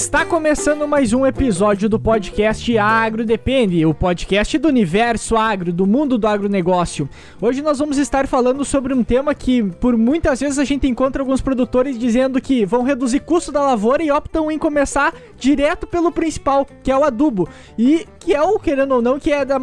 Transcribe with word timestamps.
Está 0.00 0.24
começando 0.24 0.88
mais 0.88 1.12
um 1.12 1.26
episódio 1.26 1.86
do 1.86 2.00
podcast 2.00 2.78
Agro 2.78 3.22
Depende, 3.22 3.84
o 3.84 3.92
podcast 3.92 4.56
do 4.56 4.66
universo 4.66 5.36
agro, 5.36 5.74
do 5.74 5.86
mundo 5.86 6.16
do 6.16 6.26
agronegócio. 6.26 7.06
Hoje 7.38 7.60
nós 7.60 7.78
vamos 7.78 7.98
estar 7.98 8.26
falando 8.26 8.64
sobre 8.64 8.94
um 8.94 9.04
tema 9.04 9.34
que, 9.34 9.62
por 9.62 9.98
muitas 9.98 10.40
vezes, 10.40 10.58
a 10.58 10.64
gente 10.64 10.88
encontra 10.88 11.22
alguns 11.22 11.42
produtores 11.42 11.98
dizendo 11.98 12.40
que 12.40 12.64
vão 12.64 12.82
reduzir 12.82 13.20
custo 13.20 13.52
da 13.52 13.60
lavoura 13.60 14.02
e 14.02 14.10
optam 14.10 14.50
em 14.50 14.58
começar 14.58 15.14
direto 15.38 15.86
pelo 15.86 16.10
principal, 16.10 16.66
que 16.82 16.90
é 16.90 16.96
o 16.96 17.04
adubo. 17.04 17.46
E 17.78 18.06
que 18.18 18.34
é 18.34 18.42
o, 18.42 18.58
querendo 18.58 18.94
ou 18.94 19.02
não, 19.02 19.18
que, 19.18 19.32
é 19.32 19.44
da 19.44 19.58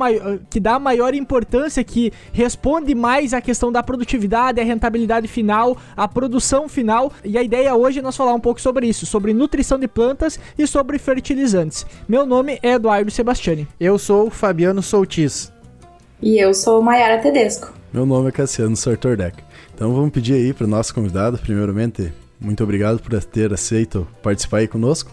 que 0.49 0.59
dá 0.59 0.80
maior 0.80 1.13
importância, 1.13 1.84
que 1.84 2.12
responde 2.31 2.94
mais 2.94 3.34
à 3.34 3.41
questão 3.41 3.72
da 3.72 3.84
produtividade, 3.84 4.62
a 4.62 4.63
rentabilidade 4.63 5.27
final, 5.27 5.77
a 5.95 6.08
produção 6.08 6.70
final. 6.70 7.12
E 7.23 7.38
a 7.38 7.44
ideia 7.44 7.76
hoje 7.76 7.99
é 7.99 8.02
nós 8.02 8.16
falar 8.16 8.34
um 8.34 8.40
pouco 8.40 8.62
sobre 8.62 8.88
isso, 8.88 9.05
sobre 9.05 9.34
nutrição 9.34 9.80
de 9.80 9.88
plantas 9.88 10.27
e 10.58 10.66
sobre 10.66 10.98
fertilizantes. 10.98 11.86
Meu 12.08 12.26
nome 12.26 12.59
é 12.63 12.72
Eduardo 12.72 13.12
Sebastiani. 13.12 13.67
Eu 13.80 13.98
sou 13.98 14.30
Fabiano 14.30 14.81
Soutis. 14.81 15.52
E 16.22 16.38
eu 16.38 16.53
sou 16.53 16.81
Maiara 16.81 17.22
Tedesco. 17.22 17.73
Meu 17.94 18.05
nome 18.05 18.30
é 18.30 18.31
Cassiano 18.31 18.76
Sartordeck. 18.76 19.38
Então 19.73 19.94
vamos 19.94 20.12
pedir 20.12 20.34
aí 20.34 20.53
para 20.53 20.66
o 20.66 20.70
nosso 20.70 20.94
convidado, 20.94 21.38
primeiramente, 21.38 22.12
muito 22.40 22.63
obrigado 22.63 23.00
por 23.00 23.23
ter 23.23 23.53
aceito 23.53 24.08
participar 24.22 24.58
aí 24.58 24.67
conosco. 24.67 25.12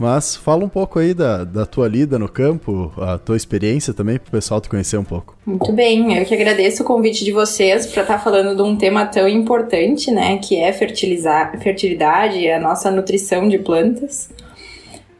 Mas 0.00 0.34
fala 0.34 0.64
um 0.64 0.68
pouco 0.68 0.98
aí 0.98 1.12
da, 1.12 1.44
da 1.44 1.66
tua 1.66 1.86
lida 1.86 2.18
no 2.18 2.26
campo, 2.26 2.90
a 2.96 3.18
tua 3.18 3.36
experiência 3.36 3.92
também, 3.92 4.18
para 4.18 4.28
o 4.28 4.30
pessoal 4.30 4.58
te 4.58 4.66
conhecer 4.66 4.96
um 4.96 5.04
pouco. 5.04 5.36
Muito 5.44 5.70
bem, 5.72 6.16
eu 6.16 6.24
que 6.24 6.34
agradeço 6.34 6.82
o 6.82 6.86
convite 6.86 7.22
de 7.22 7.32
vocês 7.32 7.84
para 7.84 8.00
estar 8.00 8.14
tá 8.14 8.18
falando 8.18 8.56
de 8.56 8.62
um 8.62 8.76
tema 8.76 9.04
tão 9.04 9.28
importante, 9.28 10.10
né, 10.10 10.38
que 10.38 10.56
é 10.56 10.72
fertilizar, 10.72 11.54
fertilidade 11.60 12.38
e 12.38 12.50
a 12.50 12.58
nossa 12.58 12.90
nutrição 12.90 13.46
de 13.46 13.58
plantas. 13.58 14.30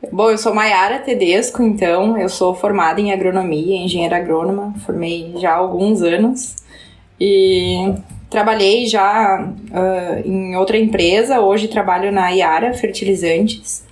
Bom, 0.08 0.30
eu 0.30 0.38
sou 0.38 0.54
Maiara 0.54 0.98
Tedesco, 0.98 1.62
então, 1.62 2.16
eu 2.16 2.30
sou 2.30 2.54
formada 2.54 2.98
em 2.98 3.12
agronomia, 3.12 3.76
engenheira 3.76 4.16
agrônoma, 4.16 4.74
formei 4.86 5.34
já 5.36 5.50
há 5.50 5.56
alguns 5.56 6.00
anos. 6.00 6.56
E 7.20 7.92
trabalhei 8.30 8.86
já 8.86 9.44
uh, 9.44 10.26
em 10.26 10.56
outra 10.56 10.78
empresa, 10.78 11.40
hoje 11.40 11.68
trabalho 11.68 12.10
na 12.10 12.30
Iara 12.30 12.72
Fertilizantes. 12.72 13.84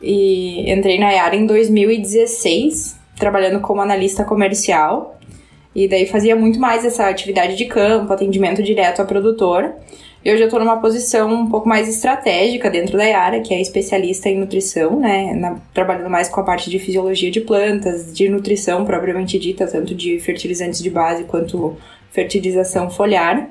E 0.00 0.70
entrei 0.70 1.00
na 1.00 1.08
área 1.20 1.36
em 1.36 1.46
2016, 1.46 2.96
trabalhando 3.18 3.60
como 3.60 3.80
analista 3.80 4.22
comercial. 4.22 5.18
E 5.74 5.88
daí 5.88 6.06
fazia 6.06 6.36
muito 6.36 6.60
mais 6.60 6.84
essa 6.84 7.08
atividade 7.08 7.56
de 7.56 7.64
campo, 7.64 8.12
atendimento 8.12 8.62
direto 8.62 9.02
a 9.02 9.04
produtor. 9.04 9.74
Eu 10.22 10.36
já 10.36 10.44
estou 10.44 10.60
numa 10.60 10.76
posição 10.76 11.32
um 11.32 11.48
pouco 11.48 11.66
mais 11.66 11.88
estratégica 11.88 12.68
dentro 12.68 12.98
da 12.98 13.04
área, 13.18 13.40
que 13.40 13.54
é 13.54 13.60
especialista 13.60 14.28
em 14.28 14.38
nutrição, 14.38 15.00
né? 15.00 15.32
Na, 15.32 15.56
trabalhando 15.72 16.10
mais 16.10 16.28
com 16.28 16.40
a 16.40 16.44
parte 16.44 16.68
de 16.68 16.78
fisiologia 16.78 17.30
de 17.30 17.40
plantas, 17.40 18.12
de 18.12 18.28
nutrição 18.28 18.84
propriamente 18.84 19.38
dita, 19.38 19.66
tanto 19.66 19.94
de 19.94 20.20
fertilizantes 20.20 20.82
de 20.82 20.90
base 20.90 21.24
quanto 21.24 21.74
fertilização 22.10 22.90
foliar. 22.90 23.48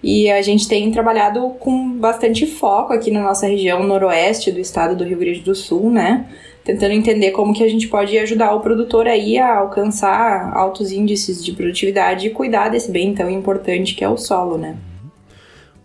E 0.00 0.30
a 0.30 0.40
gente 0.40 0.68
tem 0.68 0.88
trabalhado 0.92 1.48
com 1.58 1.98
bastante 1.98 2.46
foco 2.46 2.92
aqui 2.92 3.10
na 3.10 3.22
nossa 3.22 3.48
região 3.48 3.82
noroeste 3.82 4.52
do 4.52 4.60
estado 4.60 4.94
do 4.94 5.02
Rio 5.02 5.18
Grande 5.18 5.40
do 5.40 5.54
Sul, 5.54 5.90
né? 5.90 6.26
Tentando 6.62 6.92
entender 6.92 7.32
como 7.32 7.52
que 7.52 7.64
a 7.64 7.68
gente 7.68 7.88
pode 7.88 8.16
ajudar 8.18 8.54
o 8.54 8.60
produtor 8.60 9.08
aí 9.08 9.36
a 9.36 9.58
alcançar 9.58 10.56
altos 10.56 10.92
índices 10.92 11.44
de 11.44 11.52
produtividade 11.52 12.28
e 12.28 12.30
cuidar 12.30 12.68
desse 12.68 12.92
bem 12.92 13.12
tão 13.12 13.28
importante 13.28 13.96
que 13.96 14.04
é 14.04 14.08
o 14.08 14.16
solo, 14.16 14.56
né? 14.56 14.76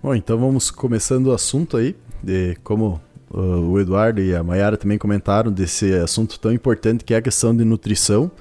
Bom, 0.01 0.15
então 0.15 0.37
vamos 0.37 0.71
começando 0.71 1.27
o 1.27 1.33
assunto 1.33 1.75
aí, 1.75 1.93
de 2.23 2.55
como 2.63 3.01
uh, 3.31 3.37
o 3.37 3.77
Eduardo 3.77 4.21
e 4.21 4.33
a 4.33 4.41
Mayara 4.41 4.77
também 4.77 4.97
comentaram 4.97 5.51
desse 5.51 5.93
assunto 5.93 6.39
tão 6.39 6.53
importante 6.53 7.03
que 7.03 7.13
é 7.13 7.17
a 7.17 7.21
questão 7.21 7.53
de 7.53 7.65
nutrição, 7.65 8.31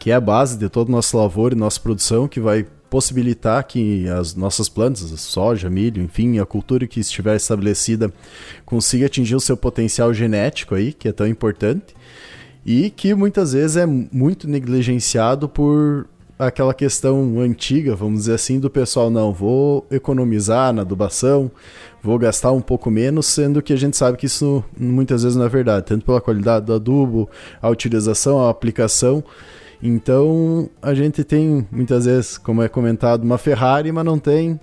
que 0.00 0.10
é 0.10 0.14
a 0.14 0.20
base 0.20 0.58
de 0.58 0.68
todo 0.68 0.88
o 0.88 0.90
nosso 0.90 1.16
lavoura 1.16 1.54
e 1.54 1.56
nossa 1.56 1.78
produção, 1.78 2.26
que 2.26 2.40
vai 2.40 2.66
possibilitar 2.90 3.64
que 3.64 4.08
as 4.08 4.34
nossas 4.34 4.68
plantas, 4.68 5.02
soja, 5.20 5.70
milho, 5.70 6.02
enfim, 6.02 6.40
a 6.40 6.44
cultura 6.44 6.84
que 6.84 6.98
estiver 6.98 7.36
estabelecida 7.36 8.12
consiga 8.66 9.06
atingir 9.06 9.36
o 9.36 9.40
seu 9.40 9.56
potencial 9.56 10.12
genético 10.12 10.74
aí, 10.74 10.92
que 10.92 11.06
é 11.06 11.12
tão 11.12 11.28
importante, 11.28 11.94
e 12.66 12.90
que 12.90 13.14
muitas 13.14 13.52
vezes 13.52 13.76
é 13.76 13.86
muito 13.86 14.48
negligenciado 14.48 15.48
por 15.48 16.08
aquela 16.38 16.74
questão 16.74 17.40
antiga, 17.40 17.94
vamos 17.94 18.20
dizer 18.20 18.34
assim, 18.34 18.58
do 18.58 18.68
pessoal, 18.68 19.10
não, 19.10 19.32
vou 19.32 19.86
economizar 19.90 20.72
na 20.72 20.82
adubação, 20.82 21.50
vou 22.02 22.18
gastar 22.18 22.52
um 22.52 22.60
pouco 22.60 22.90
menos, 22.90 23.26
sendo 23.26 23.62
que 23.62 23.72
a 23.72 23.76
gente 23.76 23.96
sabe 23.96 24.18
que 24.18 24.26
isso 24.26 24.64
muitas 24.78 25.22
vezes 25.22 25.36
não 25.36 25.44
é 25.44 25.48
verdade, 25.48 25.86
tanto 25.86 26.04
pela 26.04 26.20
qualidade 26.20 26.66
do 26.66 26.74
adubo, 26.74 27.28
a 27.62 27.68
utilização, 27.68 28.44
a 28.44 28.50
aplicação, 28.50 29.22
então 29.82 30.68
a 30.80 30.94
gente 30.94 31.22
tem 31.22 31.66
muitas 31.70 32.06
vezes, 32.06 32.38
como 32.38 32.62
é 32.62 32.68
comentado, 32.68 33.22
uma 33.22 33.38
Ferrari, 33.38 33.92
mas 33.92 34.04
não 34.04 34.18
tem 34.18 34.58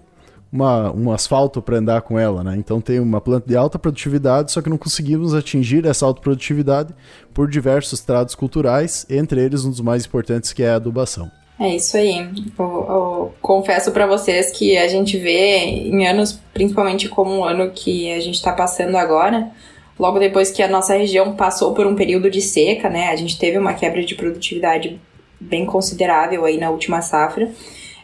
uma, 0.52 0.92
um 0.92 1.12
asfalto 1.12 1.62
para 1.62 1.78
andar 1.78 2.02
com 2.02 2.20
ela, 2.20 2.44
né? 2.44 2.56
Então 2.58 2.82
tem 2.82 3.00
uma 3.00 3.22
planta 3.22 3.48
de 3.48 3.56
alta 3.56 3.80
produtividade, 3.80 4.52
só 4.52 4.62
que 4.62 4.70
não 4.70 4.78
conseguimos 4.78 5.34
atingir 5.34 5.86
essa 5.86 6.06
alta 6.06 6.22
produtividade 6.22 6.94
por 7.34 7.48
diversos 7.48 8.02
tratos 8.02 8.36
culturais, 8.36 9.06
entre 9.10 9.42
eles 9.42 9.64
um 9.64 9.70
dos 9.70 9.80
mais 9.80 10.06
importantes 10.06 10.52
que 10.52 10.64
é 10.64 10.72
a 10.72 10.76
adubação. 10.76 11.32
É 11.62 11.76
isso 11.76 11.96
aí. 11.96 12.28
Eu, 12.58 12.66
eu 12.90 13.34
confesso 13.40 13.92
para 13.92 14.08
vocês 14.08 14.50
que 14.50 14.76
a 14.76 14.88
gente 14.88 15.16
vê 15.16 15.60
em 15.60 16.08
anos, 16.08 16.42
principalmente 16.52 17.08
como 17.08 17.38
o 17.38 17.44
ano 17.44 17.70
que 17.70 18.12
a 18.12 18.20
gente 18.20 18.34
está 18.34 18.52
passando 18.52 18.98
agora, 18.98 19.52
logo 20.00 20.18
depois 20.18 20.50
que 20.50 20.64
a 20.64 20.68
nossa 20.68 20.96
região 20.96 21.36
passou 21.36 21.76
por 21.76 21.86
um 21.86 21.94
período 21.94 22.32
de 22.32 22.42
seca, 22.42 22.90
né? 22.90 23.10
A 23.10 23.16
gente 23.16 23.38
teve 23.38 23.60
uma 23.60 23.76
quebra 23.76 24.04
de 24.04 24.16
produtividade 24.16 25.00
bem 25.40 25.64
considerável 25.64 26.46
aí 26.46 26.58
na 26.58 26.72
última 26.72 27.00
safra. 27.00 27.52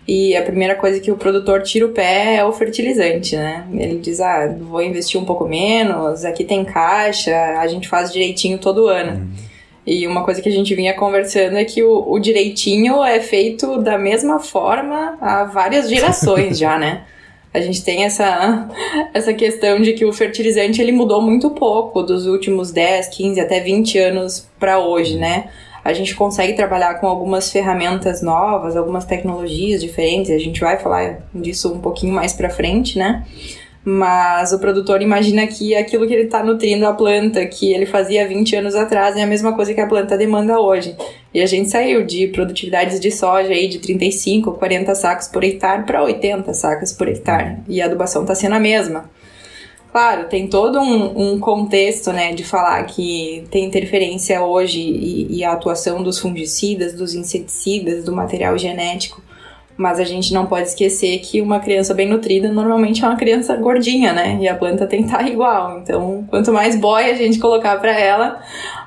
E 0.08 0.36
a 0.38 0.44
primeira 0.44 0.76
coisa 0.76 1.00
que 1.00 1.12
o 1.12 1.18
produtor 1.18 1.64
tira 1.64 1.88
o 1.88 1.90
pé 1.90 2.36
é 2.36 2.46
o 2.46 2.54
fertilizante, 2.54 3.36
né? 3.36 3.68
Ele 3.74 3.98
diz: 3.98 4.22
ah, 4.22 4.56
vou 4.60 4.84
investir 4.84 5.20
um 5.20 5.26
pouco 5.26 5.48
menos, 5.48 6.24
aqui 6.24 6.44
tem 6.44 6.64
caixa, 6.64 7.36
a 7.60 7.68
gente 7.68 7.88
faz 7.88 8.14
direitinho 8.14 8.60
todo 8.60 8.88
ano. 8.88 9.14
Uhum. 9.14 9.47
E 9.88 10.06
uma 10.06 10.26
coisa 10.26 10.42
que 10.42 10.50
a 10.50 10.52
gente 10.52 10.76
vinha 10.76 10.94
conversando 10.94 11.58
é 11.58 11.64
que 11.64 11.82
o, 11.82 12.12
o 12.12 12.20
direitinho 12.20 13.02
é 13.02 13.22
feito 13.22 13.82
da 13.82 13.98
mesma 13.98 14.38
forma 14.38 15.18
há 15.22 15.46
várias 15.46 15.90
gerações 15.90 16.60
já, 16.60 16.78
né? 16.78 17.06
A 17.54 17.62
gente 17.62 17.82
tem 17.82 18.04
essa, 18.04 18.70
essa 19.14 19.34
questão 19.34 19.80
de 19.80 19.94
que 19.94 20.04
o 20.04 20.12
fertilizante 20.12 20.82
ele 20.82 20.92
mudou 20.92 21.22
muito 21.22 21.52
pouco 21.52 22.04
dos 22.04 22.28
últimos 22.28 22.70
10, 22.70 23.08
15 23.08 23.40
até 23.40 23.62
20 23.62 23.98
anos 23.98 24.46
para 24.60 24.78
hoje, 24.78 25.16
né? 25.16 25.46
a 25.86 25.94
gente 25.94 26.16
consegue 26.16 26.52
trabalhar 26.52 26.96
com 26.96 27.08
algumas 27.08 27.50
ferramentas 27.50 28.22
novas, 28.22 28.76
algumas 28.76 29.06
tecnologias 29.06 29.80
diferentes, 29.80 30.30
a 30.32 30.38
gente 30.38 30.60
vai 30.60 30.78
falar 30.78 31.20
disso 31.34 31.74
um 31.74 31.80
pouquinho 31.80 32.14
mais 32.14 32.34
para 32.34 32.50
frente, 32.50 33.00
né? 33.00 33.26
Mas 33.90 34.52
o 34.52 34.60
produtor 34.60 35.02
imagina 35.02 35.48
que 35.48 35.74
aquilo 35.74 36.06
que 36.06 36.14
ele 36.14 36.24
está 36.24 36.44
nutrindo 36.44 36.86
a 36.86 36.92
planta, 36.92 37.46
que 37.46 37.72
ele 37.72 37.86
fazia 37.86 38.28
20 38.28 38.58
anos 38.58 38.76
atrás, 38.76 39.16
é 39.16 39.24
a 39.24 39.26
mesma 39.26 39.56
coisa 39.56 39.74
que 39.74 39.80
a 39.80 39.88
planta 39.88 40.18
demanda 40.18 40.60
hoje. 40.60 40.94
E 41.34 41.40
a 41.42 41.46
gente 41.46 41.70
saiu 41.70 42.06
de 42.06 42.28
produtividades 42.28 43.00
de 43.00 43.10
soja 43.10 43.48
aí 43.54 43.70
de 43.70 43.80
35, 43.80 44.52
40 44.52 44.94
sacos 44.94 45.30
por 45.30 45.42
hectare 45.42 45.84
para 45.84 46.04
80 46.04 46.54
sacos 46.54 46.92
por 46.92 47.08
hectare. 47.08 47.60
E 47.66 47.82
a 47.82 47.86
adubação 47.86 48.24
está 48.24 48.36
sendo 48.36 48.56
a 48.56 48.60
mesma. 48.60 49.10
Claro, 49.90 50.28
tem 50.28 50.48
todo 50.50 50.82
um, 50.82 51.36
um, 51.36 51.40
contexto, 51.40 52.12
né, 52.12 52.34
de 52.34 52.44
falar 52.44 52.84
que 52.84 53.46
tem 53.50 53.64
interferência 53.64 54.44
hoje 54.44 54.82
e, 54.82 55.38
e, 55.38 55.46
a 55.46 55.54
atuação 55.54 56.04
dos 56.04 56.20
fungicidas, 56.20 56.94
dos 56.94 57.14
inseticidas, 57.14 58.04
do 58.04 58.12
material 58.12 58.58
genético, 58.58 59.22
mas 59.78 60.00
a 60.00 60.04
gente 60.04 60.34
não 60.34 60.48
pode 60.48 60.70
esquecer 60.70 61.20
que 61.20 61.40
uma 61.40 61.60
criança 61.60 61.94
bem 61.94 62.08
nutrida 62.08 62.52
normalmente 62.52 63.06
é 63.06 63.08
uma 63.08 63.16
criança 63.16 63.56
gordinha, 63.56 64.12
né, 64.12 64.38
e 64.42 64.48
a 64.48 64.56
planta 64.56 64.88
tem 64.88 65.04
que 65.04 65.06
estar 65.06 65.26
igual. 65.30 65.80
Então, 65.80 66.26
quanto 66.30 66.52
mais 66.52 66.76
boia 66.76 67.14
a 67.14 67.16
gente 67.16 67.38
colocar 67.38 67.80
para 67.80 67.98
ela, 67.98 68.42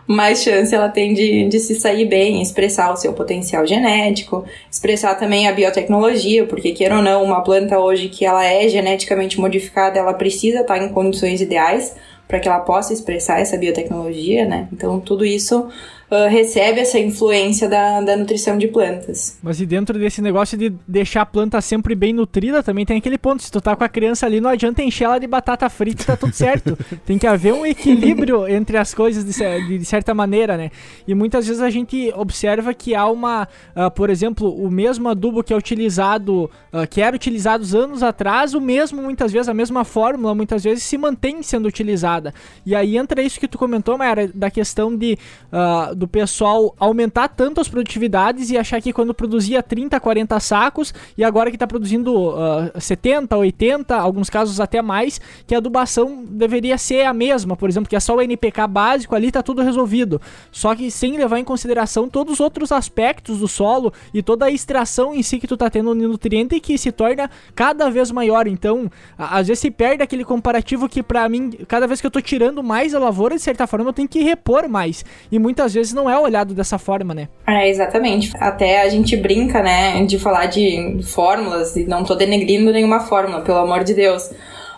mais 0.07 0.43
chance 0.43 0.75
ela 0.75 0.89
tem 0.89 1.15
de, 1.15 1.47
de 1.47 1.61
se 1.61 1.77
sair 1.77 2.05
bem, 2.05 2.43
expressar 2.43 2.93
o 2.93 2.97
seu 2.97 3.13
potencial 3.13 3.65
genético, 3.65 4.45
expressar 4.69 5.15
também 5.15 5.49
a 5.49 5.53
biotecnologia, 5.53 6.45
porque 6.45 6.73
queira 6.73 6.97
ou 6.97 7.03
não, 7.03 7.23
uma 7.23 7.43
planta 7.43 7.79
hoje 7.79 8.09
que 8.09 8.25
ela 8.25 8.45
é 8.45 8.69
geneticamente 8.69 9.39
modificada, 9.39 10.01
ela 10.01 10.13
precisa 10.13 10.63
estar 10.63 10.83
em 10.83 10.89
condições 10.89 11.41
ideais 11.41 11.95
para 12.27 12.41
que 12.41 12.49
ela 12.49 12.61
possa 12.61 12.93
expressar 12.93 13.41
essa 13.41 13.57
biotecnologia, 13.57 14.45
né? 14.45 14.69
Então 14.73 14.99
tudo 14.99 15.25
isso 15.25 15.69
uh, 16.11 16.29
recebe 16.29 16.81
essa 16.81 16.99
influência 16.99 17.69
da, 17.69 18.01
da 18.01 18.17
nutrição 18.17 18.59
de 18.59 18.69
plantas. 18.69 19.39
Mas 19.43 19.61
e 19.61 19.67
dentro 19.67 19.99
desse 19.99 20.21
negócio 20.21 20.59
de 20.59 20.73
deixar 20.87 21.23
a 21.23 21.27
planta 21.27 21.61
sempre 21.61 21.95
bem 21.95 22.13
nutrida, 22.13 22.63
também 22.63 22.85
tem 22.85 22.99
aquele 22.99 23.17
ponto. 23.17 23.43
Se 23.43 23.51
tu 23.51 23.61
tá 23.61 23.77
com 23.77 23.85
a 23.85 23.89
criança 23.89 24.27
ali, 24.27 24.41
não 24.41 24.51
adianta 24.51 24.83
encher 24.83 25.05
ela 25.05 25.19
de 25.19 25.27
batata 25.27 25.69
frita 25.69 26.03
e 26.03 26.07
tá 26.07 26.17
tudo 26.17 26.33
certo. 26.33 26.77
tem 27.07 27.19
que 27.19 27.27
haver 27.27 27.55
um 27.55 27.65
equilíbrio 27.65 28.47
entre 28.49 28.77
as 28.77 28.93
coisas 28.93 29.25
de, 29.25 29.79
de, 29.79 29.85
certa 29.85 30.13
maneira, 30.13 30.57
né? 30.57 30.71
E 31.07 31.15
muitas 31.15 31.47
vezes 31.47 31.63
a 31.63 31.71
gente 31.71 32.13
observa 32.17 32.75
que 32.75 32.95
há 32.95 33.07
uma, 33.07 33.49
uh, 33.77 33.91
por 33.91 34.11
exemplo, 34.11 34.53
o 34.53 34.71
mesmo 34.71 35.09
adubo 35.09 35.43
que 35.43 35.53
é 35.53 35.57
utilizado, 35.57 36.51
uh, 36.73 36.87
que 36.89 37.01
era 37.01 37.15
utilizado 37.15 37.65
anos 37.77 38.03
atrás, 38.03 38.55
o 38.55 38.61
mesmo 38.61 39.03
muitas 39.03 39.33
vezes, 39.33 39.49
a 39.49 39.55
mesma 39.55 39.85
fórmula 39.85 40.35
muitas 40.35 40.65
vezes 40.65 40.83
se 40.85 40.99
mantém 40.99 41.43
sendo 41.43 41.67
utilizada. 41.67 42.35
E 42.65 42.75
aí 42.75 42.97
entra 42.97 43.23
isso 43.23 43.39
que 43.39 43.49
tu 43.49 43.59
comentou, 43.59 43.97
Mayara, 43.97 44.29
da 44.35 44.51
questão 44.51 44.97
de 44.97 45.19
uh, 45.53 45.95
do 46.01 46.09
pessoal 46.09 46.75
aumentar 46.79 47.29
tanto 47.29 47.61
as 47.61 47.69
produtividades 47.69 48.51
e 48.51 48.57
achar 48.57 48.81
que 48.81 48.91
quando 48.91 49.13
produzia 49.13 49.63
30, 49.63 50.01
40 50.01 50.41
sacos 50.41 50.95
e 51.17 51.23
agora 51.23 51.51
que 51.51 51.57
está 51.57 51.67
produzindo 51.67 52.31
uh, 52.31 52.81
70, 52.81 53.37
80, 53.37 53.95
alguns 53.95 54.31
casos 54.31 54.59
até 54.61 54.81
mais, 54.81 55.21
que 55.47 55.55
a 55.55 55.59
adubação 55.59 56.25
deveria 56.27 56.79
ser 56.79 57.05
a 57.05 57.13
mesma, 57.13 57.55
por 57.55 57.69
exemplo, 57.69 57.89
que 57.89 57.95
é 57.95 58.01
só 58.01 58.17
o 58.17 58.23
NPK 58.23 58.67
básico 58.67 59.15
ali 59.15 59.29
está 59.29 59.43
tudo 59.43 59.61
resolvido. 59.61 60.21
Só 60.51 60.75
que 60.75 60.91
sem 60.91 61.19
levar 61.19 61.39
em 61.39 61.45
consideração 61.45 62.09
todos 62.09 62.35
os 62.35 62.41
outros 62.41 62.73
aspectos 62.73 63.39
do 63.39 63.47
solo 63.47 63.93
e 64.15 64.23
toda 64.23 64.47
a 64.47 64.51
extração 64.51 65.15
em 65.15 65.23
si 65.23 65.39
que 65.39 65.47
tu 65.47 65.55
está 65.55 65.69
tendo 65.69 65.95
no 65.95 66.09
nutriente 66.09 66.59
que 66.61 66.79
se 66.79 66.91
torna 66.91 67.31
cada 67.55 67.91
vez 67.91 68.11
maior. 68.11 68.47
Então, 68.47 68.91
às 69.19 69.49
vezes 69.49 69.61
se 69.61 69.71
perde 69.71 70.03
aquele 70.03 70.25
comparativo 70.25 70.89
que 70.89 71.03
para 71.03 71.29
mim, 71.29 71.51
cada 71.69 71.87
vez 71.87 72.01
que 72.01 72.07
eu 72.07 72.09
estou 72.09 72.23
tirando 72.23 72.63
mais 72.63 72.95
a 72.95 72.99
lavoura, 72.99 73.37
de 73.37 73.43
certa 73.43 73.67
forma 73.67 73.91
eu 73.91 73.93
tenho 73.93 74.09
que 74.09 74.21
repor 74.21 74.67
mais. 74.67 75.05
E 75.31 75.39
muitas 75.39 75.75
vezes 75.75 75.90
não 75.93 76.09
é 76.09 76.19
olhado 76.19 76.55
dessa 76.55 76.79
forma, 76.79 77.15
né? 77.15 77.29
É, 77.47 77.69
exatamente. 77.69 78.33
Até 78.39 78.83
a 78.83 78.89
gente 78.89 79.17
brinca, 79.17 79.63
né, 79.63 80.05
de 80.05 80.19
falar 80.19 80.47
de 80.47 81.01
fórmulas 81.03 81.77
e 81.77 81.85
não 81.85 82.05
tô 82.05 82.15
denegrindo 82.15 82.73
nenhuma 82.73 83.01
fórmula, 83.01 83.43
pelo 83.43 83.59
amor 83.59 83.85
de 83.85 83.95
Deus. 83.95 84.31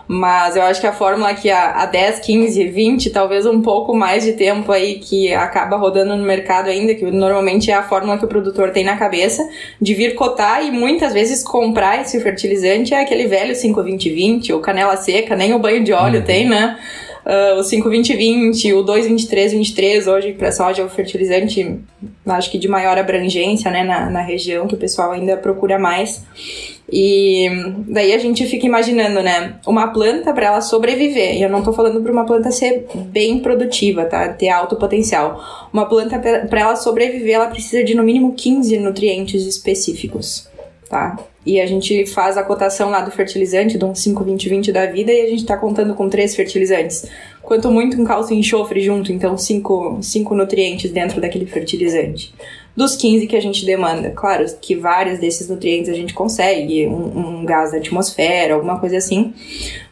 Mas 0.07 0.55
eu 0.55 0.63
acho 0.63 0.81
que 0.81 0.87
a 0.87 0.91
fórmula 0.91 1.33
que 1.33 1.49
há 1.49 1.85
10, 1.85 2.19
15, 2.19 2.67
20, 2.67 3.09
talvez 3.09 3.45
um 3.45 3.61
pouco 3.61 3.95
mais 3.95 4.23
de 4.23 4.33
tempo 4.33 4.71
aí 4.71 4.95
que 4.95 5.33
acaba 5.33 5.77
rodando 5.77 6.15
no 6.15 6.23
mercado 6.23 6.67
ainda, 6.67 6.93
que 6.93 7.05
normalmente 7.05 7.71
é 7.71 7.73
a 7.73 7.83
fórmula 7.83 8.17
que 8.17 8.25
o 8.25 8.27
produtor 8.27 8.71
tem 8.71 8.83
na 8.83 8.97
cabeça, 8.97 9.47
de 9.79 9.93
vir 9.93 10.13
cotar 10.15 10.63
e 10.63 10.71
muitas 10.71 11.13
vezes 11.13 11.41
comprar 11.41 12.01
esse 12.01 12.19
fertilizante 12.19 12.93
é 12.93 13.01
aquele 13.01 13.27
velho 13.27 13.53
5-20-20 13.53 14.53
ou 14.53 14.59
canela 14.59 14.97
seca, 14.97 15.35
nem 15.35 15.53
o 15.53 15.59
banho 15.59 15.83
de 15.83 15.93
óleo 15.93 16.19
uhum. 16.19 16.25
tem, 16.25 16.49
né? 16.49 16.77
Uh, 17.25 17.59
o 17.59 17.61
5-20-20, 17.61 18.73
o 18.73 18.85
2-23-23, 18.85 20.11
hoje 20.11 20.33
para 20.33 20.51
soja 20.51 20.81
é 20.81 20.85
o 20.85 20.89
fertilizante, 20.89 21.79
acho 22.25 22.51
que 22.51 22.57
de 22.57 22.67
maior 22.67 22.97
abrangência 22.97 23.71
né, 23.71 23.83
na, 23.83 24.09
na 24.09 24.21
região, 24.21 24.67
que 24.67 24.75
o 24.75 24.77
pessoal 24.77 25.11
ainda 25.11 25.37
procura 25.37 25.79
mais. 25.79 26.23
E 26.91 27.47
daí 27.87 28.13
a 28.13 28.17
gente 28.17 28.45
fica 28.45 28.67
imaginando, 28.67 29.21
né, 29.23 29.55
uma 29.65 29.87
planta 29.87 30.33
para 30.33 30.47
ela 30.47 30.61
sobreviver. 30.61 31.35
E 31.35 31.41
eu 31.41 31.49
não 31.49 31.63
tô 31.63 31.73
falando 31.73 32.01
para 32.01 32.11
uma 32.11 32.25
planta 32.25 32.51
ser 32.51 32.85
bem 32.93 33.39
produtiva, 33.39 34.05
tá? 34.05 34.27
Ter 34.29 34.49
alto 34.49 34.75
potencial. 34.75 35.69
Uma 35.71 35.87
planta 35.87 36.19
para 36.19 36.59
ela 36.59 36.75
sobreviver, 36.75 37.35
ela 37.35 37.47
precisa 37.47 37.83
de 37.83 37.95
no 37.95 38.03
mínimo 38.03 38.33
15 38.33 38.77
nutrientes 38.77 39.45
específicos, 39.47 40.47
tá? 40.89 41.17
E 41.45 41.59
a 41.59 41.65
gente 41.65 42.05
faz 42.05 42.37
a 42.37 42.43
cotação 42.43 42.89
lá 42.89 43.01
do 43.01 43.11
fertilizante, 43.11 43.77
de 43.77 43.83
um 43.83 43.93
5-20-20 43.93 44.71
da 44.71 44.85
vida, 44.85 45.11
e 45.11 45.21
a 45.21 45.29
gente 45.29 45.39
está 45.41 45.57
contando 45.57 45.93
com 45.93 46.09
três 46.09 46.35
fertilizantes. 46.35 47.05
Quanto 47.41 47.69
muito 47.69 48.01
um 48.01 48.05
cálcio 48.05 48.33
e 48.33 48.39
enxofre 48.39 48.79
junto, 48.79 49.11
então 49.11 49.37
cinco, 49.37 49.99
cinco 50.01 50.33
nutrientes 50.33 50.91
dentro 50.91 51.19
daquele 51.19 51.45
fertilizante. 51.45 52.33
Dos 52.75 52.95
15 52.95 53.27
que 53.27 53.35
a 53.35 53.41
gente 53.41 53.65
demanda. 53.65 54.11
Claro 54.11 54.45
que 54.61 54.75
vários 54.75 55.19
desses 55.19 55.49
nutrientes 55.49 55.89
a 55.89 55.93
gente 55.93 56.13
consegue, 56.13 56.87
um, 56.87 57.41
um 57.41 57.45
gás 57.45 57.71
da 57.71 57.77
atmosfera, 57.77 58.53
alguma 58.55 58.79
coisa 58.79 58.97
assim, 58.97 59.33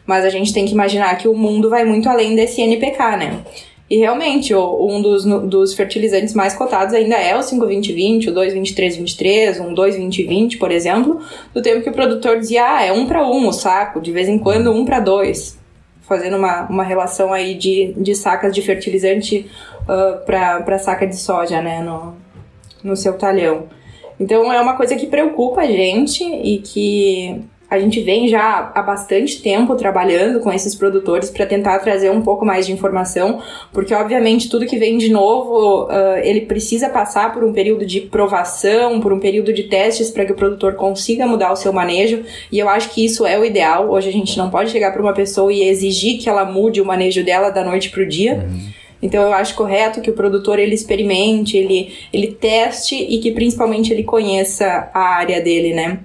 mas 0.06 0.24
a 0.24 0.30
gente 0.30 0.52
tem 0.52 0.64
que 0.64 0.72
imaginar 0.72 1.16
que 1.16 1.28
o 1.28 1.34
mundo 1.34 1.68
vai 1.68 1.84
muito 1.84 2.08
além 2.08 2.34
desse 2.34 2.60
NPK, 2.60 3.16
né? 3.16 3.44
E 3.92 3.98
realmente, 3.98 4.54
um 4.54 5.02
dos, 5.02 5.22
dos 5.22 5.74
fertilizantes 5.74 6.32
mais 6.32 6.54
cotados 6.54 6.94
ainda 6.94 7.14
é 7.14 7.36
o 7.36 7.40
5-20-20, 7.40 8.28
o 8.28 8.32
2-23-23, 8.32 9.60
um 9.60 9.74
2-20-20, 9.74 10.58
por 10.58 10.72
exemplo, 10.72 11.20
do 11.52 11.60
tempo 11.60 11.82
que 11.82 11.90
o 11.90 11.92
produtor 11.92 12.38
dizia, 12.38 12.76
ah, 12.76 12.82
é 12.82 12.90
um 12.90 13.04
para 13.04 13.22
um 13.28 13.46
o 13.46 13.52
saco, 13.52 14.00
de 14.00 14.10
vez 14.10 14.30
em 14.30 14.38
quando 14.38 14.72
um 14.72 14.86
para 14.86 14.98
dois, 14.98 15.58
fazendo 16.08 16.38
uma, 16.38 16.62
uma 16.70 16.82
relação 16.82 17.34
aí 17.34 17.54
de, 17.54 17.92
de 17.98 18.14
sacas 18.14 18.54
de 18.54 18.62
fertilizante 18.62 19.46
uh, 19.82 20.24
para 20.24 20.78
saca 20.78 21.06
de 21.06 21.16
soja, 21.16 21.60
né, 21.60 21.82
no, 21.82 22.14
no 22.82 22.96
seu 22.96 23.18
talhão. 23.18 23.64
Então 24.18 24.50
é 24.50 24.58
uma 24.58 24.74
coisa 24.74 24.96
que 24.96 25.06
preocupa 25.06 25.60
a 25.60 25.66
gente 25.66 26.24
e 26.24 26.60
que 26.60 27.42
a 27.72 27.78
gente 27.78 28.02
vem 28.02 28.28
já 28.28 28.70
há 28.74 28.82
bastante 28.82 29.40
tempo 29.40 29.74
trabalhando 29.76 30.40
com 30.40 30.52
esses 30.52 30.74
produtores 30.74 31.30
para 31.30 31.46
tentar 31.46 31.78
trazer 31.78 32.10
um 32.10 32.20
pouco 32.20 32.44
mais 32.44 32.66
de 32.66 32.72
informação, 32.72 33.40
porque 33.72 33.94
obviamente 33.94 34.50
tudo 34.50 34.66
que 34.66 34.76
vem 34.76 34.98
de 34.98 35.10
novo, 35.10 35.84
uh, 35.84 36.18
ele 36.22 36.42
precisa 36.42 36.90
passar 36.90 37.32
por 37.32 37.42
um 37.42 37.50
período 37.50 37.86
de 37.86 38.02
provação, 38.02 39.00
por 39.00 39.10
um 39.10 39.18
período 39.18 39.54
de 39.54 39.62
testes 39.62 40.10
para 40.10 40.26
que 40.26 40.32
o 40.32 40.34
produtor 40.34 40.74
consiga 40.74 41.26
mudar 41.26 41.50
o 41.50 41.56
seu 41.56 41.72
manejo, 41.72 42.22
e 42.52 42.58
eu 42.58 42.68
acho 42.68 42.90
que 42.90 43.02
isso 43.02 43.24
é 43.24 43.38
o 43.38 43.44
ideal. 43.44 43.88
Hoje 43.90 44.10
a 44.10 44.12
gente 44.12 44.36
não 44.36 44.50
pode 44.50 44.70
chegar 44.70 44.92
para 44.92 45.00
uma 45.00 45.14
pessoa 45.14 45.50
e 45.50 45.62
exigir 45.62 46.20
que 46.20 46.28
ela 46.28 46.44
mude 46.44 46.78
o 46.78 46.84
manejo 46.84 47.24
dela 47.24 47.48
da 47.48 47.64
noite 47.64 47.88
para 47.88 48.02
o 48.02 48.06
dia. 48.06 48.34
Uhum. 48.34 48.82
Então 49.00 49.22
eu 49.22 49.32
acho 49.32 49.54
correto 49.54 50.02
que 50.02 50.10
o 50.10 50.14
produtor 50.14 50.58
ele 50.58 50.74
experimente, 50.74 51.56
ele, 51.56 51.92
ele 52.12 52.28
teste 52.28 52.94
e 52.94 53.18
que 53.18 53.32
principalmente 53.32 53.92
ele 53.92 54.04
conheça 54.04 54.90
a 54.92 55.16
área 55.16 55.40
dele, 55.40 55.72
né? 55.72 56.00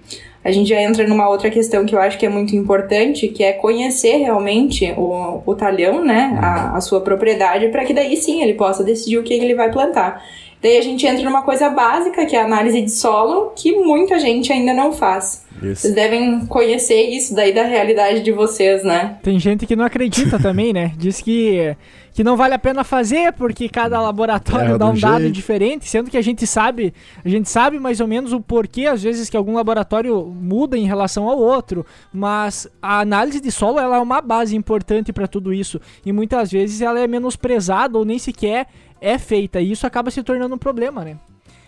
A 0.47 0.51
gente 0.51 0.69
já 0.69 0.81
entra 0.81 1.05
numa 1.05 1.27
outra 1.27 1.49
questão 1.49 1.85
que 1.85 1.93
eu 1.93 1.99
acho 1.99 2.17
que 2.17 2.25
é 2.25 2.29
muito 2.29 2.55
importante, 2.55 3.27
que 3.27 3.43
é 3.43 3.51
conhecer 3.51 4.15
realmente 4.15 4.93
o, 4.97 5.41
o 5.45 5.53
talhão, 5.53 6.05
né, 6.05 6.39
a, 6.41 6.77
a 6.77 6.79
sua 6.79 7.01
propriedade, 7.01 7.67
para 7.67 7.83
que 7.83 7.93
daí 7.93 8.15
sim 8.15 8.41
ele 8.41 8.53
possa 8.53 8.81
decidir 8.81 9.17
o 9.17 9.23
que 9.23 9.33
ele 9.33 9.53
vai 9.53 9.69
plantar. 9.69 10.23
Daí 10.67 10.77
a 10.77 10.81
gente 10.81 11.07
entra 11.07 11.23
numa 11.23 11.43
coisa 11.43 11.69
básica, 11.69 12.25
que 12.25 12.35
é 12.35 12.41
a 12.41 12.45
análise 12.45 12.81
de 12.81 12.91
solo, 12.91 13.53
que 13.55 13.71
muita 13.71 14.19
gente 14.19 14.51
ainda 14.51 14.73
não 14.73 14.91
faz. 14.91 15.47
Isso. 15.63 15.83
Vocês 15.83 15.95
devem 15.95 16.45
conhecer 16.45 17.03
isso 17.03 17.33
daí 17.33 17.53
da 17.53 17.63
realidade 17.63 18.21
de 18.21 18.33
vocês, 18.33 18.83
né? 18.83 19.17
Tem 19.23 19.39
gente 19.39 19.65
que 19.65 19.77
não 19.77 19.85
acredita 19.85 20.37
também, 20.37 20.73
né? 20.73 20.91
Diz 20.99 21.21
que 21.21 21.73
que 22.17 22.23
não 22.23 22.35
vale 22.35 22.55
a 22.55 22.59
pena 22.59 22.83
fazer 22.83 23.31
porque 23.33 23.69
cada 23.69 24.01
laboratório 24.01 24.73
é, 24.73 24.77
dá 24.79 24.87
um 24.87 24.95
jeito. 24.95 25.11
dado 25.11 25.31
diferente, 25.31 25.87
sendo 25.87 26.09
que 26.09 26.17
a 26.17 26.21
gente 26.21 26.47
sabe, 26.47 26.91
a 27.23 27.29
gente 27.29 27.47
sabe 27.47 27.79
mais 27.79 27.99
ou 27.99 28.07
menos 28.07 28.33
o 28.33 28.41
porquê 28.41 28.87
às 28.87 29.03
vezes 29.03 29.29
que 29.29 29.37
algum 29.37 29.53
laboratório 29.53 30.25
muda 30.25 30.75
em 30.75 30.87
relação 30.87 31.29
ao 31.29 31.37
outro, 31.37 31.85
mas 32.11 32.67
a 32.81 33.01
análise 33.01 33.39
de 33.39 33.51
solo 33.51 33.77
ela 33.77 33.97
é 33.97 33.99
uma 33.99 34.19
base 34.19 34.55
importante 34.55 35.13
para 35.13 35.27
tudo 35.27 35.53
isso 35.53 35.79
e 36.03 36.11
muitas 36.11 36.51
vezes 36.51 36.81
ela 36.81 36.99
é 36.99 37.05
menosprezada 37.05 37.99
ou 37.99 38.03
nem 38.03 38.17
sequer 38.17 38.65
é 39.01 39.17
feita 39.17 39.59
e 39.59 39.71
isso 39.71 39.85
acaba 39.85 40.11
se 40.11 40.23
tornando 40.23 40.55
um 40.55 40.57
problema, 40.57 41.03
né? 41.03 41.17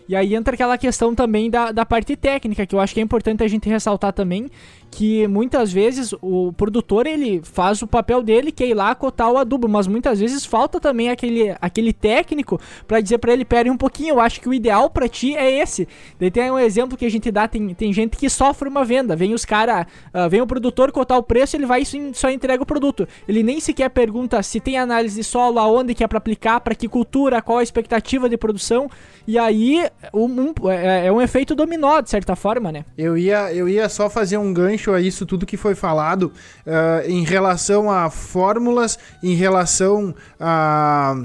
E 0.10 0.16
aí 0.16 0.34
entra 0.34 0.56
aquela 0.56 0.76
questão 0.76 1.14
também 1.14 1.52
da, 1.52 1.72
da 1.72 1.86
parte 1.86 2.16
técnica, 2.16 2.66
que 2.66 2.74
eu 2.74 2.80
acho 2.80 2.95
que 2.95 3.00
é 3.00 3.04
importante 3.04 3.44
a 3.44 3.48
gente 3.48 3.69
ressaltar 3.69 4.12
também, 4.12 4.50
que 4.92 5.28
muitas 5.28 5.72
vezes 5.72 6.14
o 6.22 6.52
produtor 6.54 7.06
ele 7.06 7.42
faz 7.44 7.81
o 7.81 7.88
papel 7.88 8.24
dele, 8.24 8.52
que 8.52 8.64
é 8.64 8.68
ir 8.68 8.74
lá 8.74 8.94
cotar 8.96 9.31
o 9.31 9.38
adubo, 9.38 9.68
mas 9.68 9.88
muitas 9.88 10.19
vezes 10.19 10.46
falta 10.46 10.80
também 10.80 11.10
aquele, 11.10 11.56
aquele 11.62 11.94
técnico 11.94 12.60
para 12.88 13.00
dizer 13.00 13.18
para 13.19 13.34
ele, 13.34 13.46
pere 13.46 13.69
um 13.69 13.78
pouquinho, 13.78 14.16
eu 14.16 14.19
acho 14.19 14.42
que 14.42 14.50
o 14.50 14.54
ideal 14.54 14.90
para 14.90 15.08
ti 15.08 15.36
é 15.36 15.60
esse. 15.62 15.88
Daí 16.19 16.31
tem 16.31 16.52
um 16.52 16.60
exemplo 16.60 16.98
que 16.98 17.06
a 17.06 17.12
gente 17.12 17.31
dá, 17.31 17.48
tem, 17.48 17.74
tem 17.74 17.94
gente 17.94 18.18
que 18.18 18.30
sofre 18.30 18.68
uma 18.68 18.84
venda, 18.84 19.16
vem 19.16 19.34
os 19.34 19.46
cara, 19.46 19.86
uh, 20.14 20.30
vem 20.30 20.42
o 20.42 20.48
produtor 20.48 20.92
cotar 20.92 21.18
o 21.18 21.24
preço, 21.24 21.56
ele 21.56 21.66
vai 21.66 21.81
e 21.81 22.14
só 22.14 22.30
entrega 22.30 22.64
o 22.64 22.66
produto. 22.66 23.08
Ele 23.28 23.44
nem 23.44 23.60
sequer 23.60 23.90
pergunta 23.90 24.42
se 24.42 24.60
tem 24.60 24.78
análise 24.78 25.16
de 25.16 25.24
solo, 25.24 25.60
aonde 25.60 25.94
que 25.94 26.04
é 26.04 26.08
para 26.08 26.18
aplicar, 26.18 26.60
para 26.62 26.76
que 26.76 26.88
cultura, 26.88 27.42
qual 27.42 27.60
a 27.60 27.64
expectativa 27.64 28.28
de 28.28 28.38
produção, 28.38 28.90
e 29.28 29.38
aí 29.38 29.88
um, 30.14 30.26
um, 30.26 30.69
é, 30.69 31.08
é 31.08 31.12
um 31.12 31.22
efeito 31.22 31.54
dominó, 31.54 32.02
de 32.02 32.10
certa 32.10 32.36
forma, 32.36 32.72
né? 32.72 32.86
Eu 32.98 33.18
ia, 33.18 33.54
eu 33.54 33.69
ia 33.69 33.88
só 33.88 34.10
fazer 34.10 34.38
um 34.38 34.54
gancho 34.54 34.79
a 34.88 35.02
isso 35.02 35.26
tudo 35.26 35.45
que 35.45 35.57
foi 35.57 35.76
falado 35.76 36.31
uh, 36.66 37.09
em 37.09 37.24
relação 37.24 37.92
a 37.92 38.09
fórmulas, 38.09 38.98
em 39.21 39.36
relação 39.36 40.14
a 40.40 41.16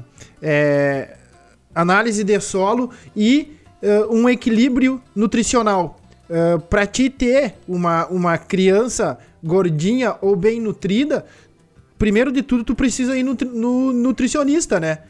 é, 0.43 1.17
análise 1.75 2.23
de 2.25 2.41
solo 2.41 2.91
e 3.17 3.57
uh, 3.83 4.15
um 4.15 4.29
equilíbrio 4.29 5.01
nutricional. 5.15 6.01
Uh, 6.29 6.59
para 6.59 6.87
ti 6.87 7.11
ter 7.11 7.55
uma, 7.69 8.07
uma 8.07 8.39
criança 8.39 9.19
gordinha 9.43 10.17
ou 10.23 10.35
bem 10.35 10.59
nutrida, 10.61 11.27
primeiro 11.99 12.33
de 12.33 12.43
tudo 12.43 12.65
tu 12.65 12.75
precisa 12.75 13.17
ir 13.17 13.23
no, 13.23 13.35
no 13.35 13.93
nutricionista, 13.93 14.81
né? 14.81 15.01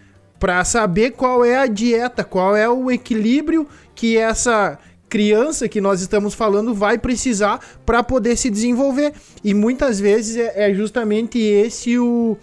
Para 0.40 0.64
saber 0.64 1.12
qual 1.12 1.44
é 1.44 1.56
a 1.56 1.66
dieta, 1.66 2.24
qual 2.24 2.56
é 2.56 2.68
o 2.68 2.90
equilíbrio 2.90 3.66
que 3.94 4.16
essa 4.16 4.78
criança 5.14 5.68
que 5.68 5.80
nós 5.80 6.00
estamos 6.00 6.34
falando 6.34 6.74
vai 6.74 6.98
precisar 6.98 7.60
para 7.86 8.02
poder 8.02 8.36
se 8.36 8.50
desenvolver. 8.50 9.12
E 9.44 9.54
muitas 9.54 10.00
vezes 10.00 10.36
é, 10.36 10.68
é 10.68 10.74
justamente 10.74 11.38
esse 11.38 11.96
o, 11.96 12.36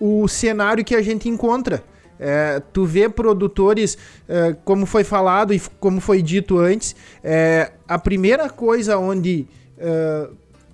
o 0.00 0.26
cenário 0.26 0.84
que 0.84 0.96
a 0.96 1.00
gente 1.00 1.28
encontra. 1.28 1.84
É, 2.18 2.60
tu 2.72 2.84
vê 2.84 3.08
produtores, 3.08 3.96
é, 4.28 4.56
como 4.64 4.86
foi 4.86 5.04
falado 5.04 5.54
e 5.54 5.62
como 5.78 6.00
foi 6.00 6.20
dito 6.20 6.58
antes, 6.58 6.96
é, 7.22 7.70
a 7.86 7.96
primeira 7.96 8.50
coisa 8.50 8.98
onde 8.98 9.46
é, 9.78 10.28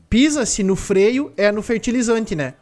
pisa-se 0.09 0.63
no 0.63 0.75
freio 0.75 1.35
é 1.37 1.53
no 1.53 1.61
fertilizante, 1.61 2.35
né? 2.35 2.55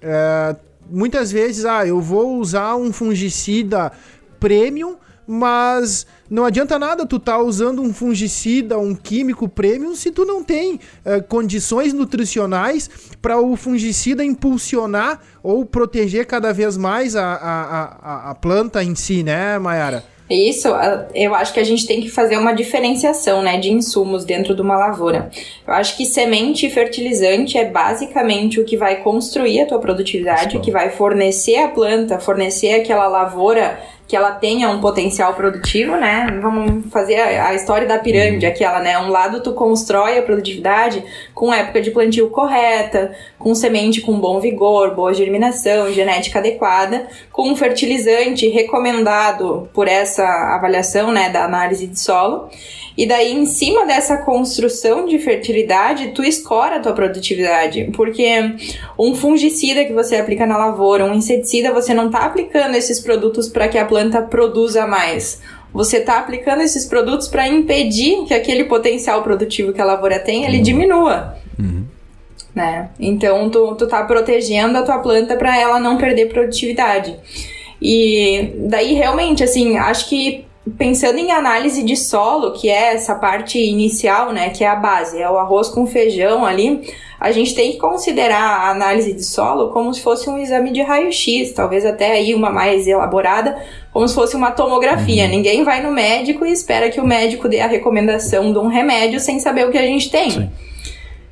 É, 0.00 0.56
muitas 0.88 1.30
vezes, 1.30 1.66
ah, 1.66 1.86
eu 1.86 2.00
vou 2.00 2.38
usar 2.38 2.76
um 2.76 2.94
fungicida 2.94 3.92
premium, 4.40 4.96
mas 5.30 6.06
não 6.30 6.46
adianta 6.46 6.78
nada 6.78 7.04
tu 7.04 7.18
tá 7.18 7.38
usando 7.38 7.82
um 7.82 7.92
fungicida, 7.92 8.78
um 8.78 8.94
químico 8.94 9.46
premium, 9.46 9.94
se 9.94 10.10
tu 10.10 10.24
não 10.24 10.42
tem 10.42 10.76
uh, 10.76 11.22
condições 11.28 11.92
nutricionais 11.92 12.88
para 13.20 13.38
o 13.38 13.54
fungicida 13.54 14.24
impulsionar 14.24 15.20
ou 15.42 15.66
proteger 15.66 16.24
cada 16.26 16.50
vez 16.50 16.78
mais 16.78 17.14
a, 17.14 17.34
a, 17.34 17.82
a, 18.00 18.30
a 18.30 18.34
planta 18.34 18.82
em 18.82 18.94
si, 18.94 19.22
né, 19.22 19.58
Mayara? 19.58 20.02
Isso, 20.30 20.68
eu 21.14 21.34
acho 21.34 21.54
que 21.54 21.60
a 21.60 21.64
gente 21.64 21.86
tem 21.86 22.02
que 22.02 22.10
fazer 22.10 22.36
uma 22.36 22.52
diferenciação 22.52 23.42
né, 23.42 23.58
de 23.58 23.72
insumos 23.72 24.26
dentro 24.26 24.54
de 24.54 24.60
uma 24.60 24.76
lavoura. 24.76 25.30
Eu 25.66 25.72
acho 25.72 25.96
que 25.96 26.04
semente 26.04 26.66
e 26.66 26.70
fertilizante 26.70 27.56
é 27.56 27.64
basicamente 27.64 28.60
o 28.60 28.64
que 28.64 28.76
vai 28.76 28.96
construir 28.96 29.62
a 29.62 29.66
tua 29.66 29.78
produtividade, 29.78 30.58
o 30.58 30.60
que 30.60 30.70
vai 30.70 30.90
fornecer 30.90 31.56
a 31.56 31.68
planta, 31.68 32.20
fornecer 32.20 32.74
aquela 32.74 33.08
lavoura 33.08 33.80
que 34.08 34.16
ela 34.16 34.32
tenha 34.32 34.70
um 34.70 34.80
potencial 34.80 35.34
produtivo, 35.34 35.94
né? 35.94 36.38
Vamos 36.40 36.90
fazer 36.90 37.16
a, 37.16 37.48
a, 37.48 37.54
história 37.54 37.86
da 37.86 37.98
pirâmide, 37.98 38.46
uhum. 38.46 38.52
aquela, 38.52 38.80
né? 38.80 38.98
Um 38.98 39.10
lado 39.10 39.42
tu 39.42 39.52
constrói 39.52 40.18
a 40.18 40.22
produtividade 40.22 41.04
com 41.34 41.52
época 41.52 41.82
de 41.82 41.90
plantio 41.90 42.30
correta, 42.30 43.14
com 43.38 43.54
semente 43.54 44.00
com 44.00 44.18
bom 44.18 44.40
vigor, 44.40 44.94
boa 44.94 45.12
germinação, 45.12 45.92
genética 45.92 46.38
adequada, 46.38 47.06
com 47.30 47.50
um 47.50 47.54
fertilizante 47.54 48.48
recomendado 48.48 49.68
por 49.74 49.86
essa 49.86 50.24
avaliação, 50.54 51.12
né, 51.12 51.28
da 51.28 51.44
análise 51.44 51.86
de 51.86 52.00
solo. 52.00 52.48
E 52.98 53.06
daí, 53.06 53.32
em 53.32 53.46
cima 53.46 53.86
dessa 53.86 54.16
construção 54.16 55.06
de 55.06 55.20
fertilidade, 55.20 56.08
tu 56.08 56.24
escora 56.24 56.76
a 56.76 56.80
tua 56.80 56.92
produtividade. 56.92 57.92
Porque 57.94 58.56
um 58.98 59.14
fungicida 59.14 59.84
que 59.84 59.92
você 59.92 60.16
aplica 60.16 60.44
na 60.44 60.58
lavoura, 60.58 61.04
um 61.04 61.14
inseticida, 61.14 61.72
você 61.72 61.94
não 61.94 62.06
está 62.06 62.24
aplicando 62.24 62.74
esses 62.74 62.98
produtos 62.98 63.48
para 63.48 63.68
que 63.68 63.78
a 63.78 63.84
planta 63.84 63.97
produza 64.22 64.86
mais. 64.86 65.40
Você 65.72 65.98
está 65.98 66.18
aplicando 66.18 66.62
esses 66.62 66.86
produtos 66.86 67.28
para 67.28 67.46
impedir 67.46 68.24
que 68.24 68.34
aquele 68.34 68.64
potencial 68.64 69.22
produtivo 69.22 69.72
que 69.72 69.80
a 69.80 69.84
lavoura 69.84 70.18
tem, 70.18 70.44
ele 70.44 70.58
diminua. 70.58 71.36
Uhum. 71.58 71.84
Né? 72.54 72.88
Então, 72.98 73.48
tu, 73.50 73.74
tu 73.74 73.86
tá 73.86 74.02
protegendo 74.04 74.78
a 74.78 74.82
tua 74.82 74.98
planta 74.98 75.36
para 75.36 75.56
ela 75.58 75.78
não 75.78 75.98
perder 75.98 76.32
produtividade. 76.32 77.16
E 77.80 78.54
daí, 78.68 78.94
realmente, 78.94 79.44
assim, 79.44 79.76
acho 79.76 80.08
que 80.08 80.47
pensando 80.76 81.18
em 81.18 81.30
análise 81.30 81.82
de 81.82 81.96
solo, 81.96 82.52
que 82.52 82.68
é 82.68 82.94
essa 82.94 83.14
parte 83.14 83.58
inicial, 83.58 84.32
né, 84.32 84.50
que 84.50 84.64
é 84.64 84.68
a 84.68 84.76
base, 84.76 85.20
é 85.20 85.30
o 85.30 85.38
arroz 85.38 85.68
com 85.68 85.86
feijão 85.86 86.44
ali, 86.44 86.82
a 87.20 87.32
gente 87.32 87.54
tem 87.54 87.72
que 87.72 87.78
considerar 87.78 88.40
a 88.40 88.70
análise 88.70 89.12
de 89.12 89.24
solo 89.24 89.70
como 89.70 89.92
se 89.92 90.00
fosse 90.00 90.30
um 90.30 90.38
exame 90.38 90.70
de 90.70 90.82
raio-x, 90.82 91.52
talvez 91.52 91.84
até 91.84 92.12
aí 92.12 92.34
uma 92.34 92.50
mais 92.50 92.86
elaborada, 92.86 93.60
como 93.92 94.06
se 94.06 94.14
fosse 94.14 94.36
uma 94.36 94.52
tomografia. 94.52 95.24
Uhum. 95.24 95.30
Ninguém 95.30 95.64
vai 95.64 95.82
no 95.82 95.90
médico 95.90 96.46
e 96.46 96.52
espera 96.52 96.90
que 96.90 97.00
o 97.00 97.06
médico 97.06 97.48
dê 97.48 97.60
a 97.60 97.66
recomendação 97.66 98.52
de 98.52 98.58
um 98.58 98.68
remédio 98.68 99.18
sem 99.18 99.40
saber 99.40 99.66
o 99.66 99.72
que 99.72 99.78
a 99.78 99.82
gente 99.82 100.10
tem. 100.10 100.30
Sim. 100.30 100.50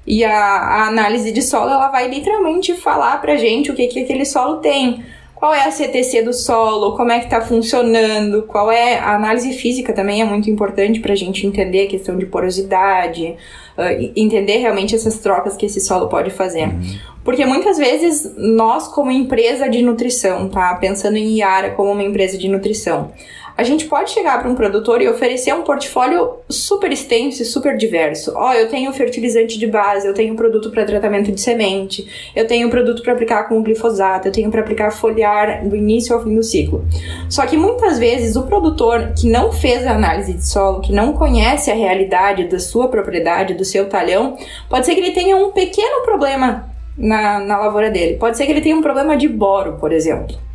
E 0.06 0.24
a, 0.24 0.32
a, 0.32 0.86
análise 0.86 1.32
de 1.32 1.42
solo, 1.42 1.70
ela 1.70 1.88
vai 1.88 2.08
literalmente 2.08 2.74
falar 2.74 3.20
pra 3.20 3.36
gente 3.36 3.70
o 3.70 3.74
que, 3.74 3.88
que 3.88 4.00
aquele 4.00 4.24
solo 4.24 4.58
tem 4.58 5.04
qual 5.36 5.52
é 5.52 5.64
a 5.64 5.70
CTC 5.70 6.22
do 6.22 6.32
solo, 6.32 6.96
como 6.96 7.12
é 7.12 7.18
que 7.18 7.26
está 7.26 7.42
funcionando, 7.42 8.44
qual 8.44 8.72
é 8.72 8.98
a 8.98 9.14
análise 9.14 9.52
física 9.52 9.92
também 9.92 10.22
é 10.22 10.24
muito 10.24 10.50
importante 10.50 10.98
para 10.98 11.12
a 11.12 11.16
gente 11.16 11.46
entender 11.46 11.82
a 11.82 11.86
questão 11.88 12.16
de 12.16 12.24
porosidade, 12.24 13.36
uh, 13.76 14.12
entender 14.16 14.56
realmente 14.56 14.94
essas 14.94 15.18
trocas 15.18 15.54
que 15.54 15.66
esse 15.66 15.78
solo 15.78 16.08
pode 16.08 16.30
fazer. 16.30 16.68
Uhum. 16.68 16.98
Porque 17.22 17.44
muitas 17.44 17.76
vezes 17.76 18.34
nós, 18.38 18.88
como 18.88 19.10
empresa 19.10 19.68
de 19.68 19.82
nutrição, 19.82 20.48
tá? 20.48 20.74
Pensando 20.76 21.18
em 21.18 21.36
Iara 21.36 21.70
como 21.70 21.92
uma 21.92 22.02
empresa 22.02 22.38
de 22.38 22.48
nutrição, 22.48 23.12
a 23.56 23.62
gente 23.62 23.86
pode 23.86 24.10
chegar 24.10 24.38
para 24.38 24.50
um 24.50 24.54
produtor 24.54 25.00
e 25.00 25.08
oferecer 25.08 25.54
um 25.54 25.62
portfólio 25.62 26.36
super 26.48 26.92
extenso 26.92 27.42
e 27.42 27.44
super 27.44 27.76
diverso. 27.76 28.32
Ó, 28.36 28.50
oh, 28.50 28.52
eu 28.52 28.68
tenho 28.68 28.92
fertilizante 28.92 29.58
de 29.58 29.66
base, 29.66 30.06
eu 30.06 30.12
tenho 30.12 30.36
produto 30.36 30.70
para 30.70 30.84
tratamento 30.84 31.32
de 31.32 31.40
semente, 31.40 32.06
eu 32.36 32.46
tenho 32.46 32.68
produto 32.68 33.02
para 33.02 33.14
aplicar 33.14 33.44
com 33.48 33.62
glifosato, 33.62 34.28
eu 34.28 34.32
tenho 34.32 34.50
para 34.50 34.60
aplicar 34.60 34.90
foliar 34.90 35.66
do 35.66 35.74
início 35.74 36.14
ao 36.14 36.22
fim 36.22 36.34
do 36.34 36.42
ciclo. 36.42 36.84
Só 37.30 37.46
que 37.46 37.56
muitas 37.56 37.98
vezes 37.98 38.36
o 38.36 38.42
produtor 38.42 39.14
que 39.18 39.26
não 39.26 39.50
fez 39.50 39.86
a 39.86 39.92
análise 39.92 40.34
de 40.34 40.46
solo, 40.46 40.82
que 40.82 40.92
não 40.92 41.14
conhece 41.14 41.70
a 41.70 41.74
realidade 41.74 42.44
da 42.44 42.58
sua 42.58 42.88
propriedade, 42.88 43.54
do 43.54 43.64
seu 43.64 43.88
talhão, 43.88 44.36
pode 44.68 44.84
ser 44.84 44.94
que 44.94 45.00
ele 45.00 45.12
tenha 45.12 45.34
um 45.34 45.50
pequeno 45.50 46.02
problema 46.04 46.68
na, 46.96 47.40
na 47.40 47.58
lavoura 47.58 47.90
dele. 47.90 48.16
Pode 48.16 48.36
ser 48.36 48.44
que 48.44 48.52
ele 48.52 48.60
tenha 48.60 48.76
um 48.76 48.82
problema 48.82 49.16
de 49.16 49.28
boro, 49.28 49.78
por 49.78 49.92
exemplo. 49.92 50.45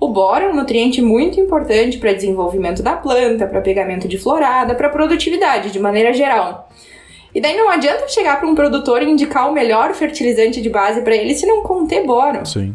O 0.00 0.08
boro 0.08 0.46
é 0.46 0.48
um 0.48 0.56
nutriente 0.56 1.02
muito 1.02 1.38
importante 1.38 1.98
para 1.98 2.14
desenvolvimento 2.14 2.82
da 2.82 2.96
planta, 2.96 3.46
para 3.46 3.60
pegamento 3.60 4.08
de 4.08 4.16
florada, 4.16 4.74
para 4.74 4.88
produtividade 4.88 5.70
de 5.70 5.78
maneira 5.78 6.12
geral. 6.14 6.70
E 7.34 7.40
daí 7.40 7.54
não 7.54 7.68
adianta 7.68 8.08
chegar 8.08 8.40
para 8.40 8.48
um 8.48 8.54
produtor 8.54 9.02
e 9.02 9.10
indicar 9.10 9.48
o 9.48 9.52
melhor 9.52 9.92
fertilizante 9.94 10.60
de 10.60 10.70
base 10.70 11.02
para 11.02 11.14
ele 11.14 11.34
se 11.34 11.46
não 11.46 11.62
conter 11.62 12.04
boro. 12.04 12.44
Sim. 12.46 12.74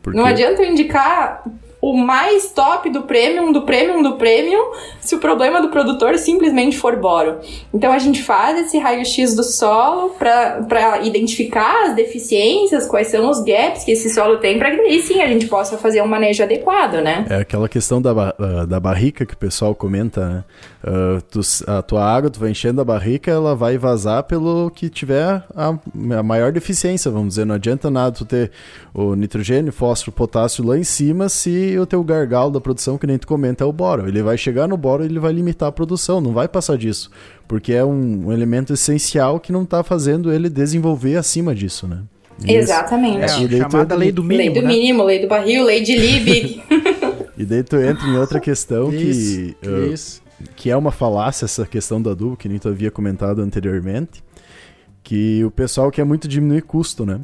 Porque... 0.00 0.16
Não 0.16 0.24
adianta 0.24 0.62
eu 0.62 0.70
indicar 0.70 1.44
o 1.82 1.96
mais 1.96 2.52
top 2.52 2.88
do 2.90 3.02
premium, 3.02 3.50
do 3.50 3.62
premium, 3.62 4.00
do 4.02 4.12
premium, 4.12 4.70
se 5.00 5.16
o 5.16 5.18
problema 5.18 5.60
do 5.60 5.68
produtor 5.68 6.16
simplesmente 6.16 6.78
for 6.78 6.94
boro. 6.94 7.40
Então 7.74 7.92
a 7.92 7.98
gente 7.98 8.22
faz 8.22 8.56
esse 8.56 8.78
raio-x 8.78 9.34
do 9.34 9.42
solo 9.42 10.10
para 10.10 11.00
identificar 11.02 11.88
as 11.88 11.96
deficiências, 11.96 12.86
quais 12.86 13.08
são 13.08 13.28
os 13.28 13.42
gaps 13.42 13.82
que 13.82 13.90
esse 13.90 14.08
solo 14.10 14.38
tem, 14.38 14.60
para 14.60 14.70
que 14.70 15.02
sim 15.02 15.20
a 15.20 15.26
gente 15.26 15.48
possa 15.48 15.76
fazer 15.76 16.00
um 16.00 16.06
manejo 16.06 16.44
adequado, 16.44 17.02
né? 17.02 17.26
É 17.28 17.36
aquela 17.38 17.68
questão 17.68 18.00
da, 18.00 18.12
uh, 18.12 18.64
da 18.64 18.78
barrica 18.78 19.26
que 19.26 19.34
o 19.34 19.36
pessoal 19.36 19.74
comenta, 19.74 20.28
né? 20.28 20.44
Uh, 20.84 21.20
tu, 21.22 21.40
a 21.66 21.82
tua 21.82 22.04
água, 22.04 22.30
tu 22.30 22.38
vai 22.38 22.50
enchendo 22.50 22.80
a 22.80 22.84
barrica, 22.84 23.28
ela 23.28 23.56
vai 23.56 23.76
vazar 23.76 24.22
pelo 24.22 24.70
que 24.70 24.88
tiver 24.88 25.42
a, 25.54 25.74
a 26.18 26.22
maior 26.22 26.52
deficiência, 26.52 27.10
vamos 27.10 27.30
dizer. 27.30 27.44
Não 27.44 27.56
adianta 27.56 27.90
nada 27.90 28.12
tu 28.12 28.24
ter 28.24 28.52
o 28.94 29.16
nitrogênio, 29.16 29.72
fósforo, 29.72 30.12
potássio 30.12 30.64
lá 30.64 30.78
em 30.78 30.84
cima 30.84 31.28
se 31.28 31.71
o 31.78 31.86
teu 31.86 32.02
gargalo 32.02 32.50
da 32.50 32.60
produção, 32.60 32.98
que 32.98 33.06
nem 33.06 33.18
tu 33.18 33.26
comenta, 33.26 33.64
é 33.64 33.66
o 33.66 33.72
boro. 33.72 34.08
Ele 34.08 34.22
vai 34.22 34.36
chegar 34.36 34.66
no 34.66 34.76
boro 34.76 35.02
e 35.02 35.06
ele 35.06 35.18
vai 35.18 35.32
limitar 35.32 35.68
a 35.68 35.72
produção, 35.72 36.20
não 36.20 36.32
vai 36.32 36.48
passar 36.48 36.76
disso. 36.76 37.10
Porque 37.46 37.72
é 37.72 37.84
um, 37.84 38.26
um 38.26 38.32
elemento 38.32 38.72
essencial 38.72 39.38
que 39.38 39.52
não 39.52 39.62
está 39.62 39.82
fazendo 39.82 40.32
ele 40.32 40.48
desenvolver 40.48 41.16
acima 41.16 41.54
disso, 41.54 41.86
né? 41.86 42.02
Exatamente. 42.44 43.20
É, 43.20 43.24
a 43.24 43.70
chamada 43.70 43.94
lei 43.94 44.10
do 44.10 44.22
mínimo. 44.22 44.52
Lei 44.52 44.62
do 44.62 44.62
né? 44.62 44.68
mínimo, 44.68 45.02
lei 45.04 45.20
do 45.20 45.28
barril, 45.28 45.64
lei 45.64 45.82
de 45.82 45.96
Liebig. 45.96 46.62
e 47.36 47.44
daí 47.44 47.62
tu 47.62 47.76
entra 47.76 48.06
em 48.06 48.16
outra 48.16 48.40
questão 48.40 48.92
isso, 48.92 49.54
que, 49.60 49.68
uh, 49.68 49.92
isso. 49.92 50.22
que 50.56 50.70
é 50.70 50.76
uma 50.76 50.90
falácia, 50.90 51.44
essa 51.44 51.66
questão 51.66 52.00
do 52.00 52.10
adubo, 52.10 52.36
que 52.36 52.48
nem 52.48 52.58
tu 52.58 52.68
havia 52.68 52.90
comentado 52.90 53.40
anteriormente, 53.40 54.22
que 55.02 55.44
o 55.44 55.50
pessoal 55.50 55.90
quer 55.90 56.04
muito 56.04 56.26
diminuir 56.28 56.62
custo, 56.62 57.04
né? 57.04 57.20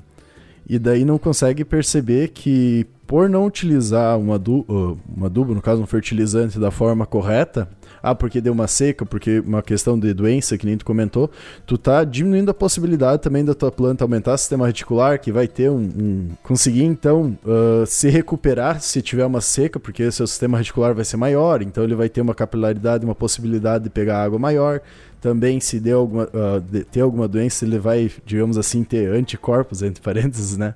E 0.69 0.79
daí 0.79 1.05
não 1.05 1.19
consegue 1.19 1.65
perceber 1.65 2.29
que 2.29 2.87
por 3.09 3.27
não 3.27 3.47
utilizar 3.47 4.19
um 4.19 4.35
adubo, 4.35 5.01
um 5.17 5.25
adubo, 5.25 5.55
no 5.55 5.63
caso 5.63 5.81
um 5.81 5.87
fertilizante 5.87 6.59
da 6.59 6.71
forma 6.71 7.07
correta, 7.07 7.67
ah, 8.03 8.15
porque 8.15 8.39
deu 8.39 8.53
uma 8.53 8.67
seca, 8.67 9.07
porque 9.07 9.41
uma 9.41 9.63
questão 9.63 9.99
de 9.99 10.13
doença, 10.13 10.59
que 10.59 10.67
nem 10.67 10.77
tu 10.77 10.85
comentou, 10.85 11.31
tu 11.67 11.79
tá 11.79 12.05
diminuindo 12.05 12.51
a 12.51 12.55
possibilidade 12.55 13.23
também 13.23 13.43
da 13.43 13.55
tua 13.55 13.73
planta 13.73 14.05
aumentar 14.05 14.35
o 14.35 14.39
sistema 14.39 14.67
reticular, 14.67 15.19
que 15.19 15.33
vai 15.33 15.49
ter 15.49 15.71
um. 15.71 15.81
um 15.81 16.29
conseguir 16.43 16.85
então 16.85 17.37
uh, 17.45 17.87
se 17.87 18.11
recuperar 18.11 18.79
se 18.83 19.01
tiver 19.01 19.25
uma 19.25 19.41
seca, 19.41 19.81
porque 19.81 20.11
seu 20.13 20.27
sistema 20.27 20.59
reticular 20.59 20.95
vai 20.95 21.05
ser 21.05 21.17
maior, 21.17 21.63
então 21.63 21.83
ele 21.83 21.95
vai 21.95 22.11
ter 22.11 22.21
uma 22.21 22.35
capilaridade, 22.35 23.07
uma 23.07 23.15
possibilidade 23.15 23.85
de 23.85 23.91
pegar 23.91 24.23
água 24.23 24.39
maior. 24.39 24.83
Também, 25.21 25.59
se 25.61 25.81
deu 25.81 25.99
alguma, 25.99 26.25
uh, 26.25 26.85
ter 26.91 27.01
alguma 27.01 27.27
doença, 27.27 27.65
ele 27.65 27.79
vai, 27.79 28.11
digamos 28.25 28.57
assim, 28.57 28.85
ter 28.85 29.11
anticorpos, 29.11 29.83
entre 29.83 30.01
parênteses, 30.03 30.57
né? 30.57 30.75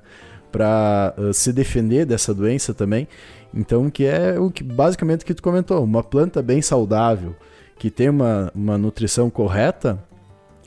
para 0.52 1.14
uh, 1.16 1.32
se 1.32 1.52
defender 1.52 2.04
dessa 2.04 2.34
doença 2.34 2.74
também. 2.74 3.08
Então, 3.54 3.90
que 3.90 4.04
é 4.04 4.38
o 4.38 4.50
que 4.50 4.62
basicamente 4.62 5.24
que 5.24 5.34
tu 5.34 5.42
comentou, 5.42 5.82
uma 5.82 6.04
planta 6.04 6.42
bem 6.42 6.60
saudável, 6.60 7.34
que 7.78 7.90
tem 7.90 8.10
uma, 8.10 8.52
uma 8.54 8.78
nutrição 8.78 9.28
correta, 9.28 9.98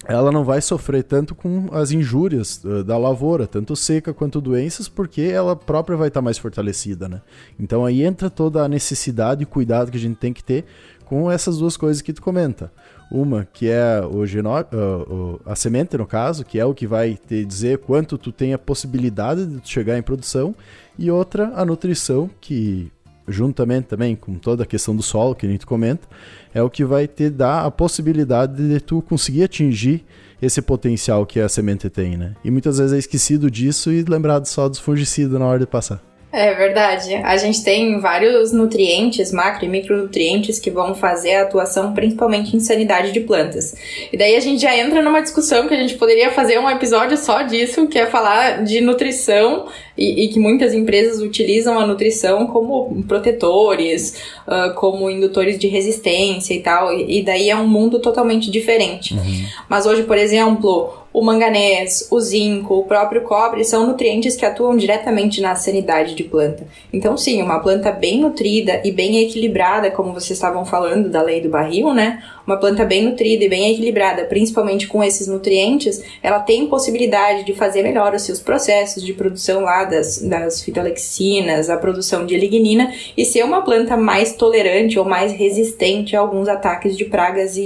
ela 0.08 0.32
não 0.32 0.44
vai 0.44 0.62
sofrer 0.62 1.04
tanto 1.04 1.34
com 1.34 1.68
as 1.72 1.92
injúrias 1.92 2.62
uh, 2.64 2.84
da 2.84 2.98
lavoura, 2.98 3.48
tanto 3.48 3.76
seca 3.76 4.14
quanto 4.14 4.42
doenças, 4.42 4.88
porque 4.88 5.22
ela 5.22 5.56
própria 5.56 5.98
vai 5.98 6.10
estar 6.10 6.22
mais 6.22 6.38
fortalecida, 6.38 7.08
né? 7.08 7.22
Então 7.60 7.86
aí 7.86 8.04
entra 8.04 8.30
toda 8.30 8.64
a 8.64 8.68
necessidade 8.68 9.44
e 9.44 9.46
cuidado 9.46 9.92
que 9.92 9.98
a 9.98 10.02
gente 10.02 10.18
tem 10.18 10.34
que 10.34 10.44
ter 10.44 10.66
com 11.06 11.32
essas 11.32 11.58
duas 11.58 11.78
coisas 11.78 12.02
que 12.02 12.14
tu 12.14 12.22
comenta. 12.22 12.72
Uma 13.12 13.48
que 13.52 13.70
é 13.70 14.02
o 14.02 14.26
genó 14.26 14.62
uh, 14.62 15.40
a 15.46 15.56
semente, 15.56 15.98
no 15.98 16.08
caso, 16.08 16.44
que 16.44 16.60
é 16.60 16.66
o 16.66 16.74
que 16.74 16.88
vai 16.88 17.16
te 17.16 17.46
dizer 17.46 17.78
quanto 17.80 18.18
tu 18.18 18.32
tem 18.32 18.54
a 18.54 18.58
possibilidade 18.58 19.46
de 19.46 19.70
chegar 19.70 19.98
em 19.98 20.02
produção, 20.02 20.56
e 20.98 21.12
outra, 21.12 21.52
a 21.56 21.64
nutrição, 21.64 22.30
que 22.42 22.92
juntamente 23.28 23.88
também 23.88 24.16
com 24.16 24.36
toda 24.36 24.64
a 24.64 24.66
questão 24.66 24.96
do 24.96 25.02
solo 25.02 25.36
que 25.36 25.46
a 25.46 25.50
gente 25.50 25.66
comenta, 25.66 26.08
é 26.54 26.62
o 26.62 26.70
que 26.70 26.86
vai 26.86 27.08
te 27.08 27.30
dar 27.30 27.66
a 27.66 27.72
possibilidade 27.72 28.68
de 28.68 28.80
tu 28.80 29.02
conseguir 29.02 29.44
atingir 29.44 30.06
esse 30.42 30.62
potencial 30.62 31.26
que 31.26 31.40
a 31.40 31.50
semente 31.50 31.90
tem, 31.90 32.18
né? 32.18 32.36
E 32.44 32.52
muitas 32.52 32.78
vezes 32.78 32.94
é 32.94 32.98
esquecido 32.98 33.50
disso 33.50 33.92
e 33.92 34.04
lembrado 34.04 34.46
só 34.46 34.70
dos 34.70 34.80
fungicidas 34.80 35.40
na 35.40 35.46
hora 35.46 35.60
de 35.60 35.66
passar. 35.66 36.02
É 36.38 36.54
verdade. 36.54 37.16
A 37.24 37.38
gente 37.38 37.64
tem 37.64 37.98
vários 37.98 38.52
nutrientes, 38.52 39.32
macro 39.32 39.64
e 39.64 39.70
micronutrientes, 39.70 40.60
que 40.60 40.70
vão 40.70 40.94
fazer 40.94 41.36
a 41.36 41.44
atuação 41.44 41.94
principalmente 41.94 42.58
em 42.58 42.60
sanidade 42.60 43.14
de 43.14 43.22
plantas. 43.22 43.74
E 44.12 44.18
daí 44.18 44.36
a 44.36 44.42
gente 44.42 44.62
já 44.62 44.76
entra 44.76 45.02
numa 45.02 45.22
discussão 45.22 45.66
que 45.66 45.74
a 45.74 45.78
gente 45.78 45.94
poderia 45.94 46.32
fazer 46.32 46.60
um 46.60 46.70
episódio 46.70 47.18
só 47.18 47.44
disso, 47.44 47.88
que 47.88 47.98
é 47.98 48.06
falar 48.06 48.66
de 48.66 48.82
nutrição 48.82 49.68
e, 49.98 50.26
e 50.26 50.28
que 50.30 50.40
muitas 50.40 50.74
empresas 50.74 51.22
utilizam 51.22 51.80
a 51.80 51.86
nutrição 51.86 52.48
como 52.48 53.04
protetores, 53.08 54.22
uh, 54.48 54.74
como 54.76 55.10
indutores 55.10 55.58
de 55.58 55.68
resistência 55.68 56.54
e 56.54 56.62
tal. 56.62 56.94
E, 56.94 57.20
e, 57.20 57.24
daí 57.24 57.50
é 57.50 57.56
um 57.56 57.68
mundo 57.68 58.00
totalmente 58.00 58.52
diferente. 58.52 59.14
Uhum. 59.14 59.46
Mas 59.70 59.86
hoje, 59.86 60.04
por 60.04 60.18
exemplo, 60.18 60.94
o 61.16 61.22
manganês, 61.22 62.10
o 62.12 62.20
zinco, 62.20 62.74
o 62.74 62.84
próprio 62.84 63.22
cobre 63.22 63.64
são 63.64 63.88
nutrientes 63.88 64.36
que 64.36 64.46
atuam 64.46 64.76
diretamente 64.76 65.40
na 65.40 65.56
sanidade 65.56 66.14
de 66.14 66.26
planta. 66.26 66.68
Então, 66.92 67.16
sim, 67.16 67.42
uma 67.42 67.60
planta 67.60 67.90
bem 67.90 68.20
nutrida 68.20 68.82
e 68.84 68.92
bem 68.92 69.20
equilibrada, 69.20 69.90
como 69.90 70.12
vocês 70.12 70.32
estavam 70.32 70.66
falando 70.66 71.10
da 71.10 71.22
lei 71.22 71.40
do 71.40 71.48
barril, 71.48 71.94
né? 71.94 72.22
Uma 72.46 72.58
planta 72.58 72.84
bem 72.84 73.06
nutrida 73.06 73.46
e 73.46 73.50
bem 73.50 73.72
equilibrada, 73.72 74.26
principalmente 74.26 74.90
com 74.90 75.02
esses 75.02 75.26
nutrientes, 75.26 76.04
ela 76.22 76.40
tem 76.40 76.68
possibilidade 76.68 77.46
de 77.46 77.54
fazer 77.54 77.82
melhor 77.82 78.14
os 78.14 78.24
seus 78.24 78.42
processos 78.42 79.02
de 79.02 79.14
produção 79.14 79.62
lá 79.62 79.85
das, 79.86 80.22
das 80.22 80.62
fitolexinas, 80.62 81.70
a 81.70 81.78
produção 81.78 82.26
de 82.26 82.38
lignina 82.38 82.92
e 83.16 83.26
ser 83.26 83.44
uma 83.44 83.62
planta 83.62 83.96
mais 83.96 84.34
tolerante 84.34 85.00
ou 85.00 85.06
mais 85.06 85.32
resistente 85.32 86.16
a 86.16 86.20
alguns 86.20 86.48
ataques 86.48 86.98
de 86.98 87.06
pragas 87.06 87.58
e, 87.58 87.62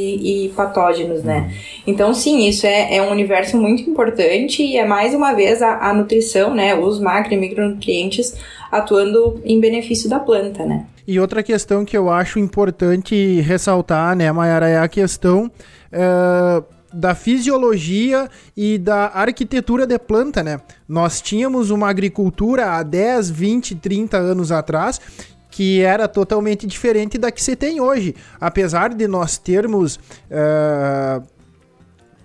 e 0.46 0.50
patógenos, 0.50 1.24
né? 1.24 1.54
Então, 1.86 2.14
sim, 2.14 2.48
isso 2.48 2.66
é, 2.66 2.96
é, 2.96 3.02
um 3.02 3.12
universo 3.12 3.58
muito 3.58 3.90
importante 3.90 4.64
e 4.64 4.78
é 4.78 4.86
mais 4.86 5.14
uma 5.14 5.34
vez 5.34 5.62
a, 5.62 5.90
a 5.90 5.94
nutrição, 5.94 6.54
né? 6.54 6.76
Os 6.76 7.00
macro 7.00 7.34
e 7.34 7.38
micronutrientes 7.38 8.36
atuando 8.72 9.42
em 9.44 9.60
benefício 9.60 10.10
da 10.10 10.20
planta, 10.20 10.66
né? 10.66 10.86
E 11.08 11.20
outra 11.20 11.42
questão 11.42 11.84
que 11.84 11.98
eu 11.98 12.10
acho 12.10 12.38
importante 12.38 13.42
ressaltar, 13.42 14.16
né, 14.16 14.32
Mayara, 14.32 14.70
é 14.70 14.78
a 14.78 14.88
questão 14.88 15.46
uh, 15.92 16.64
da 16.93 17.13
fisiologia 17.13 18.29
e 18.55 18.77
da 18.77 19.08
arquitetura 19.08 19.86
de 19.86 19.98
planta, 20.00 20.43
né? 20.43 20.60
Nós 20.88 21.22
tínhamos 21.22 21.69
uma 21.69 21.89
agricultura 21.89 22.74
há 22.74 22.84
10, 22.84 23.29
20, 23.29 23.75
30 23.75 24.17
anos 24.17 24.51
atrás 24.51 25.00
que 25.51 25.81
era 25.81 26.08
totalmente 26.08 26.67
diferente 26.67 27.17
da 27.17 27.31
que 27.31 27.43
se 27.43 27.55
tem 27.55 27.81
hoje. 27.81 28.15
Apesar 28.39 28.93
de 28.93 29.08
nós 29.08 29.38
termos. 29.38 29.98
Uh, 30.29 31.38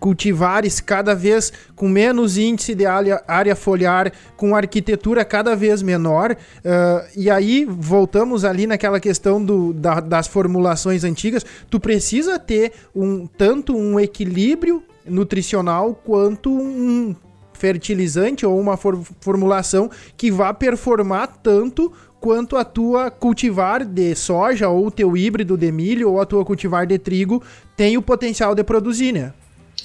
cultivares 0.05 0.83
cada 0.83 1.15
vez 1.15 1.51
com 1.75 1.89
menos 1.89 2.37
índice 2.37 2.75
de 2.75 2.85
área, 2.85 3.25
área 3.27 3.57
foliar, 3.57 4.13
com 4.37 4.55
arquitetura 4.55 5.25
cada 5.25 5.57
vez 5.57 5.81
menor. 5.81 6.33
Uh, 6.33 7.09
e 7.17 7.31
aí 7.31 7.65
voltamos 7.65 8.45
ali 8.45 8.67
naquela 8.67 9.01
questão 9.01 9.43
do, 9.43 9.73
da, 9.73 10.01
das 10.01 10.27
formulações 10.27 11.05
antigas. 11.05 11.43
Tu 11.71 11.81
precisa 11.81 12.39
ter 12.39 12.73
um 12.95 13.27
tanto 13.27 13.75
um 13.75 13.99
equilíbrio 13.99 14.83
nutricional 15.07 15.95
quanto 15.95 16.53
um 16.53 17.17
fertilizante 17.55 18.45
ou 18.45 18.61
uma 18.61 18.77
for 18.77 19.01
formulação 19.23 19.91
que 20.19 20.31
vá 20.31 20.53
performar 20.53 21.29
tanto 21.43 21.91
quanto 22.21 22.59
a 22.59 22.65
tua 22.65 23.11
cultivar 23.11 23.87
de 23.87 24.15
soja 24.15 24.69
ou 24.69 24.89
o 24.89 24.91
teu 24.91 25.17
híbrido 25.17 25.57
de 25.57 25.73
milho 25.73 26.11
ou 26.11 26.21
a 26.21 26.27
tua 26.27 26.45
cultivar 26.45 26.87
de 26.87 26.99
trigo 26.99 27.43
tem 27.75 27.97
o 27.97 28.03
potencial 28.03 28.55
de 28.55 28.63
produzir, 28.63 29.13
né? 29.13 29.33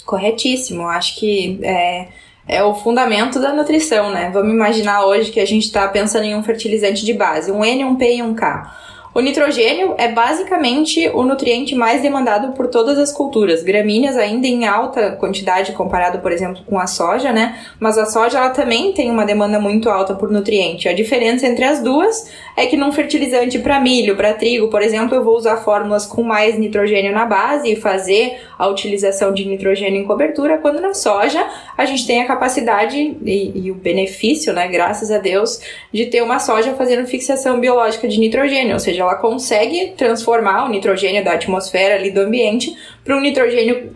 Corretíssimo. 0.05 0.87
Acho 0.87 1.19
que 1.19 1.59
é, 1.63 2.07
é 2.47 2.63
o 2.63 2.73
fundamento 2.73 3.39
da 3.39 3.53
nutrição, 3.53 4.11
né? 4.11 4.29
Vamos 4.33 4.51
imaginar 4.51 5.05
hoje 5.05 5.31
que 5.31 5.39
a 5.39 5.45
gente 5.45 5.65
está 5.65 5.87
pensando 5.87 6.25
em 6.25 6.35
um 6.35 6.43
fertilizante 6.43 7.05
de 7.05 7.13
base, 7.13 7.51
um 7.51 7.63
N, 7.63 7.85
um 7.85 7.95
P 7.95 8.15
e 8.15 8.23
um 8.23 8.33
K. 8.33 8.89
O 9.13 9.21
nitrogênio 9.21 9.95
é 9.97 10.07
basicamente 10.07 11.09
o 11.09 11.23
nutriente 11.23 11.73
mais 11.73 12.01
demandado 12.01 12.53
por 12.53 12.67
todas 12.67 12.97
as 12.97 13.11
culturas. 13.11 13.63
Gramíneas 13.63 14.15
ainda 14.15 14.45
em 14.45 14.67
alta 14.67 15.11
quantidade 15.13 15.71
comparado, 15.71 16.19
por 16.19 16.31
exemplo, 16.31 16.63
com 16.65 16.77
a 16.77 16.85
soja, 16.85 17.31
né? 17.31 17.57
Mas 17.79 17.97
a 17.97 18.05
soja 18.05 18.37
ela 18.37 18.51
também 18.51 18.93
tem 18.93 19.09
uma 19.09 19.25
demanda 19.25 19.59
muito 19.59 19.89
alta 19.89 20.13
por 20.13 20.29
nutriente. 20.29 20.87
A 20.87 20.93
diferença 20.93 21.47
entre 21.47 21.65
as 21.65 21.81
duas 21.81 22.29
é 22.59 22.65
que 22.65 22.75
num 22.75 22.91
fertilizante 22.91 23.57
para 23.57 23.79
milho, 23.79 24.17
para 24.17 24.33
trigo, 24.33 24.67
por 24.67 24.81
exemplo, 24.81 25.15
eu 25.15 25.23
vou 25.23 25.37
usar 25.37 25.57
fórmulas 25.57 26.05
com 26.05 26.21
mais 26.21 26.59
nitrogênio 26.59 27.13
na 27.13 27.25
base 27.25 27.71
e 27.71 27.75
fazer 27.77 28.37
a 28.57 28.67
utilização 28.67 29.33
de 29.33 29.45
nitrogênio 29.45 30.01
em 30.01 30.05
cobertura, 30.05 30.57
quando 30.57 30.81
na 30.81 30.93
soja 30.93 31.41
a 31.77 31.85
gente 31.85 32.05
tem 32.05 32.21
a 32.21 32.25
capacidade 32.25 32.97
e, 32.97 33.51
e 33.55 33.71
o 33.71 33.75
benefício, 33.75 34.51
né, 34.51 34.67
graças 34.67 35.09
a 35.09 35.17
Deus, 35.17 35.61
de 35.93 36.07
ter 36.07 36.21
uma 36.21 36.37
soja 36.37 36.73
fazendo 36.73 37.07
fixação 37.07 37.61
biológica 37.61 38.09
de 38.09 38.19
nitrogênio, 38.19 38.73
ou 38.73 38.79
seja, 38.79 39.03
ela 39.03 39.15
consegue 39.15 39.93
transformar 39.95 40.65
o 40.65 40.69
nitrogênio 40.69 41.23
da 41.23 41.31
atmosfera 41.31 41.95
ali 41.95 42.11
do 42.11 42.19
ambiente 42.19 42.75
para 43.05 43.15
um 43.15 43.21
nitrogênio 43.21 43.93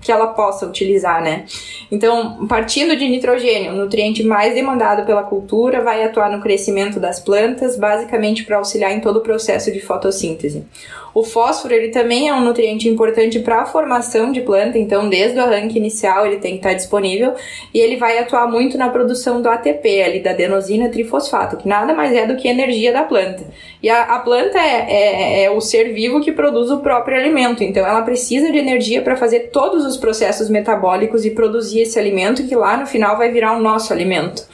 que 0.00 0.10
ela 0.10 0.28
possa 0.28 0.66
utilizar, 0.66 1.22
né? 1.22 1.44
Então, 1.90 2.46
partindo 2.46 2.96
de 2.96 3.08
nitrogênio, 3.08 3.72
o 3.72 3.76
nutriente 3.76 4.22
mais 4.22 4.54
demandado 4.54 5.04
pela 5.04 5.22
cultura 5.22 5.82
vai 5.82 6.02
atuar 6.02 6.30
no 6.30 6.40
crescimento 6.40 6.98
das 6.98 7.20
plantas, 7.20 7.76
basicamente 7.76 8.44
para 8.44 8.56
auxiliar 8.56 8.92
em 8.92 9.00
todo 9.00 9.18
o 9.18 9.20
processo 9.20 9.70
de 9.70 9.80
fotossíntese. 9.80 10.64
O 11.14 11.22
fósforo 11.24 11.74
ele 11.74 11.88
também 11.88 12.28
é 12.28 12.34
um 12.34 12.40
nutriente 12.40 12.88
importante 12.88 13.40
para 13.40 13.62
a 13.62 13.66
formação 13.66 14.30
de 14.30 14.40
planta, 14.40 14.78
então 14.78 15.08
desde 15.08 15.38
o 15.38 15.42
arranque 15.42 15.78
inicial 15.78 16.26
ele 16.26 16.36
tem 16.36 16.52
que 16.52 16.58
estar 16.58 16.74
disponível 16.74 17.34
e 17.74 17.80
ele 17.80 17.96
vai 17.96 18.18
atuar 18.18 18.46
muito 18.46 18.78
na 18.78 18.88
produção 18.88 19.42
do 19.42 19.48
ATP, 19.48 20.02
ali 20.02 20.20
da 20.20 20.30
adenosina 20.30 20.88
trifosfato, 20.88 21.56
que 21.56 21.68
nada 21.68 21.92
mais 21.94 22.12
é 22.12 22.26
do 22.26 22.36
que 22.36 22.48
energia 22.48 22.92
da 22.92 23.02
planta. 23.02 23.44
E 23.82 23.88
a, 23.88 24.02
a 24.02 24.18
planta 24.20 24.58
é, 24.58 24.86
é, 24.88 25.44
é 25.44 25.50
o 25.50 25.60
ser 25.60 25.92
vivo 25.92 26.20
que 26.20 26.32
produz 26.32 26.70
o 26.70 26.78
próprio 26.78 27.16
alimento, 27.16 27.64
então 27.64 27.84
ela 27.84 28.02
precisa 28.02 28.50
de 28.52 28.58
energia 28.58 29.02
para 29.02 29.16
fazer 29.16 29.50
todos 29.50 29.84
os 29.84 29.96
processos 29.96 30.48
metabólicos 30.48 31.24
e 31.24 31.30
produzir 31.30 31.80
esse 31.80 31.98
alimento 31.98 32.46
que 32.46 32.54
lá 32.54 32.76
no 32.76 32.86
final 32.86 33.16
vai 33.16 33.30
virar 33.30 33.56
o 33.56 33.60
nosso 33.60 33.92
alimento. 33.92 34.46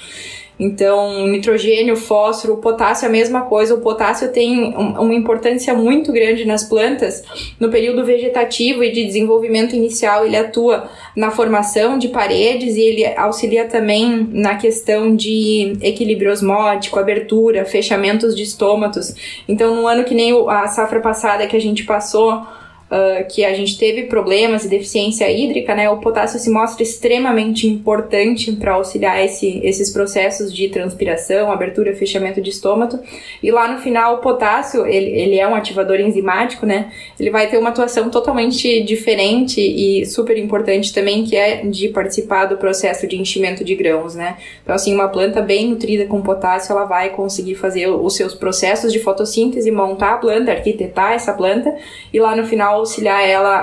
Então, 0.59 1.27
nitrogênio, 1.27 1.97
fósforo, 1.97 2.57
potássio 2.57 3.05
é 3.05 3.09
a 3.09 3.13
mesma 3.13 3.43
coisa. 3.43 3.75
O 3.75 3.81
potássio 3.81 4.33
tem 4.33 4.75
uma 4.75 5.15
importância 5.15 5.75
muito 5.75 6.11
grande 6.13 6.47
nas 6.47 6.65
plantas. 6.65 7.23
No 7.61 7.71
período 7.71 8.05
vegetativo 8.05 8.83
e 8.83 8.91
de 8.91 9.05
desenvolvimento 9.05 9.77
inicial, 9.77 10.25
ele 10.25 10.37
atua 10.37 10.89
na 11.15 11.31
formação 11.31 11.99
de 11.99 12.09
paredes 12.09 12.77
e 12.77 12.81
ele 12.81 13.07
auxilia 13.19 13.67
também 13.67 14.29
na 14.33 14.57
questão 14.57 15.15
de 15.15 15.77
equilíbrio 15.83 16.33
osmótico, 16.33 16.99
abertura, 16.99 17.67
fechamentos 17.67 18.35
de 18.35 18.43
estômatos. 18.43 19.15
Então, 19.47 19.77
no 19.77 19.87
ano 19.87 20.05
que 20.05 20.15
nem 20.15 20.33
a 20.49 20.67
safra 20.69 21.01
passada 21.01 21.47
que 21.47 21.57
a 21.57 21.61
gente 21.61 21.85
passou, 21.85 22.47
uh, 22.91 23.27
que 23.29 23.45
a 23.45 23.55
gente 23.55 23.79
teve 23.79 24.05
problemas 24.05 24.65
e 24.65 24.69
deficiência 24.69 25.31
hídrica, 25.31 25.75
né, 25.75 25.89
o 25.91 25.99
potássio 25.99 26.39
se 26.39 26.51
mostra 26.51 26.83
extremamente 26.83 27.67
importante 27.67 28.53
para 28.53 28.75
auxiliar 28.75 29.25
esse, 29.25 29.61
esses 29.65 29.91
processos 29.91 30.55
de 30.55 30.69
transpiração, 30.69 31.51
abertura 31.51 31.95
fechamento 31.95 32.41
de 32.41 32.51
estômago. 32.51 32.99
E 33.43 33.51
lá 33.51 33.69
no 33.69 33.81
final, 33.81 34.17
o 34.17 34.19
potássio, 34.19 34.87
ele, 34.87 35.11
ele 35.11 35.39
é 35.39 35.47
um 35.47 35.55
ativador 35.55 36.01
enzimático, 36.01 36.67
né? 36.67 36.91
Ele 37.19 37.31
vai 37.31 37.49
ter 37.49 37.59
uma 37.59 37.71
atuação 37.71 38.11
totalmente 38.11 38.83
diferente 38.83 39.61
e 39.61 40.05
super 40.07 40.37
importante 40.39 40.93
também, 40.93 41.25
que 41.25 41.37
é 41.37 41.63
de 41.63 41.89
participar 41.89 42.47
do 42.47 42.57
processo 42.57 43.07
de 43.07 43.17
enchimento 43.17 43.65
de 43.65 43.75
grãos, 43.75 44.15
né? 44.15 44.37
Então, 44.63 44.75
assim, 44.75 44.95
uma 44.95 45.09
planta 45.09 45.41
bem 45.41 45.69
nutrida 45.69 46.07
com 46.07 46.21
potássio, 46.23 46.73
ela 46.73 46.85
vai 46.85 47.11
conseguir 47.11 47.55
fazer 47.55 47.89
os 47.89 48.15
seus 48.15 48.35
processos 48.35 48.93
de 48.93 48.99
fotossíntese, 48.99 49.71
montar 49.71 50.15
a 50.15 50.19
planta, 50.19 50.53
arquitetar 50.53 51.13
essa 51.13 51.33
planta, 51.33 51.75
e 52.13 52.19
lá 52.19 52.35
no 52.37 52.45
final 52.47 52.76
auxiliar 52.77 53.27
ela 53.27 53.57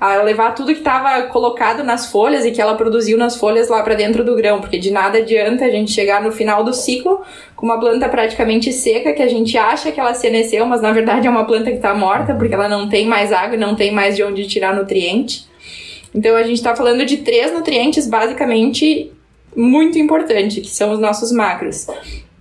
a, 0.00 0.08
a 0.08 0.22
levar 0.22 0.54
tudo 0.54 0.72
que 0.72 0.78
estava 0.78 1.22
colocado 1.28 1.82
nas 1.82 2.10
folhas 2.10 2.44
e 2.44 2.50
que 2.50 2.60
ela 2.60 2.74
produziu 2.74 3.16
nas 3.16 3.36
folhas 3.36 3.68
lá 3.68 3.82
para 3.82 3.94
dentro 3.94 4.24
do 4.24 4.34
grão, 4.34 4.60
porque 4.60 4.78
de 4.78 4.90
nada 4.90 5.18
adianta 5.18 5.64
a 5.64 5.70
gente 5.70 5.90
chegar 5.90 6.22
no 6.22 6.30
final 6.30 6.62
do 6.62 6.72
ciclo 6.72 7.22
com 7.54 7.66
uma 7.66 7.80
planta 7.80 8.08
praticamente 8.08 8.72
seca 8.72 9.12
que 9.12 9.22
a 9.22 9.28
gente 9.28 9.56
acha 9.56 9.90
que 9.90 9.98
ela 9.98 10.14
seneceu, 10.14 10.66
mas 10.66 10.80
na 10.80 10.92
verdade 10.92 11.26
é 11.26 11.30
uma 11.30 11.44
planta 11.44 11.70
que 11.70 11.76
está 11.76 11.94
morta 11.94 12.34
porque 12.34 12.54
ela 12.54 12.68
não 12.68 12.88
tem 12.88 13.06
mais 13.06 13.32
água 13.32 13.56
não 13.56 13.74
tem 13.74 13.92
mais 13.92 14.16
de 14.16 14.22
onde 14.22 14.46
tirar 14.46 14.74
nutriente. 14.74 15.46
Então 16.14 16.34
a 16.34 16.42
gente 16.42 16.56
está 16.56 16.74
falando 16.74 17.04
de 17.04 17.18
três 17.18 17.52
nutrientes 17.52 18.06
basicamente 18.06 19.12
muito 19.54 19.98
importantes, 19.98 20.62
que 20.66 20.74
são 20.74 20.92
os 20.92 20.98
nossos 20.98 21.32
macros. 21.32 21.86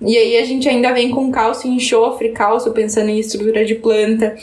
E 0.01 0.17
aí 0.17 0.37
a 0.37 0.45
gente 0.45 0.67
ainda 0.67 0.91
vem 0.93 1.09
com 1.09 1.31
cálcio 1.31 1.69
e 1.69 1.75
enxofre, 1.75 2.29
cálcio 2.29 2.73
pensando 2.73 3.09
em 3.09 3.19
estrutura 3.19 3.63
de 3.65 3.75
planta. 3.75 4.35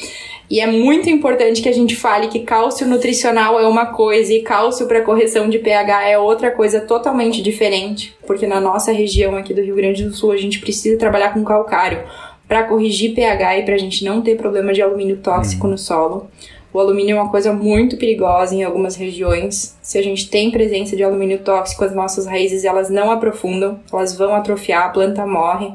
E 0.50 0.60
é 0.60 0.66
muito 0.66 1.08
importante 1.08 1.62
que 1.62 1.68
a 1.68 1.72
gente 1.72 1.96
fale 1.96 2.28
que 2.28 2.40
cálcio 2.40 2.86
nutricional 2.86 3.58
é 3.58 3.66
uma 3.66 3.86
coisa 3.86 4.32
e 4.32 4.42
cálcio 4.42 4.86
para 4.86 5.02
correção 5.02 5.48
de 5.48 5.58
pH 5.58 6.08
é 6.08 6.18
outra 6.18 6.50
coisa 6.50 6.80
totalmente 6.80 7.42
diferente, 7.42 8.14
porque 8.26 8.46
na 8.46 8.60
nossa 8.60 8.92
região 8.92 9.36
aqui 9.36 9.54
do 9.54 9.62
Rio 9.62 9.76
Grande 9.76 10.04
do 10.04 10.12
Sul 10.12 10.32
a 10.32 10.36
gente 10.36 10.60
precisa 10.60 10.98
trabalhar 10.98 11.32
com 11.32 11.42
calcário 11.42 12.02
para 12.46 12.64
corrigir 12.64 13.14
pH 13.14 13.58
e 13.58 13.64
para 13.64 13.74
a 13.74 13.78
gente 13.78 14.04
não 14.04 14.20
ter 14.20 14.36
problema 14.36 14.74
de 14.74 14.82
alumínio 14.82 15.16
tóxico 15.18 15.66
no 15.66 15.78
solo. 15.78 16.28
O 16.72 16.78
alumínio 16.78 17.16
é 17.16 17.20
uma 17.20 17.30
coisa 17.30 17.52
muito 17.52 17.98
perigosa 17.98 18.54
em 18.54 18.64
algumas 18.64 18.96
regiões. 18.96 19.76
Se 19.82 19.98
a 19.98 20.02
gente 20.02 20.30
tem 20.30 20.50
presença 20.50 20.96
de 20.96 21.02
alumínio 21.02 21.38
tóxico, 21.38 21.84
as 21.84 21.94
nossas 21.94 22.26
raízes 22.26 22.64
elas 22.64 22.88
não 22.88 23.10
aprofundam, 23.10 23.78
elas 23.92 24.16
vão 24.16 24.34
atrofiar, 24.34 24.86
a 24.86 24.88
planta 24.88 25.26
morre. 25.26 25.70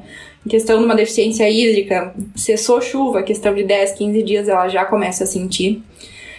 Questão 0.47 0.79
de 0.79 0.85
uma 0.85 0.95
deficiência 0.95 1.49
hídrica, 1.49 2.13
cessou 2.35 2.81
chuva, 2.81 3.23
questão 3.23 3.53
de 3.53 3.63
10, 3.63 3.93
15 3.93 4.23
dias 4.23 4.47
ela 4.47 4.67
já 4.67 4.85
começa 4.85 5.23
a 5.23 5.27
sentir. 5.27 5.83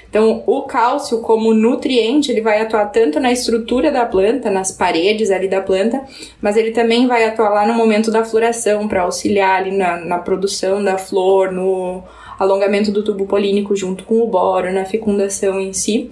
Então, 0.08 0.42
o 0.46 0.62
cálcio 0.62 1.20
como 1.20 1.52
nutriente, 1.52 2.32
ele 2.32 2.40
vai 2.40 2.62
atuar 2.62 2.86
tanto 2.86 3.20
na 3.20 3.30
estrutura 3.30 3.90
da 3.90 4.06
planta, 4.06 4.50
nas 4.50 4.72
paredes 4.72 5.30
ali 5.30 5.48
da 5.48 5.60
planta, 5.60 6.02
mas 6.40 6.56
ele 6.56 6.70
também 6.70 7.06
vai 7.06 7.24
atuar 7.26 7.50
lá 7.50 7.66
no 7.66 7.74
momento 7.74 8.10
da 8.10 8.24
floração, 8.24 8.88
para 8.88 9.02
auxiliar 9.02 9.60
ali 9.60 9.76
na, 9.76 9.98
na 9.98 10.18
produção 10.18 10.82
da 10.82 10.96
flor, 10.96 11.52
no 11.52 12.02
alongamento 12.38 12.90
do 12.90 13.02
tubo 13.02 13.26
polínico 13.26 13.76
junto 13.76 14.04
com 14.04 14.22
o 14.22 14.26
boro, 14.26 14.72
na 14.72 14.86
fecundação 14.86 15.60
em 15.60 15.74
si. 15.74 16.10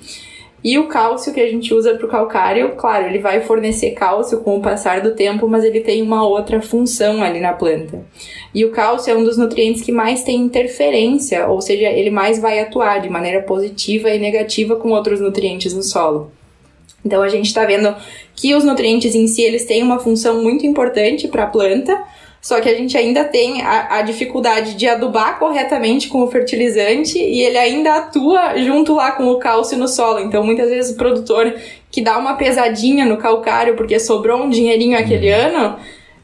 E 0.67 0.81
o 0.81 0.89
cálcio 0.89 1.33
que 1.33 1.39
a 1.39 1.49
gente 1.49 1.73
usa 1.73 1.95
para 1.95 2.05
o 2.05 2.09
calcário, 2.09 2.75
claro, 2.75 3.07
ele 3.07 3.21
vai 3.21 3.41
fornecer 3.41 3.93
cálcio 3.93 4.41
com 4.41 4.57
o 4.57 4.61
passar 4.61 5.01
do 5.01 5.15
tempo, 5.15 5.47
mas 5.47 5.63
ele 5.63 5.79
tem 5.79 6.03
uma 6.03 6.27
outra 6.27 6.61
função 6.61 7.23
ali 7.23 7.39
na 7.39 7.53
planta. 7.53 8.05
E 8.53 8.65
o 8.65 8.73
cálcio 8.73 9.13
é 9.13 9.17
um 9.17 9.23
dos 9.23 9.39
nutrientes 9.39 9.81
que 9.83 9.93
mais 9.93 10.25
tem 10.25 10.41
interferência, 10.41 11.47
ou 11.47 11.61
seja, 11.61 11.89
ele 11.89 12.11
mais 12.11 12.41
vai 12.41 12.59
atuar 12.59 13.01
de 13.01 13.09
maneira 13.09 13.43
positiva 13.43 14.11
e 14.11 14.19
negativa 14.19 14.75
com 14.75 14.89
outros 14.89 15.21
nutrientes 15.21 15.73
no 15.73 15.85
solo. 15.85 16.33
Então 17.05 17.23
a 17.23 17.29
gente 17.29 17.47
está 17.47 17.65
vendo 17.65 17.95
que 18.35 18.53
os 18.53 18.65
nutrientes 18.65 19.15
em 19.15 19.29
si 19.29 19.43
eles 19.43 19.67
têm 19.67 19.85
uma 19.85 20.01
função 20.01 20.43
muito 20.43 20.67
importante 20.67 21.29
para 21.29 21.45
a 21.45 21.47
planta, 21.47 22.03
só 22.47 22.61
que 22.61 22.69
a 22.69 22.77
gente 22.77 22.97
ainda 22.97 23.25
tem 23.25 23.61
a, 23.61 23.97
a, 23.97 24.03
dificuldade 24.03 24.77
de 24.77 24.87
adubar 24.87 25.37
corretamente 25.37 26.07
com 26.07 26.23
o 26.23 26.31
fertilizante 26.31 27.19
e 27.19 27.43
ele 27.43 27.59
ainda 27.59 27.97
atua 27.97 28.57
junto 28.59 28.95
lá 28.95 29.11
com 29.11 29.27
o 29.27 29.41
cálcio 29.41 29.77
no 29.77 29.89
solo. 29.89 30.21
Então, 30.21 30.45
muitas 30.45 30.71
vezes 30.71 30.93
o 30.93 30.97
produtor 30.97 31.53
que 31.91 32.01
dá 32.01 32.17
uma 32.17 32.35
pesadinha 32.35 33.05
no 33.05 33.17
calcário 33.17 33.75
porque 33.75 33.99
sobrou 33.99 34.45
um 34.45 34.49
dinheirinho 34.49 34.97
aquele 34.97 35.29
uhum. 35.29 35.41
ano, 35.41 35.77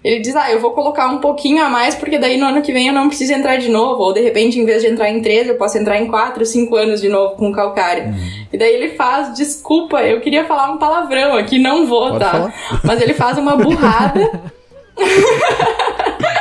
ele 0.05 0.21
diz: 0.21 0.37
Ah, 0.37 0.53
eu 0.53 0.61
vou 0.61 0.71
colocar 0.71 1.09
um 1.09 1.19
pouquinho 1.19 1.61
a 1.61 1.69
mais 1.69 1.97
porque 1.97 2.21
daí 2.21 2.37
no 2.37 2.47
ano 2.47 2.63
que 2.63 2.73
vem 2.73 2.87
eu 2.87 2.95
não 2.95 3.09
preciso 3.09 3.33
entrar 3.33 3.57
de 3.57 3.69
novo. 3.69 4.01
Ou 4.05 4.13
de 4.13 4.21
repente, 4.21 4.61
em 4.61 4.65
vez 4.65 4.81
de 4.81 4.91
entrar 4.91 5.11
em 5.11 5.21
três, 5.21 5.49
eu 5.49 5.57
posso 5.57 5.77
entrar 5.77 6.01
em 6.01 6.07
quatro, 6.07 6.47
cinco 6.47 6.77
anos 6.77 7.01
de 7.01 7.09
novo 7.09 7.35
com 7.35 7.49
o 7.49 7.53
calcário. 7.53 8.05
Uhum. 8.05 8.47
E 8.53 8.57
daí 8.57 8.73
ele 8.73 8.91
faz, 8.91 9.35
desculpa, 9.35 10.01
eu 10.05 10.21
queria 10.21 10.45
falar 10.45 10.71
um 10.71 10.79
palavrão 10.79 11.35
aqui, 11.35 11.59
não 11.59 11.85
vou, 11.85 12.11
Pode 12.11 12.21
tá? 12.21 12.31
Falar? 12.31 12.55
Mas 12.85 13.01
ele 13.01 13.13
faz 13.13 13.37
uma 13.39 13.57
burrada. 13.57 14.53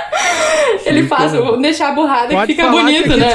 Ele 0.85 1.03
faz, 1.03 1.31
deixar 1.61 1.89
a 1.89 1.91
burrada 1.91 2.35
que 2.35 2.47
fica 2.47 2.67
bonito, 2.67 3.03
que 3.03 3.15
né? 3.15 3.31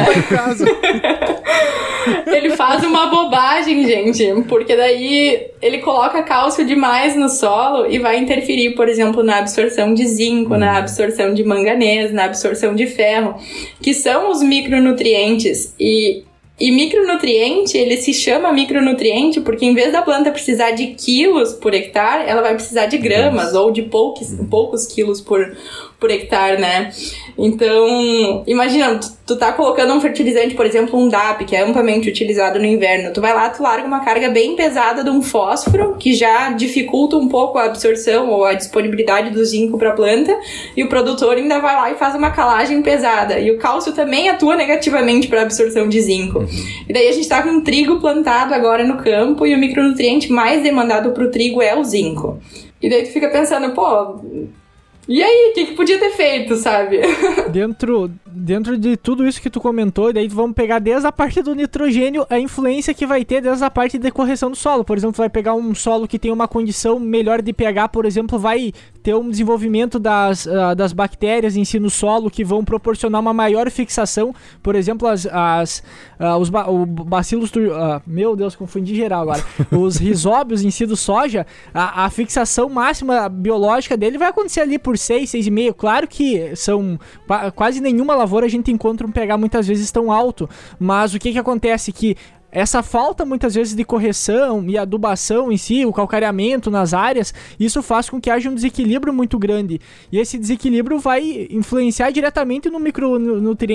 ele 2.26 2.50
faz 2.50 2.84
uma 2.84 3.06
bobagem, 3.06 3.86
gente, 3.86 4.44
porque 4.48 4.76
daí 4.76 5.48
ele 5.62 5.78
coloca 5.78 6.22
cálcio 6.22 6.64
demais 6.64 7.16
no 7.16 7.28
solo 7.28 7.86
e 7.90 7.98
vai 7.98 8.18
interferir, 8.18 8.74
por 8.74 8.88
exemplo, 8.88 9.22
na 9.22 9.38
absorção 9.38 9.94
de 9.94 10.06
zinco, 10.06 10.54
hum. 10.54 10.58
na 10.58 10.72
uhum. 10.72 10.78
absorção 10.78 11.34
de 11.34 11.44
manganês, 11.44 12.12
na 12.12 12.24
absorção 12.24 12.74
de 12.74 12.86
ferro, 12.86 13.36
que 13.80 13.94
são 13.94 14.30
os 14.30 14.42
micronutrientes 14.42 15.74
e 15.78 16.24
e 16.58 16.70
micronutriente, 16.72 17.76
ele 17.76 17.98
se 17.98 18.14
chama 18.14 18.50
micronutriente 18.50 19.42
porque 19.42 19.66
em 19.66 19.74
vez 19.74 19.92
da 19.92 20.00
planta 20.00 20.30
precisar 20.30 20.70
de 20.70 20.88
quilos 20.94 21.52
por 21.52 21.74
hectare, 21.74 22.26
ela 22.26 22.40
vai 22.40 22.54
precisar 22.54 22.86
de 22.86 22.96
gramas 22.96 23.52
ou 23.52 23.70
de 23.70 23.82
poucos, 23.82 24.30
uhum. 24.30 24.46
poucos 24.46 24.86
quilos 24.86 25.20
por, 25.20 25.54
por 25.98 26.11
hectare, 26.11 26.61
né? 26.61 26.90
Então, 27.38 28.44
imagina, 28.46 28.98
tu, 28.98 29.09
tu 29.26 29.37
tá 29.37 29.52
colocando 29.52 29.92
um 29.92 30.00
fertilizante, 30.00 30.54
por 30.54 30.66
exemplo, 30.66 30.98
um 30.98 31.09
DAP, 31.09 31.44
que 31.44 31.56
é 31.56 31.62
amplamente 31.62 32.09
utilizado 32.09 32.59
no 32.59 32.64
inverno. 32.64 33.12
Tu 33.12 33.20
vai 33.20 33.35
lá, 33.35 33.48
tu 33.50 33.62
larga 33.62 33.87
uma 33.87 34.04
carga 34.04 34.30
bem 34.30 34.56
pesada 34.56 35.02
de 35.02 35.11
um 35.11 35.22
fósforo, 35.22 35.96
que 35.98 36.14
já 36.14 36.50
dificulta 36.50 37.16
um 37.16 37.28
pouco 37.28 37.59
a 37.59 37.64
absorção 37.64 38.28
ou 38.30 38.44
a 38.44 38.54
disponibilidade 38.54 39.30
do 39.30 39.44
zinco 39.44 39.78
para 39.78 39.90
a 39.90 39.94
planta, 39.94 40.37
e 40.76 40.82
o 40.82 40.88
produtor 40.88 41.37
ainda 41.37 41.59
vai 41.61 41.74
lá 41.74 41.90
e 41.90 41.94
faz 41.94 42.14
uma 42.14 42.30
calagem 42.30 42.82
pesada. 42.82 43.38
E 43.38 43.50
o 43.50 43.59
cálcio 43.59 43.92
também 43.92 44.28
atua 44.28 44.56
negativamente 44.56 45.28
para 45.28 45.40
a 45.40 45.42
absorção 45.42 45.88
de 45.88 46.00
zinco. 46.00 46.46
E 46.88 46.92
daí 46.92 47.09
a 47.09 47.12
gente 47.12 47.28
tá 47.28 47.42
com 47.42 47.50
um 47.50 47.61
trigo 47.62 48.00
plantado 48.00 48.54
agora 48.54 48.85
no 48.85 48.98
campo 48.98 49.46
e 49.46 49.54
o 49.54 49.59
micronutriente 49.59 50.30
mais 50.30 50.62
demandado 50.62 51.12
pro 51.12 51.30
trigo 51.30 51.62
é 51.62 51.74
o 51.74 51.85
zinco. 51.85 52.40
E 52.80 52.88
daí 52.88 53.02
tu 53.02 53.12
fica 53.12 53.28
pensando, 53.28 53.72
pô, 53.74 54.20
e 55.08 55.22
aí, 55.22 55.50
o 55.50 55.54
que, 55.54 55.66
que 55.66 55.74
podia 55.74 55.98
ter 55.98 56.10
feito, 56.10 56.56
sabe? 56.56 57.00
Dentro, 57.52 58.10
dentro 58.26 58.76
de 58.76 58.96
tudo 58.96 59.26
isso 59.26 59.40
que 59.40 59.48
tu 59.48 59.60
comentou, 59.60 60.12
daí 60.12 60.26
vamos 60.28 60.54
pegar 60.54 60.78
desde 60.78 61.06
a 61.06 61.12
parte 61.12 61.40
do 61.40 61.54
nitrogênio, 61.54 62.26
a 62.28 62.38
influência 62.38 62.92
que 62.92 63.06
vai 63.06 63.24
ter 63.24 63.40
desde 63.40 63.64
a 63.64 63.70
parte 63.70 63.98
de 63.98 64.10
correção 64.10 64.50
do 64.50 64.56
solo. 64.56 64.84
Por 64.84 64.96
exemplo, 64.96 65.14
tu 65.14 65.18
vai 65.18 65.30
pegar 65.30 65.54
um 65.54 65.74
solo 65.74 66.08
que 66.08 66.18
tem 66.18 66.32
uma 66.32 66.48
condição 66.48 66.98
melhor 66.98 67.40
de 67.40 67.52
pH, 67.52 67.88
por 67.88 68.04
exemplo, 68.04 68.38
vai 68.38 68.72
ter 69.02 69.14
um 69.14 69.30
desenvolvimento 69.30 69.98
das, 69.98 70.44
uh, 70.46 70.74
das 70.76 70.92
bactérias 70.92 71.56
em 71.56 71.64
si 71.64 71.78
no 71.78 71.88
solo 71.88 72.28
que 72.28 72.44
vão 72.44 72.64
proporcionar 72.64 73.20
uma 73.20 73.32
maior 73.32 73.70
fixação. 73.70 74.34
Por 74.62 74.74
exemplo, 74.74 75.06
as, 75.06 75.24
as, 75.26 75.82
uh, 76.18 76.36
os 76.40 76.50
ba 76.50 76.68
o 76.68 76.84
bacilos. 76.84 77.50
Uh, 77.50 78.02
meu 78.06 78.34
Deus, 78.34 78.56
confundi 78.56 78.94
geral 78.94 79.22
agora. 79.22 79.44
os 79.70 79.96
risóbios 79.96 80.64
em 80.64 80.70
si 80.70 80.84
do 80.84 80.96
soja, 80.96 81.46
a, 81.72 82.04
a 82.04 82.10
fixação 82.10 82.68
máxima 82.68 83.28
biológica 83.28 83.96
dele 83.96 84.18
vai 84.18 84.28
acontecer 84.28 84.60
ali 84.60 84.78
por 84.78 84.95
6, 84.96 85.30
6,5. 85.30 85.74
Claro 85.74 86.06
que 86.06 86.54
são 86.56 86.98
quase 87.54 87.80
nenhuma 87.80 88.14
lavoura 88.14 88.46
a 88.46 88.48
gente 88.48 88.70
encontra 88.70 89.06
um 89.06 89.12
pH 89.12 89.37
muitas 89.37 89.66
vezes 89.66 89.90
tão 89.90 90.11
alto, 90.11 90.48
mas 90.78 91.14
o 91.14 91.18
que 91.18 91.32
que 91.32 91.38
acontece 91.38 91.92
que 91.92 92.16
essa 92.56 92.82
falta 92.82 93.26
muitas 93.26 93.54
vezes 93.54 93.76
de 93.76 93.84
correção 93.84 94.64
e 94.66 94.78
adubação 94.78 95.52
em 95.52 95.58
si, 95.58 95.84
o 95.84 95.92
calcareamento 95.92 96.70
nas 96.70 96.94
áreas, 96.94 97.34
isso 97.60 97.82
faz 97.82 98.08
com 98.08 98.18
que 98.18 98.30
haja 98.30 98.48
um 98.48 98.54
desequilíbrio 98.54 99.12
muito 99.12 99.38
grande. 99.38 99.78
E 100.10 100.18
esse 100.18 100.38
desequilíbrio 100.38 100.98
vai 100.98 101.48
influenciar 101.50 102.10
diretamente 102.10 102.70
no, 102.70 102.80
micro, 102.80 103.16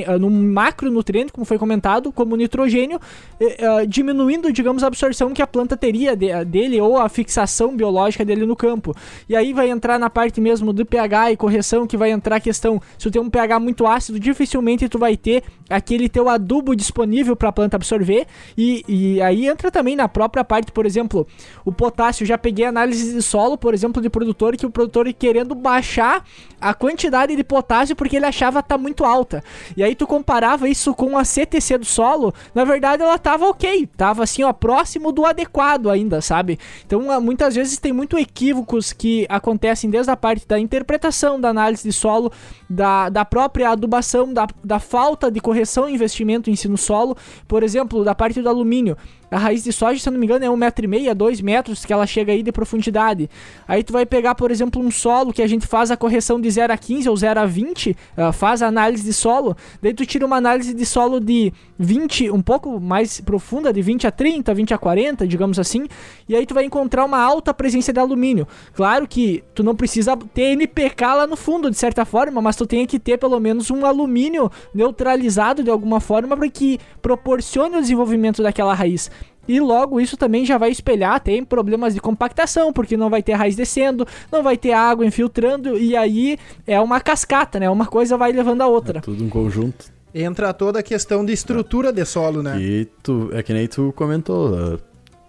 ah, 0.08 0.18
no 0.18 0.32
macronutriente, 0.32 1.32
como 1.32 1.46
foi 1.46 1.60
comentado, 1.60 2.12
como 2.12 2.36
nitrogênio, 2.36 2.98
uh, 2.98 3.86
diminuindo, 3.88 4.52
digamos, 4.52 4.84
a 4.84 4.88
absorção 4.88 5.32
que 5.32 5.44
a 5.44 5.48
planta 5.48 5.78
teria 5.78 6.16
de, 6.16 6.44
dele 6.46 6.82
ou 6.82 6.98
a 6.98 7.08
fixação 7.08 7.76
biológica 7.76 8.26
dele 8.26 8.48
no 8.48 8.56
campo. 8.56 8.96
E 9.30 9.36
aí 9.36 9.54
vai 9.54 9.70
entrar 9.70 10.00
na 10.00 10.10
parte 10.10 10.42
mesmo 10.42 10.74
do 10.74 10.84
pH 10.84 11.34
e 11.34 11.38
correção, 11.38 11.86
que 11.86 11.96
vai 11.96 12.10
entrar 12.10 12.38
a 12.38 12.40
questão, 12.40 12.82
se 12.98 13.04
tu 13.04 13.12
tem 13.12 13.22
um 13.22 13.30
pH 13.30 13.60
muito 13.60 13.86
ácido, 13.86 14.20
dificilmente 14.20 14.90
tu 14.90 14.98
vai 14.98 15.16
ter 15.16 15.44
aquele 15.70 16.10
teu 16.10 16.28
adubo 16.28 16.76
disponível 16.76 17.36
para 17.36 17.50
a 17.50 17.52
planta 17.52 17.76
absorver 17.76 18.26
e 18.58 18.71
e, 18.88 19.22
aí 19.22 19.48
entra 19.48 19.72
também 19.72 19.96
na 19.96 20.08
própria 20.08 20.44
parte, 20.44 20.72
por 20.72 20.86
exemplo, 20.86 21.28
o 21.66 21.72
potássio. 21.72 22.26
Já 22.26 22.38
peguei 22.38 22.66
análise 22.66 23.14
de 23.14 23.22
solo, 23.22 23.58
por 23.58 23.74
exemplo, 23.74 24.02
de 24.02 24.10
produtor, 24.10 24.56
que 24.56 24.66
o 24.66 24.72
produtor 24.72 25.12
querendo 25.14 25.54
baixar 25.56 26.24
a 26.60 26.74
quantidade 26.74 27.36
de 27.36 27.44
potássio 27.44 27.96
porque 27.96 28.16
ele 28.16 28.26
achava 28.26 28.62
tá 28.62 28.78
muito 28.78 29.04
alta. 29.04 29.44
E 29.76 29.84
aí 29.84 29.96
tu 29.96 30.06
comparava 30.06 30.70
isso 30.70 30.94
com 30.94 31.18
a 31.18 31.26
CTC 31.26 31.80
do 31.80 31.86
solo, 31.86 32.34
na 32.54 32.64
verdade 32.64 33.02
ela 33.02 33.18
tava 33.18 33.48
ok, 33.48 33.88
tava 33.98 34.24
assim, 34.24 34.44
ó, 34.44 34.54
próximo 34.54 35.12
do 35.12 35.26
adequado 35.26 35.90
ainda, 35.90 36.22
sabe? 36.22 36.60
Então 36.86 37.02
muitas 37.22 37.56
vezes 37.56 37.80
tem 37.80 37.92
muito 37.92 38.18
equívocos 38.18 38.94
que 38.94 39.26
acontecem 39.28 39.90
desde 39.90 40.12
a 40.12 40.18
parte 40.18 40.48
da 40.48 40.60
interpretação 40.60 41.40
da 41.42 41.50
análise 41.50 41.84
de 41.84 41.92
solo, 41.92 42.32
da, 42.70 43.10
da 43.10 43.26
própria 43.26 43.72
adubação, 43.72 44.32
da, 44.32 44.48
da 44.64 44.80
falta 44.80 45.32
de 45.32 45.40
correção 45.40 45.90
e 45.90 45.94
investimento 45.94 46.50
em 46.50 46.56
si 46.56 46.68
no 46.68 46.78
solo, 46.78 47.18
por 47.48 47.64
exemplo, 47.64 48.04
da 48.04 48.14
parte 48.14 48.42
do 48.42 48.50
alumínio. 48.62 48.98
A 49.32 49.38
raiz 49.38 49.64
de 49.64 49.72
soja, 49.72 49.98
se 49.98 50.10
eu 50.10 50.12
não 50.12 50.20
me 50.20 50.26
engano, 50.26 50.44
é 50.44 50.50
um 50.50 50.58
metro 50.58 50.84
e 50.84 50.88
meio, 50.90 51.16
dois 51.16 51.40
metros 51.40 51.86
que 51.86 51.94
ela 51.94 52.06
chega 52.06 52.34
aí 52.34 52.44
de 52.44 52.52
profundidade. 52.52 53.30
Aí 53.66 53.82
tu 53.82 53.94
vai 53.94 54.06
pegar, 54.06 54.36
por 54.36 54.52
exemplo, 54.52 54.82
um 54.82 54.92
solo 54.92 55.32
que 55.32 55.42
a 55.42 55.48
gente 55.48 55.66
faz 55.66 55.90
a 55.90 55.96
correção 55.96 56.40
de 56.40 56.52
0 56.52 56.74
a 56.74 56.78
15 56.78 57.08
ou 57.08 57.16
0 57.16 57.40
a 57.40 57.46
20, 57.46 57.92
uh, 57.92 57.96
ah, 58.18 58.32
faz 58.34 58.62
a 58.62 58.68
análise 58.68 59.06
de 59.06 59.14
solo, 59.14 59.56
daí 59.82 59.94
tu 59.94 60.06
tira 60.06 60.26
uma 60.26 60.36
análise 60.36 60.74
de 60.74 60.86
solo 60.86 61.18
de 61.22 61.54
20, 61.80 62.30
um 62.30 62.42
pouco 62.42 62.78
mais 62.78 63.22
profunda, 63.22 63.72
de 63.72 63.82
20 63.82 64.06
a 64.06 64.12
30, 64.12 64.54
20 64.54 64.74
a 64.74 64.78
40, 64.78 65.26
digamos 65.26 65.58
assim, 65.58 65.88
e 66.28 66.36
aí 66.36 66.46
tu 66.46 66.54
vai 66.54 66.66
encontrar 66.66 67.06
uma 67.06 67.20
alta 67.20 67.54
presença 67.54 67.94
de 67.94 68.02
alumínio. 68.02 68.46
Claro 68.74 69.08
que 69.08 69.46
tu 69.56 69.64
não 69.64 69.78
precisa 69.78 70.18
ter 70.34 70.52
NPK 70.52 71.06
lá 71.06 71.26
no 71.26 71.38
fundo, 71.38 71.72
de 71.72 71.78
certa 71.78 72.04
forma, 72.04 72.42
mas 72.42 72.58
tu 72.58 72.66
tem 72.66 72.86
que 72.86 73.00
ter 73.00 73.18
pelo 73.18 73.40
menos 73.40 73.72
um 73.72 73.86
alumínio 73.86 74.52
neutralizado 74.76 75.64
de 75.64 75.70
alguma 75.70 76.02
forma 76.02 76.36
para 76.36 76.50
que 76.50 76.80
proporcione 77.02 77.78
o 77.78 77.82
desenvolvimento 77.82 78.44
daquela 78.44 78.74
raiz. 78.74 79.10
E 79.48 79.60
logo 79.60 80.00
isso 80.00 80.16
também 80.16 80.46
já 80.46 80.58
vai 80.58 80.70
espelhar, 80.70 81.20
tem 81.20 81.44
problemas 81.44 81.94
de 81.94 82.00
compactação, 82.00 82.72
porque 82.72 82.96
não 82.96 83.10
vai 83.10 83.24
ter 83.24 83.34
raiz 83.34 83.56
descendo, 83.56 84.08
não 84.32 84.44
vai 84.44 84.56
ter 84.56 84.72
água 84.72 85.06
infiltrando, 85.06 85.78
e 85.78 85.96
aí 85.96 86.38
é 86.66 86.80
uma 86.80 87.00
cascata, 87.00 87.60
né? 87.60 87.70
Uma 87.70 87.86
coisa 87.86 88.18
vai 88.18 88.32
levando 88.32 88.62
a 88.62 88.68
outra. 88.68 89.00
É 89.00 89.02
tudo 89.02 89.24
um 89.24 89.30
conjunto. 89.30 89.86
Entra 90.14 90.54
toda 90.54 90.80
a 90.80 90.84
questão 90.84 91.26
de 91.26 91.34
estrutura 91.34 91.92
de 91.92 92.06
solo, 92.06 92.44
né? 92.44 92.62
E 92.62 92.86
tu, 93.02 93.30
é 93.34 93.42
que 93.42 93.54
nem 93.54 93.68
tu 93.68 93.94
comentou, 93.96 94.80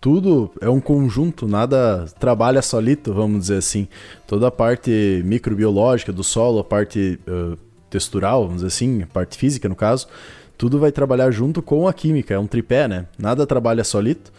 tudo 0.03 0.51
é 0.61 0.69
um 0.69 0.81
conjunto, 0.81 1.47
nada 1.47 2.07
trabalha 2.19 2.61
solito, 2.61 3.15
vamos 3.15 3.43
dizer 3.43 3.59
assim. 3.59 3.87
Toda 4.27 4.49
a 4.49 4.51
parte 4.51 5.23
microbiológica 5.25 6.13
do 6.13 6.25
solo, 6.25 6.59
a 6.59 6.65
parte 6.65 7.21
uh, 7.29 7.57
textural, 7.89 8.43
vamos 8.43 8.57
dizer 8.57 8.67
assim, 8.67 9.03
a 9.03 9.07
parte 9.07 9.39
física 9.39 9.69
no 9.69 9.77
caso, 9.77 10.09
tudo 10.63 10.79
vai 10.79 10.93
trabalhar 10.93 11.29
junto 11.33 11.61
com 11.61 11.89
a 11.89 11.93
química, 11.93 12.35
é 12.35 12.39
um 12.39 12.47
tripé, 12.47 12.87
né? 12.87 13.07
Nada 13.19 13.45
trabalha 13.45 13.83
solito. 13.83 14.33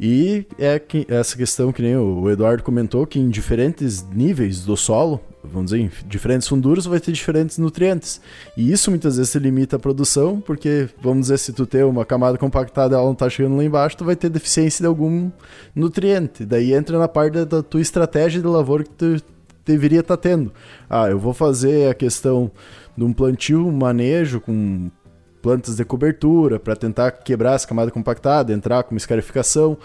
E 0.00 0.44
é 0.58 0.76
que, 0.76 1.06
essa 1.08 1.36
questão 1.36 1.70
que 1.70 1.80
nem 1.80 1.96
o 1.96 2.28
Eduardo 2.28 2.64
comentou, 2.64 3.06
que 3.06 3.20
em 3.20 3.30
diferentes 3.30 4.04
níveis 4.12 4.64
do 4.64 4.76
solo, 4.76 5.20
vamos 5.40 5.70
dizer, 5.70 5.84
em 5.84 5.90
diferentes 6.08 6.48
funduras, 6.48 6.84
vai 6.84 6.98
ter 6.98 7.12
diferentes 7.12 7.58
nutrientes. 7.58 8.20
E 8.56 8.72
isso 8.72 8.90
muitas 8.90 9.18
vezes 9.18 9.30
se 9.30 9.38
limita 9.38 9.76
à 9.76 9.78
produção, 9.78 10.40
porque, 10.40 10.88
vamos 11.00 11.26
dizer, 11.26 11.38
se 11.38 11.52
tu 11.52 11.64
tem 11.64 11.84
uma 11.84 12.04
camada 12.04 12.36
compactada 12.36 12.96
ela 12.96 13.04
não 13.04 13.12
está 13.12 13.30
chegando 13.30 13.56
lá 13.56 13.62
embaixo, 13.62 13.98
tu 13.98 14.04
vai 14.04 14.16
ter 14.16 14.30
deficiência 14.30 14.82
de 14.82 14.88
algum 14.88 15.30
nutriente. 15.76 16.44
Daí 16.44 16.74
entra 16.74 16.98
na 16.98 17.06
parte 17.06 17.44
da 17.44 17.62
tua 17.62 17.80
estratégia 17.80 18.42
de 18.42 18.48
lavoura 18.48 18.82
que 18.82 18.90
tu 18.90 19.22
deveria 19.64 20.00
estar 20.00 20.16
tá 20.16 20.22
tendo. 20.22 20.52
Ah, 20.90 21.08
eu 21.08 21.20
vou 21.20 21.32
fazer 21.32 21.88
a 21.88 21.94
questão 21.94 22.50
de 22.96 23.04
um 23.04 23.12
plantio, 23.12 23.64
um 23.64 23.70
manejo 23.70 24.40
com 24.40 24.90
plantas 25.40 25.76
de 25.76 25.84
cobertura 25.84 26.58
para 26.58 26.76
tentar 26.76 27.10
quebrar 27.10 27.54
essa 27.54 27.66
camada 27.66 27.90
compactada, 27.90 28.52
entrar 28.52 28.82
com 28.82 28.94
uma 28.94 28.98
escarificação 28.98 29.76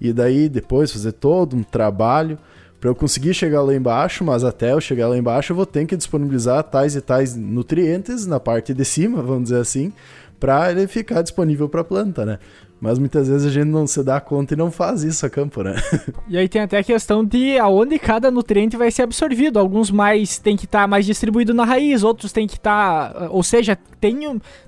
e 0.00 0.12
daí 0.12 0.48
depois 0.48 0.92
fazer 0.92 1.12
todo 1.12 1.56
um 1.56 1.62
trabalho 1.62 2.38
para 2.80 2.90
eu 2.90 2.94
conseguir 2.96 3.32
chegar 3.32 3.62
lá 3.62 3.72
embaixo, 3.74 4.24
mas 4.24 4.42
até 4.42 4.72
eu 4.72 4.80
chegar 4.80 5.06
lá 5.06 5.16
embaixo 5.16 5.52
eu 5.52 5.56
vou 5.56 5.64
ter 5.64 5.86
que 5.86 5.96
disponibilizar 5.96 6.64
tais 6.64 6.96
e 6.96 7.00
tais 7.00 7.36
nutrientes 7.36 8.26
na 8.26 8.40
parte 8.40 8.74
de 8.74 8.84
cima, 8.84 9.22
vamos 9.22 9.44
dizer 9.44 9.60
assim, 9.60 9.92
para 10.40 10.72
ele 10.72 10.88
ficar 10.88 11.22
disponível 11.22 11.68
para 11.68 11.82
a 11.82 11.84
planta, 11.84 12.26
né? 12.26 12.40
Mas 12.82 12.98
muitas 12.98 13.28
vezes 13.28 13.46
a 13.46 13.50
gente 13.50 13.68
não 13.68 13.86
se 13.86 14.02
dá 14.02 14.20
conta 14.20 14.54
e 14.54 14.56
não 14.56 14.68
faz 14.68 15.04
isso 15.04 15.24
a 15.24 15.30
campo, 15.30 15.62
né? 15.62 15.76
E 16.28 16.36
aí 16.36 16.48
tem 16.48 16.62
até 16.62 16.78
a 16.78 16.82
questão 16.82 17.24
de 17.24 17.56
aonde 17.56 17.96
cada 17.96 18.28
nutriente 18.28 18.76
vai 18.76 18.90
ser 18.90 19.02
absorvido. 19.02 19.60
Alguns 19.60 19.88
mais 19.88 20.40
tem 20.40 20.56
que 20.56 20.64
estar 20.64 20.80
tá 20.80 20.86
mais 20.88 21.06
distribuído 21.06 21.54
na 21.54 21.64
raiz, 21.64 22.02
outros 22.02 22.32
tem 22.32 22.44
que 22.44 22.54
estar. 22.54 23.12
Tá, 23.12 23.28
ou 23.30 23.44
seja, 23.44 23.78
tem, 24.00 24.18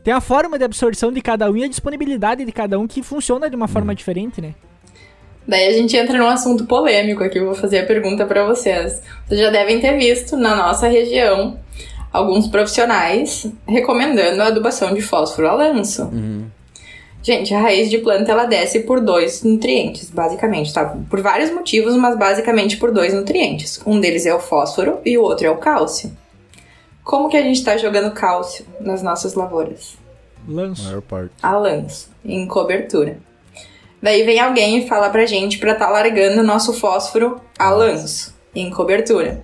tem 0.05 0.15
a 0.15 0.21
forma 0.21 0.57
de 0.57 0.65
absorção 0.65 1.11
de 1.11 1.21
cada 1.21 1.51
um 1.51 1.57
e 1.57 1.65
a 1.65 1.69
disponibilidade 1.69 2.45
de 2.45 2.53
cada 2.53 2.79
um 2.79 2.87
que 2.87 3.03
funciona 3.03 3.51
de 3.51 3.57
uma 3.57 3.67
forma 3.67 3.91
hum. 3.91 3.97
diferente, 3.97 4.41
né? 4.41 4.55
Daí 5.49 5.67
a 5.67 5.73
gente 5.73 5.97
entra 5.97 6.17
num 6.17 6.29
assunto 6.29 6.67
polêmico 6.67 7.25
aqui, 7.25 7.41
eu 7.41 7.47
vou 7.47 7.55
fazer 7.57 7.81
a 7.81 7.87
pergunta 7.87 8.25
para 8.27 8.47
vocês. 8.47 9.03
Vocês 9.27 9.41
já 9.41 9.51
devem 9.51 9.81
ter 9.81 9.99
visto 9.99 10.37
na 10.37 10.55
nossa 10.55 10.87
região 10.87 11.59
alguns 12.13 12.47
profissionais 12.47 13.45
recomendando 13.67 14.41
a 14.41 14.47
adubação 14.47 14.95
de 14.95 15.01
fósforo 15.01 15.49
a 15.49 15.55
lanço. 15.55 16.05
Uhum. 16.05 16.45
Gente, 17.25 17.55
a 17.55 17.59
raiz 17.59 17.89
de 17.89 17.97
planta 17.97 18.31
ela 18.31 18.45
desce 18.45 18.81
por 18.81 19.01
dois 19.01 19.43
nutrientes, 19.43 20.11
basicamente, 20.11 20.75
tá? 20.75 20.95
Por 21.09 21.23
vários 21.23 21.51
motivos, 21.51 21.97
mas 21.97 22.19
basicamente 22.19 22.77
por 22.77 22.93
dois 22.93 23.15
nutrientes. 23.15 23.81
Um 23.87 23.99
deles 23.99 24.27
é 24.27 24.35
o 24.35 24.39
fósforo 24.39 24.99
e 25.07 25.17
o 25.17 25.23
outro 25.23 25.47
é 25.47 25.51
o 25.51 25.57
cálcio. 25.57 26.15
Como 27.03 27.31
que 27.31 27.39
a 27.39 27.43
gente 27.43 27.57
está 27.57 27.79
jogando 27.79 28.13
cálcio 28.13 28.67
nas 28.79 29.03
nossas 29.03 29.33
lavouras? 29.33 29.97
Lanço. 30.47 30.85
Maior 30.85 31.01
parte. 31.01 31.33
A 31.43 31.57
lanço, 31.57 32.11
em 32.23 32.47
cobertura. 32.47 33.17
Daí 34.03 34.23
vem 34.23 34.39
alguém 34.39 34.81
e 34.81 34.87
fala 34.87 35.09
pra 35.09 35.25
gente 35.25 35.57
pra 35.57 35.73
estar 35.73 35.87
tá 35.87 35.91
largando 35.91 36.43
o 36.43 36.47
nosso 36.47 36.75
fósforo 36.75 37.41
a 37.59 37.71
lanço, 37.71 38.35
em 38.55 38.69
cobertura. 38.69 39.43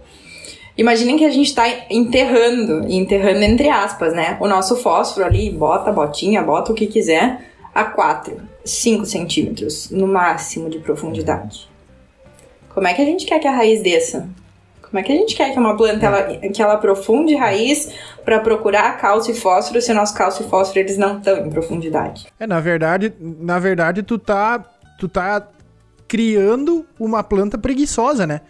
Imaginem 0.76 1.16
que 1.16 1.24
a 1.24 1.30
gente 1.30 1.46
está 1.46 1.66
enterrando, 1.88 2.86
enterrando 2.92 3.42
entre 3.42 3.70
aspas, 3.70 4.12
né? 4.12 4.36
O 4.38 4.46
nosso 4.46 4.76
fósforo 4.76 5.24
ali, 5.24 5.48
bota 5.48 5.90
botinha, 5.90 6.42
bota 6.42 6.72
o 6.72 6.74
que 6.74 6.86
quiser, 6.86 7.49
a 7.80 7.84
4, 7.84 8.40
5 8.64 9.06
centímetros 9.06 9.90
no 9.90 10.06
máximo 10.06 10.68
de 10.68 10.78
profundidade. 10.78 11.68
Como 12.68 12.86
é 12.86 12.94
que 12.94 13.02
a 13.02 13.04
gente 13.04 13.26
quer 13.26 13.38
que 13.38 13.48
a 13.48 13.52
raiz 13.52 13.82
desça? 13.82 14.28
Como 14.82 14.98
é 14.98 15.02
que 15.02 15.12
a 15.12 15.14
gente 15.14 15.36
quer 15.36 15.52
que 15.52 15.58
uma 15.58 15.76
planta 15.76 16.04
ela, 16.04 16.22
que 16.48 16.60
ela 16.60 16.74
aprofunde 16.74 17.34
raiz 17.36 17.92
para 18.24 18.40
procurar 18.40 18.98
cálcio 18.98 19.32
e 19.32 19.36
fósforo 19.36 19.80
se 19.80 19.92
o 19.92 19.94
nosso 19.94 20.14
cálcio 20.14 20.44
e 20.44 20.48
fósforo 20.48 20.80
eles 20.80 20.98
não 20.98 21.18
estão 21.18 21.38
em 21.38 21.48
profundidade? 21.48 22.26
É, 22.38 22.46
na 22.46 22.60
verdade, 22.60 23.12
na 23.20 23.58
verdade 23.58 24.02
tu 24.02 24.18
tá 24.18 24.64
tu 24.98 25.08
tá 25.08 25.46
criando 26.08 26.84
uma 26.98 27.22
planta 27.22 27.56
preguiçosa, 27.56 28.26
né? 28.26 28.40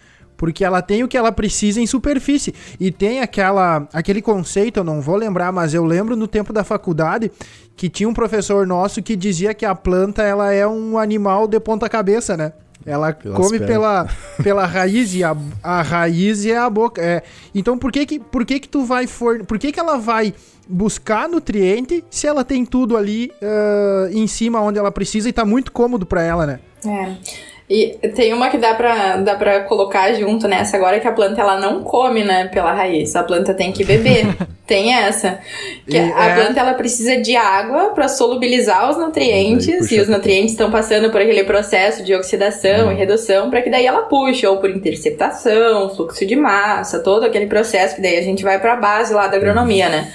Porque 0.41 0.65
ela 0.65 0.81
tem 0.81 1.03
o 1.03 1.07
que 1.07 1.15
ela 1.15 1.31
precisa 1.31 1.79
em 1.79 1.85
superfície. 1.85 2.51
E 2.79 2.89
tem 2.91 3.21
aquela, 3.21 3.87
aquele 3.93 4.23
conceito, 4.23 4.79
eu 4.79 4.83
não 4.83 4.99
vou 4.99 5.15
lembrar, 5.15 5.51
mas 5.51 5.71
eu 5.71 5.85
lembro 5.85 6.15
no 6.15 6.27
tempo 6.27 6.51
da 6.51 6.63
faculdade 6.63 7.31
que 7.75 7.87
tinha 7.87 8.09
um 8.09 8.13
professor 8.13 8.65
nosso 8.65 9.03
que 9.03 9.15
dizia 9.15 9.53
que 9.53 9.67
a 9.67 9.75
planta 9.75 10.23
ela 10.23 10.51
é 10.51 10.65
um 10.65 10.97
animal 10.97 11.47
de 11.47 11.59
ponta 11.59 11.87
cabeça, 11.87 12.35
né? 12.35 12.53
Ela 12.83 13.13
Pelas 13.13 13.37
come 13.37 13.59
pela, 13.59 14.07
pela 14.41 14.65
raiz 14.65 15.13
e 15.13 15.23
a, 15.23 15.37
a 15.61 15.83
raiz 15.83 16.43
é 16.43 16.57
a 16.57 16.67
boca. 16.67 16.99
É. 16.99 17.21
Então 17.53 17.77
por 17.77 17.91
que 17.91 18.03
que, 18.07 18.19
por 18.19 18.43
que 18.43 18.59
que 18.59 18.67
tu 18.67 18.83
vai 18.83 19.05
for, 19.05 19.45
por 19.45 19.59
que 19.59 19.71
que 19.71 19.79
ela 19.79 19.99
vai 19.99 20.33
buscar 20.67 21.29
nutriente 21.29 22.03
se 22.09 22.25
ela 22.25 22.43
tem 22.43 22.65
tudo 22.65 22.97
ali 22.97 23.31
uh, 23.43 24.09
em 24.11 24.25
cima 24.25 24.59
onde 24.59 24.79
ela 24.79 24.91
precisa 24.91 25.29
e 25.29 25.33
tá 25.33 25.45
muito 25.45 25.71
cômodo 25.71 26.03
para 26.03 26.23
ela, 26.23 26.47
né? 26.47 26.59
É. 26.83 27.50
E 27.71 27.97
tem 28.09 28.33
uma 28.33 28.49
que 28.49 28.57
dá 28.57 28.73
pra, 28.75 29.15
dá 29.15 29.35
pra 29.35 29.61
colocar 29.61 30.11
junto 30.13 30.45
nessa 30.45 30.75
agora, 30.75 30.99
que 30.99 31.07
a 31.07 31.11
planta 31.13 31.39
ela 31.39 31.57
não 31.57 31.81
come, 31.81 32.21
né, 32.21 32.49
pela 32.49 32.73
raiz. 32.73 33.15
A 33.15 33.23
planta 33.23 33.53
tem 33.53 33.71
que 33.71 33.85
beber. 33.85 34.25
tem 34.67 34.93
essa. 34.93 35.39
Que 35.87 35.95
e 35.95 35.99
a 35.99 36.25
é... 36.25 36.35
planta 36.35 36.59
ela 36.59 36.73
precisa 36.73 37.15
de 37.15 37.33
água 37.33 37.91
para 37.91 38.09
solubilizar 38.09 38.89
os 38.89 38.97
nutrientes. 38.97 39.89
E 39.89 40.01
os 40.01 40.09
nutrientes 40.09 40.51
estão 40.51 40.69
passando 40.69 41.11
por 41.11 41.21
aquele 41.21 41.45
processo 41.45 42.03
de 42.03 42.13
oxidação 42.13 42.89
hum. 42.89 42.91
e 42.91 42.95
redução, 42.95 43.49
para 43.49 43.61
que 43.61 43.69
daí 43.69 43.85
ela 43.85 44.01
puxe, 44.01 44.45
ou 44.45 44.57
por 44.57 44.69
interceptação, 44.69 45.95
fluxo 45.95 46.25
de 46.25 46.35
massa, 46.35 46.99
todo 46.99 47.23
aquele 47.23 47.45
processo 47.45 47.95
que 47.95 48.01
daí 48.01 48.17
a 48.17 48.21
gente 48.21 48.43
vai 48.43 48.59
para 48.59 48.73
a 48.73 48.75
base 48.75 49.13
lá 49.13 49.27
da 49.27 49.37
agronomia, 49.37 49.87
né? 49.87 50.11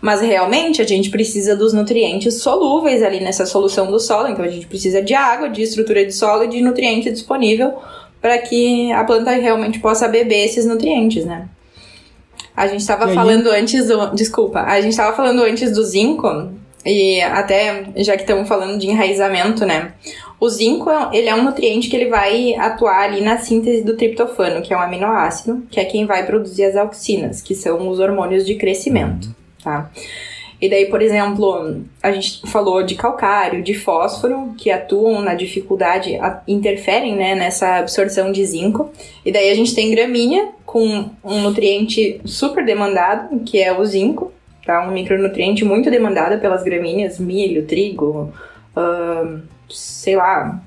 Mas 0.00 0.20
realmente 0.20 0.80
a 0.80 0.86
gente 0.86 1.10
precisa 1.10 1.56
dos 1.56 1.72
nutrientes 1.72 2.40
solúveis 2.40 3.02
ali 3.02 3.20
nessa 3.20 3.44
solução 3.44 3.90
do 3.90 3.98
solo, 3.98 4.28
então 4.28 4.44
a 4.44 4.48
gente 4.48 4.66
precisa 4.66 5.02
de 5.02 5.14
água, 5.14 5.48
de 5.48 5.62
estrutura 5.62 6.04
de 6.04 6.12
solo 6.12 6.44
e 6.44 6.48
de 6.48 6.62
nutriente 6.62 7.10
disponível 7.10 7.74
para 8.20 8.38
que 8.38 8.92
a 8.92 9.04
planta 9.04 9.30
realmente 9.32 9.78
possa 9.78 10.08
beber 10.08 10.44
esses 10.44 10.64
nutrientes, 10.66 11.24
né? 11.24 11.48
A 12.56 12.66
gente 12.66 12.80
estava 12.80 13.08
falando 13.14 13.48
antes 13.48 13.86
do. 13.86 14.14
Desculpa, 14.14 14.60
a 14.62 14.80
gente 14.80 14.90
estava 14.90 15.16
falando 15.16 15.42
antes 15.42 15.70
do 15.70 15.84
zinco, 15.84 16.50
e 16.84 17.20
até 17.20 17.84
já 17.96 18.16
que 18.16 18.22
estamos 18.22 18.48
falando 18.48 18.78
de 18.78 18.88
enraizamento, 18.88 19.64
né? 19.64 19.92
O 20.40 20.48
zinco, 20.48 20.90
ele 21.12 21.28
é 21.28 21.34
um 21.34 21.44
nutriente 21.44 21.88
que 21.88 21.94
ele 21.94 22.08
vai 22.08 22.54
atuar 22.54 23.02
ali 23.02 23.20
na 23.20 23.38
síntese 23.38 23.82
do 23.84 23.96
triptofano, 23.96 24.62
que 24.62 24.72
é 24.72 24.76
um 24.76 24.80
aminoácido, 24.80 25.64
que 25.70 25.78
é 25.78 25.84
quem 25.84 26.06
vai 26.06 26.26
produzir 26.26 26.64
as 26.64 26.76
auxinas, 26.76 27.40
que 27.40 27.54
são 27.54 27.88
os 27.88 28.00
hormônios 28.00 28.44
de 28.44 28.56
crescimento 28.56 29.37
tá? 29.62 29.90
E 30.60 30.68
daí, 30.68 30.86
por 30.86 31.00
exemplo, 31.00 31.84
a 32.02 32.10
gente 32.10 32.42
falou 32.50 32.82
de 32.82 32.96
calcário, 32.96 33.62
de 33.62 33.74
fósforo, 33.74 34.54
que 34.58 34.70
atuam 34.70 35.20
na 35.20 35.34
dificuldade, 35.34 36.18
interferem 36.48 37.14
né, 37.14 37.36
nessa 37.36 37.76
absorção 37.76 38.32
de 38.32 38.44
zinco. 38.44 38.90
E 39.24 39.30
daí 39.30 39.50
a 39.50 39.54
gente 39.54 39.72
tem 39.72 39.90
gramínea, 39.90 40.48
com 40.66 41.10
um 41.24 41.42
nutriente 41.42 42.20
super 42.24 42.64
demandado, 42.64 43.40
que 43.40 43.62
é 43.62 43.72
o 43.72 43.84
zinco, 43.84 44.32
tá? 44.66 44.86
Um 44.86 44.90
micronutriente 44.90 45.64
muito 45.64 45.90
demandado 45.90 46.40
pelas 46.40 46.64
gramíneas, 46.64 47.20
milho, 47.20 47.64
trigo, 47.64 48.32
sei 49.70 50.16
lá, 50.16 50.60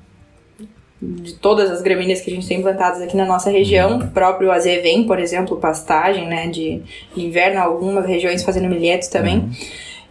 de 1.02 1.34
todas 1.34 1.68
as 1.68 1.82
gramíneas 1.82 2.20
que 2.20 2.30
a 2.30 2.34
gente 2.34 2.46
tem 2.46 2.62
plantadas 2.62 3.02
aqui 3.02 3.16
na 3.16 3.26
nossa 3.26 3.50
região, 3.50 3.98
o 3.98 4.08
próprio 4.08 4.52
azevém, 4.52 5.04
por 5.04 5.18
exemplo, 5.18 5.56
pastagem, 5.56 6.28
né, 6.28 6.46
de, 6.46 6.80
inverno, 7.16 7.60
algumas 7.60 8.06
regiões 8.06 8.44
fazendo 8.44 8.68
milhetos 8.68 9.08
também. 9.08 9.38
Uhum. 9.38 9.50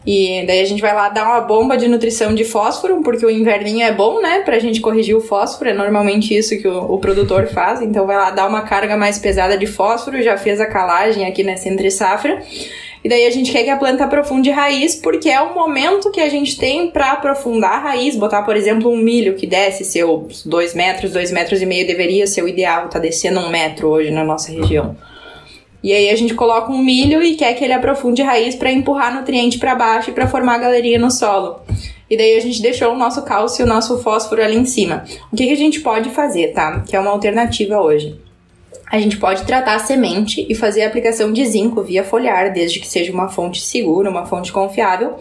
E 0.06 0.44
daí 0.48 0.60
a 0.60 0.66
gente 0.66 0.82
vai 0.82 0.94
lá 0.94 1.10
dar 1.10 1.26
uma 1.26 1.40
bomba 1.42 1.78
de 1.78 1.88
nutrição 1.88 2.36
de 2.36 2.44
fósforo, 2.44 3.02
porque 3.04 3.26
o 3.26 3.30
inverninho 3.30 3.84
é 3.84 3.94
bom, 3.94 4.22
né, 4.22 4.42
pra 4.42 4.60
gente 4.60 4.82
corrigir 4.82 5.16
o 5.16 5.22
fósforo, 5.22 5.70
é 5.70 5.74
normalmente 5.74 6.36
isso 6.36 6.58
que 6.58 6.68
o, 6.68 6.94
o 6.94 7.00
produtor 7.00 7.48
faz, 7.54 7.82
então 7.82 8.06
vai 8.06 8.18
lá 8.18 8.32
dar 8.32 8.48
uma 8.50 8.64
carga 8.64 8.98
mais 8.98 9.18
pesada 9.18 9.58
de 9.58 9.68
fósforo, 9.68 10.22
já 10.22 10.38
fez 10.38 10.60
a 10.60 10.66
calagem 10.66 11.26
aqui 11.26 11.42
nessa 11.42 11.70
entre 11.70 11.90
safra. 11.90 12.42
E 13.04 13.10
daí 13.10 13.26
a 13.26 13.32
gente 13.32 13.52
quer 13.52 13.64
que 13.64 13.70
a 13.70 13.78
planta 13.78 14.04
aprofunde 14.04 14.52
raiz, 14.52 14.96
porque 14.96 15.28
é 15.28 15.42
o 15.42 15.56
momento 15.56 16.12
que 16.12 16.22
a 16.22 16.30
gente 16.30 16.58
tem 16.58 16.92
para 16.92 17.14
aprofundar 17.14 17.74
a 17.74 17.80
raiz. 17.80 18.16
Botar, 18.16 18.44
por 18.44 18.56
exemplo, 18.56 18.92
um 18.92 18.98
milho 18.98 19.36
que 19.36 19.48
desce 19.48 19.84
seus 19.84 20.46
2 20.46 20.76
metros, 20.76 21.12
2 21.12 21.32
metros 21.32 21.62
e 21.62 21.66
meio 21.66 21.88
deveria 21.88 22.28
ser 22.28 22.44
o 22.44 22.48
ideal, 22.48 22.90
tá 22.90 23.00
descendo 23.00 23.40
um 23.40 23.50
metro 23.50 23.88
hoje 23.90 24.12
na 24.12 24.24
nossa 24.24 24.52
região. 24.52 24.96
E 25.84 25.92
aí 25.92 26.12
a 26.12 26.16
gente 26.16 26.36
coloca 26.36 26.72
um 26.72 26.78
milho 26.78 27.24
e 27.24 27.36
quer 27.36 27.56
que 27.56 27.64
ele 27.64 27.74
aprofunde 27.74 28.22
raiz 28.22 28.54
para 28.54 28.72
empurrar 28.72 29.16
nutriente 29.16 29.58
para 29.58 29.74
baixo 29.74 30.12
e 30.12 30.14
para 30.14 30.28
formar 30.28 30.60
galeria 30.60 31.00
no 31.00 31.10
solo. 31.10 31.62
E 32.08 32.16
daí 32.16 32.38
a 32.38 32.40
gente 32.40 32.62
deixou 32.62 32.94
o 32.94 32.98
nosso 32.98 33.24
cálcio 33.24 33.64
e 33.64 33.66
o 33.66 33.68
nosso 33.68 33.98
fósforo 34.04 34.44
ali 34.44 34.58
em 34.58 34.66
cima. 34.66 35.04
O 35.32 35.36
que, 35.36 35.48
que 35.48 35.54
a 35.54 35.58
gente 35.58 35.80
pode 35.80 36.12
fazer, 36.12 36.50
tá? 36.50 36.84
Que 36.88 36.96
é 36.96 37.00
uma 37.00 37.10
alternativa 37.10 37.82
hoje 37.82 38.16
a 38.92 39.00
gente 39.00 39.18
pode 39.18 39.44
tratar 39.46 39.76
a 39.76 39.80
semente 39.80 40.46
e 40.50 40.54
fazer 40.54 40.84
a 40.84 40.88
aplicação 40.88 41.32
de 41.32 41.46
zinco 41.46 41.82
via 41.82 42.04
foliar, 42.04 42.52
desde 42.52 42.80
que 42.80 42.88
seja 42.88 43.12
uma 43.12 43.30
fonte 43.30 43.62
segura, 43.62 44.10
uma 44.10 44.26
fonte 44.26 44.52
confiável, 44.52 45.16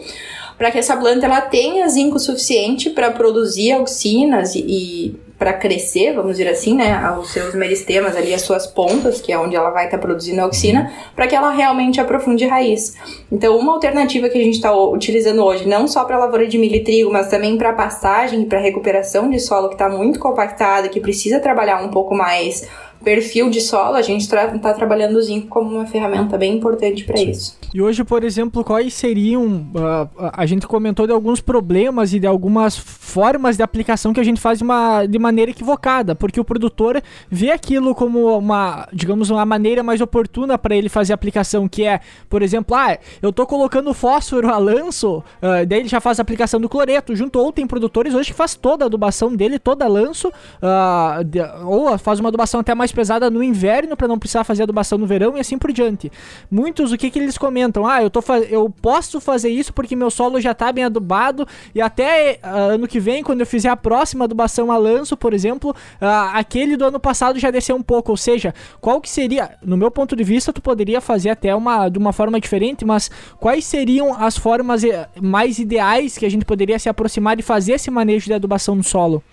para 0.57 0.69
que 0.69 0.77
essa 0.77 0.95
planta 0.97 1.25
ela 1.25 1.41
tenha 1.41 1.87
zinco 1.87 2.19
suficiente 2.19 2.89
para 2.89 3.11
produzir 3.11 3.71
auxinas 3.71 4.55
e, 4.55 4.65
e 4.67 5.15
para 5.41 5.53
crescer, 5.53 6.13
vamos 6.13 6.37
dizer 6.37 6.47
assim, 6.47 6.75
né, 6.75 7.17
os 7.19 7.31
seus 7.31 7.55
meristemas 7.55 8.15
ali, 8.15 8.31
as 8.31 8.43
suas 8.43 8.67
pontas, 8.67 9.19
que 9.19 9.31
é 9.31 9.39
onde 9.39 9.55
ela 9.55 9.71
vai 9.71 9.85
estar 9.85 9.97
tá 9.97 10.01
produzindo 10.01 10.39
a 10.39 10.43
auxina, 10.43 10.93
para 11.15 11.25
que 11.25 11.35
ela 11.35 11.49
realmente 11.49 11.99
aprofunde 11.99 12.45
raiz. 12.45 12.95
Então, 13.31 13.57
uma 13.57 13.73
alternativa 13.73 14.29
que 14.29 14.37
a 14.37 14.43
gente 14.43 14.53
está 14.53 14.71
utilizando 14.71 15.43
hoje, 15.43 15.67
não 15.67 15.87
só 15.87 16.05
para 16.05 16.19
lavoura 16.19 16.45
de 16.45 16.59
milho 16.59 16.75
e 16.75 16.83
trigo, 16.83 17.11
mas 17.11 17.27
também 17.27 17.57
para 17.57 17.73
pastagem 17.73 18.43
e 18.43 18.45
para 18.45 18.59
recuperação 18.59 19.31
de 19.31 19.39
solo 19.39 19.69
que 19.69 19.73
está 19.73 19.89
muito 19.89 20.19
compactado, 20.19 20.89
que 20.89 20.99
precisa 20.99 21.39
trabalhar 21.39 21.83
um 21.83 21.89
pouco 21.89 22.13
mais 22.13 22.67
perfil 23.03 23.49
de 23.49 23.61
solo, 23.61 23.95
a 23.95 24.01
gente 24.01 24.21
está 24.21 24.47
tra 24.47 24.73
trabalhando 24.73 25.15
o 25.15 25.21
zinco 25.21 25.47
como 25.47 25.75
uma 25.75 25.85
ferramenta 25.85 26.37
bem 26.37 26.55
importante 26.55 27.03
para 27.03 27.19
isso. 27.21 27.57
E 27.73 27.81
hoje, 27.81 28.03
por 28.03 28.23
exemplo, 28.23 28.63
quais 28.63 28.93
seriam. 28.93 29.45
Uh, 29.45 30.09
a 30.33 30.45
gente 30.45 30.67
comentou 30.67 31.07
de 31.07 31.13
alguns 31.13 31.39
problemas 31.39 32.13
e 32.13 32.19
de 32.19 32.27
algumas 32.27 32.77
formas 32.77 33.57
de 33.57 33.63
aplicação 33.63 34.13
que 34.13 34.19
a 34.19 34.23
gente 34.23 34.39
faz 34.39 34.57
de, 34.57 34.63
uma, 34.63 35.05
de 35.05 35.17
maneira 35.17 35.51
equivocada, 35.51 36.15
porque 36.15 36.39
o 36.39 36.43
produtor 36.43 37.01
vê 37.29 37.51
aquilo 37.51 37.95
como 37.95 38.37
uma, 38.37 38.87
digamos, 38.91 39.29
uma 39.29 39.45
maneira 39.45 39.83
mais 39.83 40.01
oportuna 40.01 40.57
para 40.57 40.75
ele 40.75 40.89
fazer 40.89 41.13
a 41.13 41.15
aplicação, 41.15 41.67
que 41.67 41.85
é, 41.85 41.99
por 42.29 42.41
exemplo, 42.41 42.75
ah, 42.75 42.97
eu 43.21 43.31
tô 43.31 43.45
colocando 43.45 43.93
fósforo 43.93 44.49
a 44.49 44.57
lanço, 44.57 45.17
uh, 45.17 45.65
daí 45.67 45.79
ele 45.79 45.89
já 45.89 46.01
faz 46.01 46.19
a 46.19 46.21
aplicação 46.21 46.59
do 46.59 46.67
cloreto, 46.67 47.15
junto, 47.15 47.39
ou 47.39 47.51
tem 47.51 47.65
produtores 47.65 48.13
hoje 48.13 48.31
que 48.31 48.35
faz 48.35 48.55
toda 48.55 48.85
a 48.85 48.87
adubação 48.87 49.35
dele, 49.35 49.59
toda 49.59 49.85
a 49.85 49.87
lanço, 49.87 50.29
uh, 50.29 51.23
de, 51.23 51.39
ou 51.65 51.97
faz 51.97 52.19
uma 52.19 52.29
adubação 52.29 52.59
até 52.59 52.75
mais 52.75 52.90
pesada 52.93 53.29
no 53.29 53.43
inverno 53.43 53.95
para 53.95 54.07
não 54.07 54.19
precisar 54.19 54.43
fazer 54.43 54.63
adubação 54.63 54.97
no 54.97 55.05
verão 55.05 55.37
e 55.37 55.39
assim 55.39 55.57
por 55.57 55.71
diante. 55.71 56.11
Muitos, 56.49 56.91
o 56.91 56.97
que 56.97 57.09
que 57.09 57.19
eles 57.19 57.37
comentam? 57.37 57.85
Ah, 57.85 58.01
eu, 58.01 58.09
tô 58.09 58.21
eu 58.49 58.69
posso 58.69 59.19
fazer 59.19 59.49
isso 59.49 59.73
porque 59.73 59.95
meu 59.95 60.09
solo 60.09 60.39
já 60.39 60.53
tá 60.53 60.71
bem 60.71 60.83
adubado 60.83 61.47
e 61.73 61.81
até 61.81 62.39
uh, 62.43 62.73
ano 62.73 62.87
que 62.87 62.99
vem, 62.99 63.23
quando 63.23 63.41
eu 63.41 63.45
fizer 63.45 63.69
a 63.69 63.75
próxima 63.75 64.25
adubação 64.25 64.71
a 64.71 64.77
lanço, 64.77 65.17
por 65.17 65.33
exemplo, 65.33 65.71
uh, 65.71 66.05
aquele 66.33 66.77
do 66.77 66.85
ano 66.85 66.99
passado 66.99 67.39
já 67.39 67.51
desceu 67.51 67.75
um 67.75 67.81
pouco. 67.81 68.11
Ou 68.11 68.17
seja, 68.17 68.53
qual 68.79 69.01
que 69.01 69.09
seria, 69.09 69.57
no 69.63 69.77
meu 69.77 69.91
ponto 69.91 70.15
de 70.15 70.23
vista, 70.23 70.53
tu 70.53 70.61
poderia 70.61 71.01
fazer 71.01 71.29
até 71.29 71.53
uma, 71.55 71.89
de 71.89 71.97
uma 71.97 72.13
forma 72.13 72.39
diferente, 72.39 72.85
mas 72.85 73.09
quais 73.39 73.65
seriam 73.65 74.13
as 74.13 74.37
formas 74.37 74.83
eh, 74.83 75.07
mais 75.21 75.59
ideais 75.59 76.17
que 76.17 76.25
a 76.25 76.29
gente 76.29 76.45
poderia 76.45 76.79
se 76.79 76.89
aproximar 76.89 77.39
e 77.39 77.41
fazer 77.41 77.73
esse 77.73 77.89
manejo 77.91 78.25
de 78.25 78.33
adubação 78.33 78.75
no 78.75 78.83
solo? 78.83 79.23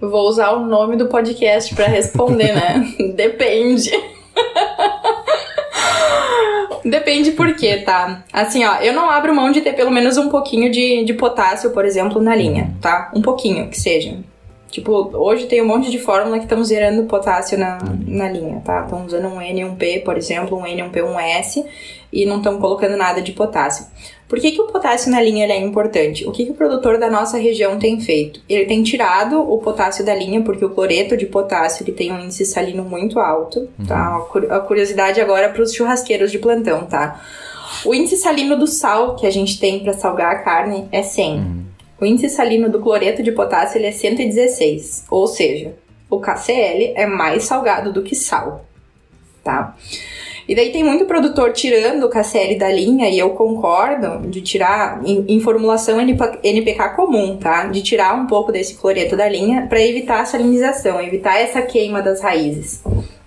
Vou 0.00 0.28
usar 0.28 0.52
o 0.52 0.64
nome 0.64 0.96
do 0.96 1.06
podcast 1.06 1.74
para 1.74 1.86
responder, 1.86 2.54
né? 2.54 2.94
Depende. 3.14 3.90
Depende 6.84 7.32
por 7.32 7.54
quê, 7.54 7.78
tá? 7.78 8.24
Assim, 8.32 8.64
ó, 8.64 8.76
eu 8.76 8.94
não 8.94 9.10
abro 9.10 9.34
mão 9.34 9.52
de 9.52 9.60
ter 9.60 9.74
pelo 9.74 9.90
menos 9.90 10.16
um 10.16 10.30
pouquinho 10.30 10.70
de, 10.70 11.04
de 11.04 11.12
potássio, 11.12 11.70
por 11.70 11.84
exemplo, 11.84 12.22
na 12.22 12.34
linha, 12.34 12.74
tá? 12.80 13.10
Um 13.14 13.20
pouquinho, 13.20 13.68
que 13.68 13.78
seja. 13.78 14.16
Tipo, 14.70 15.10
hoje 15.16 15.46
tem 15.46 15.60
um 15.60 15.66
monte 15.66 15.90
de 15.90 15.98
fórmula 15.98 16.38
que 16.38 16.44
estão 16.44 16.62
zerando 16.62 17.04
potássio 17.04 17.58
na, 17.58 17.78
na 18.06 18.28
linha, 18.28 18.62
tá? 18.64 18.82
Estão 18.84 19.04
usando 19.04 19.26
um 19.26 19.40
N 19.40 19.60
e 19.60 19.64
um 19.64 19.74
P, 19.74 20.00
por 20.04 20.16
exemplo, 20.16 20.56
um 20.56 20.66
N, 20.66 20.84
um 20.84 20.90
P, 20.90 21.02
um 21.02 21.18
S, 21.18 21.64
e 22.12 22.24
não 22.24 22.38
estão 22.38 22.58
colocando 22.58 22.96
nada 22.96 23.20
de 23.20 23.32
potássio. 23.32 23.86
Por 24.28 24.38
que, 24.38 24.52
que 24.52 24.60
o 24.60 24.68
potássio 24.68 25.10
na 25.10 25.20
linha 25.20 25.44
é 25.46 25.58
importante? 25.58 26.24
O 26.24 26.30
que, 26.30 26.44
que 26.44 26.52
o 26.52 26.54
produtor 26.54 26.98
da 26.98 27.10
nossa 27.10 27.36
região 27.36 27.80
tem 27.80 28.00
feito? 28.00 28.40
Ele 28.48 28.64
tem 28.64 28.80
tirado 28.84 29.40
o 29.40 29.58
potássio 29.58 30.04
da 30.04 30.14
linha, 30.14 30.40
porque 30.42 30.64
o 30.64 30.70
cloreto 30.70 31.16
de 31.16 31.26
potássio 31.26 31.82
ele 31.82 31.90
tem 31.90 32.12
um 32.12 32.20
índice 32.20 32.44
salino 32.44 32.84
muito 32.84 33.18
alto, 33.18 33.68
tá? 33.88 34.24
Uhum. 34.32 34.52
A 34.52 34.60
curiosidade 34.60 35.20
agora 35.20 35.48
para 35.48 35.62
os 35.62 35.74
churrasqueiros 35.74 36.30
de 36.30 36.38
plantão, 36.38 36.86
tá? 36.86 37.20
O 37.84 37.92
índice 37.92 38.18
salino 38.18 38.56
do 38.56 38.68
sal 38.68 39.16
que 39.16 39.26
a 39.26 39.30
gente 39.30 39.58
tem 39.58 39.80
para 39.80 39.94
salgar 39.94 40.30
a 40.32 40.38
carne 40.38 40.86
é 40.92 41.02
100. 41.02 41.34
Uhum. 41.34 41.59
O 42.00 42.04
índice 42.04 42.30
salino 42.30 42.70
do 42.70 42.80
cloreto 42.80 43.22
de 43.22 43.30
potássio 43.30 43.78
ele 43.78 43.86
é 43.86 43.92
116, 43.92 45.04
ou 45.10 45.26
seja, 45.26 45.74
o 46.08 46.18
KCl 46.18 46.94
é 46.96 47.06
mais 47.06 47.44
salgado 47.44 47.92
do 47.92 48.02
que 48.02 48.14
sal, 48.14 48.64
tá? 49.44 49.76
E 50.48 50.54
daí 50.54 50.72
tem 50.72 50.82
muito 50.82 51.04
produtor 51.04 51.52
tirando 51.52 52.02
o 52.04 52.08
KCl 52.08 52.58
da 52.58 52.68
linha, 52.72 53.08
e 53.08 53.18
eu 53.18 53.30
concordo 53.30 54.26
de 54.28 54.40
tirar 54.40 55.00
em, 55.04 55.24
em 55.28 55.40
formulação 55.40 56.00
NPK 56.00 56.88
comum, 56.96 57.36
tá? 57.36 57.66
De 57.66 57.82
tirar 57.82 58.14
um 58.14 58.26
pouco 58.26 58.50
desse 58.50 58.74
cloreto 58.74 59.16
da 59.16 59.28
linha 59.28 59.66
para 59.68 59.80
evitar 59.80 60.22
a 60.22 60.24
salinização, 60.24 61.00
evitar 61.00 61.38
essa 61.38 61.62
queima 61.62 62.02
das 62.02 62.20
raízes. 62.20 62.82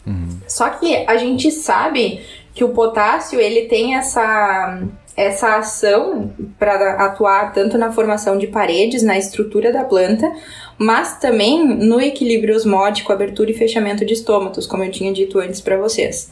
Uhum. 0.06 0.40
Só 0.48 0.70
que 0.72 0.98
a 1.08 1.16
gente 1.16 1.50
sabe 1.50 2.20
que 2.54 2.64
o 2.64 2.70
potássio 2.70 3.40
ele 3.40 3.68
tem 3.68 3.96
essa 3.96 4.82
essa 5.16 5.58
ação 5.58 6.32
para 6.58 6.94
atuar 7.06 7.54
tanto 7.54 7.78
na 7.78 7.92
formação 7.92 8.38
de 8.38 8.48
paredes, 8.48 9.04
na 9.04 9.18
estrutura 9.18 9.72
da 9.72 9.84
planta, 9.84 10.32
mas 10.78 11.20
também 11.20 11.66
no 11.66 12.02
equilíbrio 12.02 12.56
osmótico, 12.56 13.14
abertura 13.14 13.52
e 13.52 13.54
fechamento 13.54 14.04
de 14.04 14.14
estômatos, 14.14 14.66
como 14.66 14.84
eu 14.84 14.92
tinha 14.92 15.14
dito 15.14 15.40
antes 15.40 15.62
para 15.62 15.78
vocês. 15.78 16.32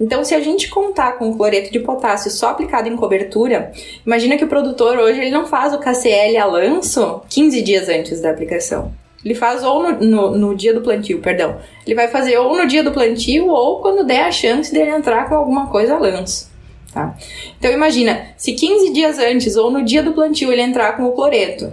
Então, 0.00 0.24
se 0.24 0.34
a 0.34 0.40
gente 0.40 0.70
contar 0.70 1.18
com 1.18 1.30
o 1.30 1.36
cloreto 1.36 1.70
de 1.70 1.80
potássio 1.80 2.30
só 2.30 2.50
aplicado 2.50 2.88
em 2.88 2.96
cobertura, 2.96 3.70
imagina 4.04 4.36
que 4.36 4.44
o 4.44 4.48
produtor 4.48 4.98
hoje 4.98 5.20
ele 5.20 5.30
não 5.30 5.46
faz 5.46 5.74
o 5.74 5.78
KCL 5.78 6.36
a 6.38 6.46
lanço 6.46 7.22
15 7.28 7.62
dias 7.62 7.88
antes 7.88 8.20
da 8.20 8.30
aplicação. 8.30 8.92
Ele 9.24 9.34
faz 9.34 9.62
ou 9.62 9.82
no, 9.82 10.00
no, 10.00 10.38
no, 10.38 10.54
dia 10.54 10.74
do 10.74 10.80
plantio, 10.80 11.20
perdão. 11.20 11.58
Ele 11.86 11.94
vai 11.94 12.08
fazer 12.08 12.38
ou 12.38 12.56
no 12.56 12.66
dia 12.66 12.82
do 12.82 12.90
plantio 12.90 13.46
ou 13.46 13.80
quando 13.80 14.04
der 14.04 14.24
a 14.24 14.32
chance 14.32 14.72
dele 14.72 14.90
entrar 14.90 15.28
com 15.28 15.36
alguma 15.36 15.68
coisa 15.68 15.94
a 15.94 15.98
lanço. 15.98 16.51
Tá? 16.92 17.16
Então 17.58 17.70
imagina, 17.70 18.26
se 18.36 18.52
15 18.52 18.92
dias 18.92 19.18
antes 19.18 19.56
ou 19.56 19.70
no 19.70 19.82
dia 19.82 20.02
do 20.02 20.12
plantio 20.12 20.52
ele 20.52 20.60
entrar 20.60 20.94
com 20.96 21.04
o 21.04 21.12
cloreto, 21.12 21.72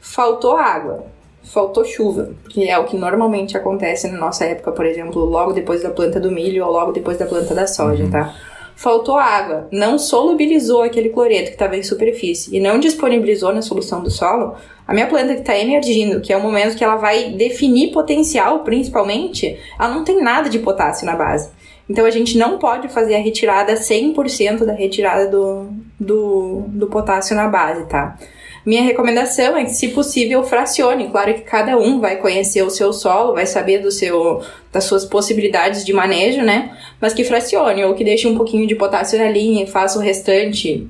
faltou 0.00 0.56
água, 0.56 1.04
faltou 1.42 1.84
chuva, 1.84 2.34
que 2.48 2.66
é 2.66 2.78
o 2.78 2.84
que 2.84 2.96
normalmente 2.96 3.56
acontece 3.56 4.08
na 4.08 4.18
nossa 4.18 4.46
época, 4.46 4.72
por 4.72 4.86
exemplo, 4.86 5.22
logo 5.24 5.52
depois 5.52 5.82
da 5.82 5.90
planta 5.90 6.18
do 6.18 6.30
milho 6.30 6.64
ou 6.64 6.72
logo 6.72 6.92
depois 6.92 7.18
da 7.18 7.26
planta 7.26 7.54
da 7.54 7.66
soja, 7.66 8.08
tá? 8.10 8.34
Faltou 8.74 9.16
água, 9.16 9.68
não 9.70 9.98
solubilizou 9.98 10.82
aquele 10.82 11.10
cloreto 11.10 11.48
que 11.48 11.54
estava 11.54 11.76
em 11.76 11.82
superfície 11.82 12.56
e 12.56 12.58
não 12.58 12.78
disponibilizou 12.78 13.54
na 13.54 13.62
solução 13.62 14.02
do 14.02 14.10
solo, 14.10 14.56
a 14.86 14.92
minha 14.92 15.06
planta 15.06 15.34
que 15.34 15.40
está 15.40 15.56
emergindo, 15.56 16.20
que 16.20 16.32
é 16.32 16.36
o 16.36 16.42
momento 16.42 16.76
que 16.76 16.82
ela 16.82 16.96
vai 16.96 17.30
definir 17.30 17.92
potencial, 17.92 18.60
principalmente, 18.60 19.58
ela 19.78 19.90
não 19.90 20.02
tem 20.04 20.20
nada 20.22 20.48
de 20.48 20.58
potássio 20.58 21.06
na 21.06 21.14
base. 21.14 21.50
Então 21.88 22.06
a 22.06 22.10
gente 22.10 22.38
não 22.38 22.58
pode 22.58 22.88
fazer 22.88 23.14
a 23.14 23.20
retirada 23.20 23.74
100% 23.74 24.64
da 24.64 24.72
retirada 24.72 25.28
do, 25.28 25.68
do, 26.00 26.64
do 26.68 26.86
potássio 26.86 27.36
na 27.36 27.48
base, 27.48 27.84
tá? 27.86 28.16
Minha 28.64 28.82
recomendação 28.82 29.56
é 29.58 29.64
que, 29.64 29.74
se 29.74 29.88
possível, 29.88 30.42
fracione. 30.42 31.10
Claro 31.10 31.34
que 31.34 31.42
cada 31.42 31.76
um 31.76 32.00
vai 32.00 32.16
conhecer 32.16 32.62
o 32.62 32.70
seu 32.70 32.94
solo, 32.94 33.34
vai 33.34 33.44
saber 33.44 33.80
do 33.80 33.90
seu, 33.90 34.40
das 34.72 34.84
suas 34.84 35.04
possibilidades 35.04 35.84
de 35.84 35.92
manejo, 35.92 36.40
né? 36.40 36.74
Mas 36.98 37.12
que 37.12 37.24
fracione, 37.24 37.84
ou 37.84 37.94
que 37.94 38.02
deixe 38.02 38.26
um 38.26 38.34
pouquinho 38.34 38.66
de 38.66 38.74
potássio 38.74 39.18
na 39.18 39.28
linha 39.28 39.64
e 39.64 39.66
faça 39.66 39.98
o 39.98 40.02
restante 40.02 40.88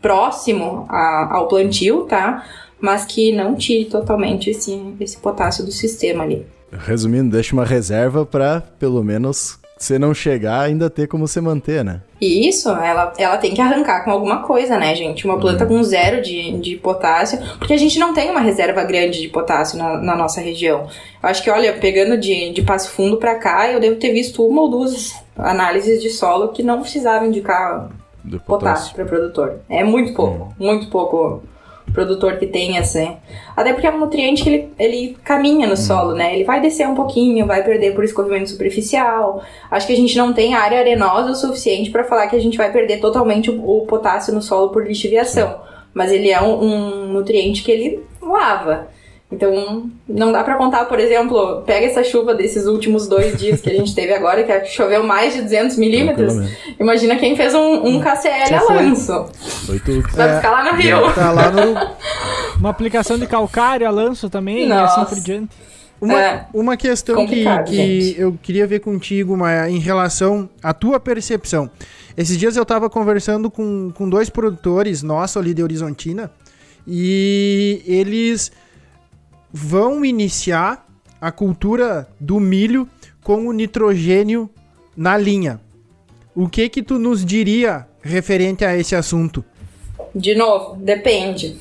próximo 0.00 0.86
a, 0.88 1.36
ao 1.36 1.46
plantio, 1.46 2.04
tá? 2.04 2.46
Mas 2.80 3.04
que 3.04 3.32
não 3.32 3.54
tire 3.54 3.84
totalmente 3.84 4.48
esse, 4.48 4.80
esse 4.98 5.18
potássio 5.18 5.62
do 5.62 5.72
sistema 5.72 6.24
ali. 6.24 6.46
Resumindo, 6.72 7.30
deixe 7.30 7.52
uma 7.52 7.66
reserva 7.66 8.24
para, 8.24 8.62
pelo 8.78 9.02
menos, 9.04 9.58
se 9.76 9.98
não 9.98 10.14
chegar, 10.14 10.60
ainda 10.60 10.88
ter 10.88 11.06
como 11.06 11.26
se 11.26 11.40
manter, 11.40 11.84
né? 11.84 12.00
E 12.20 12.48
isso, 12.48 12.70
ela, 12.70 13.12
ela 13.18 13.36
tem 13.38 13.52
que 13.52 13.60
arrancar 13.60 14.04
com 14.04 14.10
alguma 14.10 14.42
coisa, 14.42 14.78
né, 14.78 14.94
gente? 14.94 15.26
Uma 15.26 15.38
planta 15.38 15.64
uhum. 15.64 15.78
com 15.78 15.82
zero 15.82 16.22
de, 16.22 16.58
de 16.58 16.76
potássio, 16.76 17.38
porque 17.58 17.74
a 17.74 17.76
gente 17.76 17.98
não 17.98 18.14
tem 18.14 18.30
uma 18.30 18.40
reserva 18.40 18.84
grande 18.84 19.20
de 19.20 19.28
potássio 19.28 19.76
na, 19.76 19.98
na 19.98 20.16
nossa 20.16 20.40
região. 20.40 20.88
Eu 21.22 21.28
acho 21.28 21.42
que, 21.42 21.50
olha, 21.50 21.72
pegando 21.74 22.16
de, 22.16 22.50
de 22.52 22.62
Passo 22.62 22.90
Fundo 22.92 23.16
para 23.16 23.34
cá, 23.34 23.70
eu 23.70 23.80
devo 23.80 23.96
ter 23.96 24.12
visto 24.12 24.46
uma 24.46 24.62
ou 24.62 24.70
duas 24.70 25.12
análises 25.36 26.00
de 26.00 26.10
solo 26.10 26.48
que 26.48 26.62
não 26.62 26.80
precisavam 26.80 27.28
indicar 27.28 27.90
potássio, 28.22 28.46
potássio 28.46 28.94
para 28.94 29.04
produtor. 29.04 29.60
É 29.68 29.82
muito 29.82 30.14
pouco, 30.14 30.54
uhum. 30.58 30.66
muito 30.66 30.88
pouco 30.88 31.42
produtor 31.94 32.36
que 32.36 32.46
tem 32.46 32.76
assim. 32.76 33.16
Até 33.56 33.72
porque 33.72 33.86
é 33.86 33.90
um 33.90 34.00
nutriente 34.00 34.42
que 34.42 34.50
ele, 34.50 34.68
ele 34.78 35.16
caminha 35.24 35.66
no 35.66 35.76
solo, 35.76 36.12
né? 36.12 36.34
Ele 36.34 36.44
vai 36.44 36.60
descer 36.60 36.86
um 36.86 36.94
pouquinho, 36.94 37.46
vai 37.46 37.62
perder 37.62 37.94
por 37.94 38.04
escorrimento 38.04 38.50
superficial. 38.50 39.42
Acho 39.70 39.86
que 39.86 39.92
a 39.92 39.96
gente 39.96 40.18
não 40.18 40.32
tem 40.32 40.54
área 40.54 40.80
arenosa 40.80 41.30
o 41.30 41.34
suficiente 41.34 41.90
para 41.90 42.04
falar 42.04 42.26
que 42.26 42.36
a 42.36 42.40
gente 42.40 42.58
vai 42.58 42.70
perder 42.72 42.98
totalmente 42.98 43.48
o, 43.50 43.78
o, 43.78 43.86
potássio 43.86 44.34
no 44.34 44.42
solo 44.42 44.70
por 44.70 44.86
lixiviação. 44.86 45.60
Mas 45.94 46.10
ele 46.10 46.30
é 46.30 46.42
um, 46.42 46.64
um 46.64 47.06
nutriente 47.12 47.62
que 47.62 47.70
ele 47.70 48.02
lava. 48.20 48.88
Então, 49.34 49.90
não 50.08 50.30
dá 50.30 50.44
para 50.44 50.54
contar, 50.54 50.84
por 50.84 50.98
exemplo, 51.00 51.62
pega 51.66 51.86
essa 51.86 52.04
chuva 52.04 52.34
desses 52.34 52.66
últimos 52.66 53.08
dois 53.08 53.36
dias 53.38 53.60
que 53.60 53.68
a 53.68 53.74
gente 53.74 53.94
teve 53.94 54.14
agora, 54.14 54.44
que 54.44 54.66
choveu 54.66 55.02
mais 55.02 55.34
de 55.34 55.42
200 55.42 55.76
milímetros. 55.76 56.34
Imagina 56.78 57.16
quem 57.16 57.36
fez 57.36 57.52
um, 57.54 57.86
um 57.86 58.00
KCL 58.00 58.54
a 58.54 58.72
lanço. 58.72 59.26
Foi 59.66 59.78
tudo. 59.80 60.08
Vai 60.12 60.30
é, 60.30 60.36
ficar 60.36 60.50
lá 60.50 60.72
no 60.72 60.78
Rio. 60.78 61.12
Tá 61.12 61.32
lá 61.32 61.50
no... 61.50 61.74
Uma 62.58 62.70
aplicação 62.70 63.18
de 63.18 63.26
calcário 63.26 63.86
a 63.86 63.90
lanço 63.90 64.30
também, 64.30 64.68
Nossa. 64.68 65.00
e 65.00 65.02
assim 65.02 65.14
por 65.14 65.22
diante. 65.22 65.56
Uma, 66.00 66.22
é, 66.22 66.46
uma 66.52 66.76
questão 66.76 67.26
que, 67.26 67.44
que 67.66 68.14
eu 68.16 68.38
queria 68.40 68.66
ver 68.66 68.80
contigo, 68.80 69.36
Maia, 69.36 69.68
em 69.68 69.78
relação 69.78 70.48
à 70.62 70.72
tua 70.72 71.00
percepção. 71.00 71.70
Esses 72.16 72.36
dias 72.36 72.56
eu 72.56 72.62
estava 72.62 72.88
conversando 72.88 73.50
com, 73.50 73.90
com 73.92 74.08
dois 74.08 74.28
produtores 74.30 75.02
nossos 75.02 75.36
ali 75.36 75.52
de 75.52 75.62
Horizontina 75.62 76.30
e 76.86 77.82
eles 77.86 78.52
vão 79.56 80.04
iniciar 80.04 80.84
a 81.20 81.30
cultura 81.30 82.08
do 82.18 82.40
milho 82.40 82.88
com 83.22 83.46
o 83.46 83.52
nitrogênio 83.52 84.50
na 84.96 85.16
linha. 85.16 85.60
O 86.34 86.48
que 86.48 86.68
que 86.68 86.82
tu 86.82 86.98
nos 86.98 87.24
diria 87.24 87.86
referente 88.02 88.64
a 88.64 88.76
esse 88.76 88.96
assunto? 88.96 89.44
De 90.12 90.34
novo, 90.34 90.74
depende, 90.74 91.56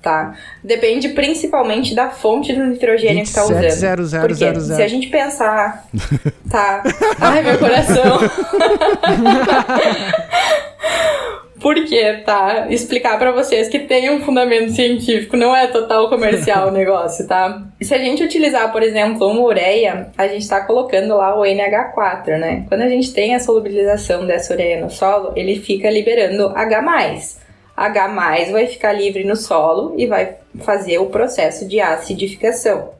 tá? 0.00 0.34
Depende 0.62 1.10
principalmente 1.10 1.94
da 1.94 2.08
fonte 2.08 2.54
do 2.54 2.64
nitrogênio 2.64 3.22
que 3.22 3.34
tá 3.34 3.44
usando. 3.44 3.70
0, 3.70 4.06
0, 4.06 4.22
Porque 4.22 4.34
0, 4.36 4.60
0. 4.60 4.76
se 4.76 4.82
a 4.82 4.88
gente 4.88 5.08
pensar, 5.08 5.86
tá? 6.50 6.82
Ai, 7.20 7.42
meu 7.42 7.58
coração. 7.58 8.20
Por 11.64 11.82
quê, 11.86 12.20
tá? 12.26 12.66
Explicar 12.68 13.18
para 13.18 13.32
vocês 13.32 13.68
que 13.68 13.78
tem 13.78 14.10
um 14.10 14.20
fundamento 14.20 14.70
científico, 14.72 15.34
não 15.34 15.56
é 15.56 15.66
total 15.66 16.10
comercial 16.10 16.68
o 16.68 16.70
negócio, 16.76 17.26
tá? 17.26 17.66
Se 17.80 17.94
a 17.94 17.96
gente 17.96 18.22
utilizar, 18.22 18.70
por 18.70 18.82
exemplo, 18.82 19.26
uma 19.26 19.40
ureia, 19.40 20.08
a 20.18 20.28
gente 20.28 20.46
tá 20.46 20.60
colocando 20.60 21.16
lá 21.16 21.34
o 21.34 21.40
NH4, 21.40 22.38
né? 22.38 22.66
Quando 22.68 22.82
a 22.82 22.88
gente 22.90 23.14
tem 23.14 23.34
a 23.34 23.40
solubilização 23.40 24.26
dessa 24.26 24.52
ureia 24.52 24.78
no 24.78 24.90
solo, 24.90 25.32
ele 25.34 25.58
fica 25.58 25.90
liberando 25.90 26.48
H+. 26.54 26.82
H+, 27.74 28.52
vai 28.52 28.66
ficar 28.66 28.92
livre 28.92 29.24
no 29.24 29.34
solo 29.34 29.94
e 29.96 30.06
vai 30.06 30.34
fazer 30.60 30.98
o 30.98 31.06
processo 31.06 31.66
de 31.66 31.80
acidificação. 31.80 32.90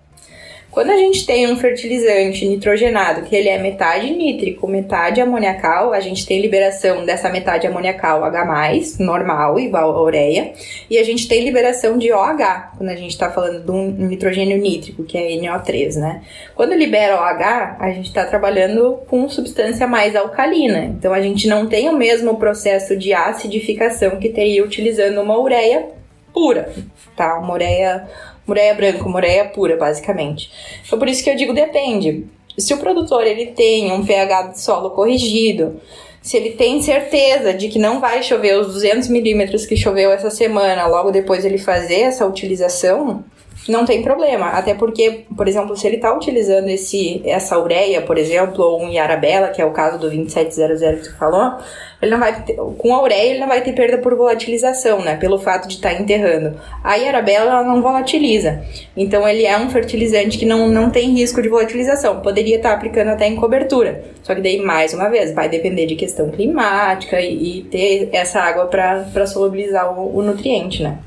Quando 0.75 0.91
a 0.91 0.97
gente 0.97 1.25
tem 1.25 1.49
um 1.49 1.57
fertilizante 1.57 2.45
nitrogenado, 2.49 3.23
que 3.23 3.37
ele 3.37 3.49
é 3.49 3.57
metade 3.57 4.11
nítrico, 4.11 4.67
metade 4.67 5.21
amoniacal, 5.21 5.93
a 5.93 6.01
gente 6.01 6.27
tem 6.27 6.41
liberação 6.41 7.05
dessa 7.05 7.31
metade 7.31 7.65
amoniacal 7.65 8.25
H+, 8.25 8.97
normal, 8.99 9.61
igual 9.61 9.97
a 9.97 10.03
ureia, 10.03 10.53
e 10.91 10.99
a 10.99 11.05
gente 11.05 11.29
tem 11.29 11.45
liberação 11.45 11.97
de 11.97 12.11
OH, 12.11 12.73
quando 12.77 12.89
a 12.89 12.97
gente 12.97 13.13
está 13.13 13.31
falando 13.31 13.65
de 13.65 13.71
um 13.71 13.89
nitrogênio 14.09 14.59
nítrico, 14.59 15.05
que 15.05 15.17
é 15.17 15.29
NO3, 15.37 15.95
né? 15.95 16.23
Quando 16.57 16.75
libera 16.75 17.21
OH, 17.21 17.77
a 17.79 17.91
gente 17.93 18.07
está 18.07 18.25
trabalhando 18.25 18.99
com 19.07 19.29
substância 19.29 19.87
mais 19.87 20.17
alcalina, 20.17 20.87
então 20.87 21.13
a 21.13 21.21
gente 21.21 21.47
não 21.47 21.69
tem 21.69 21.89
o 21.89 21.97
mesmo 21.97 22.37
processo 22.37 22.97
de 22.97 23.15
acidificação 23.15 24.19
que 24.19 24.29
teria 24.29 24.65
utilizando 24.65 25.23
uma 25.23 25.39
ureia 25.39 25.87
pura, 26.33 26.73
tá? 27.17 27.39
Uma 27.39 27.55
ureia 27.55 28.09
Mureia 28.47 28.75
branca, 28.75 29.09
mureia 29.09 29.45
pura, 29.47 29.77
basicamente. 29.77 30.51
Então 30.87 30.99
por 30.99 31.09
isso 31.09 31.23
que 31.23 31.31
eu 31.31 31.37
digo 31.37 31.53
depende. 31.53 32.27
Se 32.59 32.73
o 32.73 32.79
produtor 32.79 33.27
ele 33.27 33.47
tem 33.47 33.93
um 33.93 34.05
pH 34.05 34.43
de 34.43 34.61
solo 34.61 34.91
corrigido, 34.91 35.81
se 36.23 36.37
ele 36.37 36.51
tem 36.51 36.81
certeza 36.81 37.53
de 37.53 37.69
que 37.69 37.79
não 37.79 38.01
vai 38.01 38.23
chover 38.23 38.59
os 38.59 38.69
200 38.69 39.09
milímetros 39.09 39.67
que 39.67 39.77
choveu 39.77 40.11
essa 40.11 40.31
semana, 40.31 40.87
logo 40.87 41.11
depois 41.11 41.45
ele 41.45 41.59
fazer 41.59 42.01
essa 42.01 42.27
utilização, 42.27 43.25
não 43.69 43.85
tem 43.85 44.03
problema. 44.03 44.49
Até 44.49 44.75
porque, 44.75 45.25
por 45.37 45.49
exemplo, 45.49 45.77
se 45.77 45.87
ele 45.87 45.97
está 45.97 46.15
utilizando 46.15 46.69
esse, 46.69 47.23
essa 47.25 47.59
ureia, 47.59 48.03
por 48.03 48.19
exemplo, 48.19 48.63
ou 48.63 48.83
um 48.83 48.89
Yarabela, 48.89 49.49
que 49.49 49.61
é 49.61 49.65
o 49.65 49.71
caso 49.71 49.99
do 49.99 50.11
2700 50.11 51.03
que 51.03 51.13
tu 51.13 51.17
falou, 51.17 51.59
ele 52.03 52.11
não 52.11 52.19
vai 52.19 52.43
ter, 52.43 52.55
com 52.55 52.95
a 52.95 53.03
ureia 53.03 53.31
ele 53.31 53.41
não 53.41 53.49
vai 53.49 53.63
ter 53.63 53.73
perda 53.73 53.99
por 53.99 54.15
volatilização, 54.15 55.01
né? 55.01 55.17
Pelo 55.17 55.39
fato 55.39 55.67
de 55.67 55.77
estar 55.77 55.95
tá 55.95 56.01
enterrando. 56.01 56.61
A 56.83 56.97
Yarabela 56.97 57.51
ela 57.51 57.65
não 57.65 57.81
volatiliza. 57.81 58.63
Então 58.95 59.27
ele 59.27 59.45
é 59.47 59.57
um 59.57 59.71
fertilizante 59.71 60.37
que 60.37 60.45
não, 60.45 60.69
não 60.69 60.91
tem 60.91 61.11
risco 61.11 61.41
de 61.41 61.49
volatilização. 61.49 62.21
Poderia 62.21 62.57
estar 62.57 62.71
tá 62.71 62.75
aplicando 62.75 63.09
até 63.09 63.27
em 63.27 63.37
cobertura. 63.37 64.05
Só 64.23 64.35
que 64.35 64.43
daí, 64.43 64.61
mais 64.61 64.93
uma 64.93 65.09
vez, 65.09 65.33
vai 65.33 65.49
depender 65.49 65.87
de 65.87 65.97
questão 65.97 66.29
climática 66.29 67.21
e, 67.21 67.61
e 67.61 67.63
ter 67.63 68.11
essa 68.13 68.41
água 68.41 68.67
para 68.67 69.27
solubilizar 69.27 69.99
o, 69.99 70.19
o 70.19 70.23
nutriente, 70.23 70.83
né? 70.83 70.99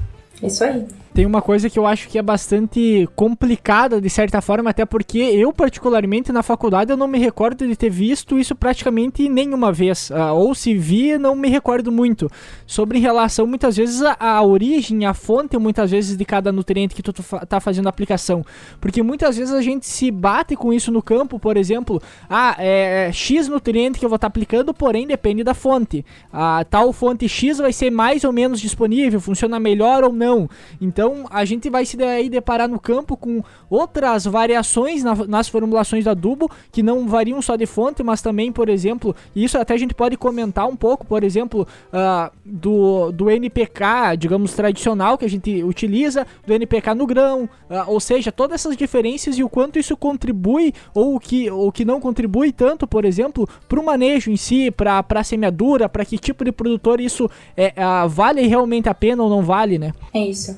Isso 0.42 0.64
aí 0.64 0.86
tem 1.18 1.26
uma 1.26 1.42
coisa 1.42 1.68
que 1.68 1.80
eu 1.80 1.88
acho 1.88 2.10
que 2.10 2.20
é 2.20 2.22
bastante 2.22 3.10
complicada 3.16 4.00
de 4.00 4.08
certa 4.08 4.40
forma, 4.40 4.70
até 4.70 4.86
porque 4.86 5.18
eu 5.18 5.52
particularmente 5.52 6.32
na 6.32 6.44
faculdade 6.44 6.92
eu 6.92 6.96
não 6.96 7.08
me 7.08 7.18
recordo 7.18 7.68
de 7.68 7.76
ter 7.76 7.90
visto 7.90 8.38
isso 8.38 8.54
praticamente 8.54 9.28
nenhuma 9.28 9.72
vez, 9.72 10.12
uh, 10.12 10.36
ou 10.36 10.54
se 10.54 10.76
vi, 10.76 11.18
não 11.18 11.36
me 11.36 11.50
recordo 11.50 11.92
muito, 11.92 12.30
sobre 12.68 13.00
relação 13.00 13.48
muitas 13.48 13.78
vezes 13.78 14.00
a, 14.20 14.44
origem, 14.44 15.08
a 15.08 15.14
fonte 15.16 15.58
muitas 15.58 15.90
vezes 15.90 16.16
de 16.16 16.24
cada 16.24 16.52
nutriente 16.52 16.94
que 16.94 17.02
tu 17.02 17.12
tá 17.48 17.60
fazendo 17.60 17.88
a 17.88 17.90
aplicação, 17.90 18.46
porque 18.80 19.02
muitas 19.02 19.38
vezes 19.38 19.56
a 19.56 19.62
gente 19.64 19.88
se 19.88 20.12
bate 20.12 20.56
com 20.56 20.72
isso 20.72 20.92
no 20.92 21.02
campo, 21.02 21.40
por 21.40 21.58
exemplo, 21.58 22.00
ah, 22.30 22.56
é, 22.60 23.08
é 23.08 23.12
X 23.12 23.48
nutriente 23.48 23.98
que 23.98 24.06
eu 24.06 24.10
vou 24.10 24.18
estar 24.18 24.28
tá 24.28 24.32
aplicando, 24.32 24.72
porém 24.72 25.08
depende 25.08 25.44
da 25.44 25.56
fonte, 25.56 26.06
a 26.32 26.64
tal 26.70 26.94
fonte 26.94 27.28
X 27.28 27.58
vai 27.58 27.74
ser 27.74 27.90
mais 27.90 28.24
ou 28.24 28.32
menos 28.32 28.62
disponível, 28.62 29.20
funciona 29.20 29.60
melhor 29.60 30.04
ou 30.04 30.14
não, 30.14 30.48
então 30.80 31.07
então 31.08 31.26
a 31.30 31.46
gente 31.46 31.70
vai 31.70 31.86
se 31.86 31.96
daí 31.96 32.30
deparar 32.30 32.68
no 32.68 32.78
campo 32.78 33.16
com 33.16 33.42
outras 33.70 34.26
variações 34.26 35.04
na, 35.04 35.16
nas 35.26 35.48
formulações 35.48 36.04
do 36.04 36.10
adubo 36.10 36.52
que 36.70 36.84
não 36.84 37.08
variam 37.08 37.42
só 37.42 37.56
de 37.56 37.66
fonte, 37.66 38.04
mas 38.04 38.22
também, 38.22 38.52
por 38.52 38.68
exemplo, 38.68 39.16
isso 39.34 39.58
até 39.58 39.74
a 39.74 39.78
gente 39.78 39.94
pode 39.94 40.18
comentar 40.18 40.68
um 40.68 40.76
pouco, 40.76 41.06
por 41.06 41.24
exemplo, 41.24 41.66
uh, 41.94 42.30
do, 42.44 43.12
do 43.14 43.30
NPK, 43.30 44.18
digamos, 44.18 44.54
tradicional 44.54 45.18
que 45.18 45.24
a 45.24 45.30
gente 45.30 45.64
utiliza, 45.64 46.28
do 46.46 46.54
NPK 46.54 46.94
no 46.94 47.08
grão, 47.08 47.44
uh, 47.70 47.84
ou 47.88 48.02
seja, 48.02 48.30
todas 48.30 48.56
essas 48.56 48.76
diferenças 48.76 49.38
e 49.38 49.44
o 49.44 49.50
quanto 49.50 49.80
isso 49.80 49.96
contribui 49.96 50.74
ou 50.94 51.16
o 51.16 51.20
que, 51.22 51.50
o 51.50 51.72
que 51.72 51.86
não 51.86 52.02
contribui 52.02 52.52
tanto, 52.52 52.86
por 52.86 53.06
exemplo, 53.06 53.48
para 53.70 53.80
o 53.80 53.86
manejo 53.86 54.30
em 54.30 54.38
si, 54.38 54.72
para 54.72 55.06
a 55.10 55.24
semeadura, 55.24 55.88
para 55.88 56.04
que 56.04 56.18
tipo 56.18 56.44
de 56.44 56.52
produtor 56.52 57.00
isso 57.00 57.30
é, 57.56 57.74
uh, 57.78 58.10
vale 58.10 58.46
realmente 58.46 58.90
a 58.90 58.94
pena 58.94 59.24
ou 59.24 59.30
não 59.30 59.42
vale, 59.42 59.80
né? 59.80 59.94
É 60.14 60.20
isso. 60.20 60.58